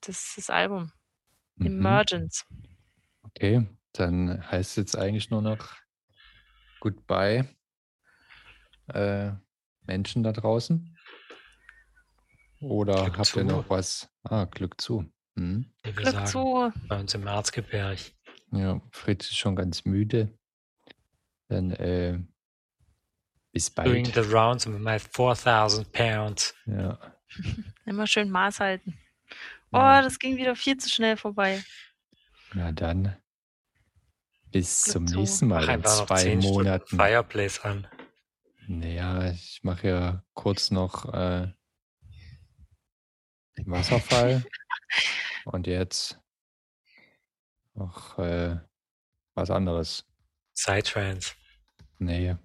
das 0.00 0.28
ist 0.28 0.38
das 0.38 0.50
Album. 0.50 0.92
Mhm. 1.56 1.66
Emergence. 1.66 2.44
Okay, 3.22 3.66
dann 3.92 4.44
heißt 4.50 4.70
es 4.70 4.76
jetzt 4.76 4.96
eigentlich 4.96 5.30
nur 5.30 5.42
noch 5.42 5.76
Goodbye, 6.80 7.48
äh, 8.88 9.32
Menschen 9.82 10.22
da 10.22 10.32
draußen. 10.32 10.96
Oder 12.60 13.04
Glück 13.04 13.18
habt 13.18 13.36
ihr 13.36 13.42
zu. 13.42 13.44
noch 13.44 13.70
was? 13.70 14.10
Ah, 14.24 14.44
Glück 14.46 14.80
zu. 14.80 15.10
Hm. 15.38 15.72
Wie 15.82 15.86
wir 15.86 15.92
Glück 15.92 16.08
sagen, 16.14 16.26
zu. 16.26 16.72
bei 16.88 16.98
uns 17.00 17.14
im 17.14 17.26
Erzgebirge. 17.26 18.02
Ja, 18.52 18.80
Fritz 18.90 19.26
ist 19.30 19.36
schon 19.38 19.56
ganz 19.56 19.84
müde. 19.84 20.36
Dann 21.48 21.70
äh, 21.72 22.18
bis 23.52 23.72
Doing 23.74 24.04
bald. 24.04 24.14
the 24.14 24.32
rounds 24.32 24.66
with 24.66 24.78
my 24.80 24.98
4000 24.98 25.90
pounds. 25.92 26.54
Ja, 26.66 26.98
Immer 27.86 28.06
schön 28.06 28.30
Maß 28.30 28.60
halten. 28.60 28.98
Oh, 29.70 29.76
Ja. 29.78 30.02
das 30.02 30.18
ging 30.18 30.36
wieder 30.36 30.56
viel 30.56 30.76
zu 30.78 30.88
schnell 30.88 31.16
vorbei. 31.16 31.62
na 32.54 32.72
dann. 32.72 33.16
Bis 34.50 34.84
Glück 34.84 34.92
zum 34.94 35.06
zu. 35.06 35.18
nächsten 35.18 35.46
Mal 35.48 35.66
Mach 35.66 35.74
in 35.74 35.84
zwei 35.84 36.22
10 36.22 36.40
Stunden 36.42 36.56
Monaten. 36.58 36.96
Fireplace 36.96 37.60
an. 37.64 37.86
Naja, 38.66 39.30
ich 39.30 39.60
mache 39.62 39.88
ja 39.88 40.24
kurz 40.34 40.70
noch 40.70 41.04
äh, 41.12 41.52
den 43.58 43.70
Wasserfall 43.70 44.44
und 45.48 45.66
jetzt 45.66 46.20
noch 47.74 48.18
äh, 48.18 48.56
was 49.34 49.50
anderes. 49.50 50.04
Psytrance. 50.54 51.34
Nee, 51.98 52.36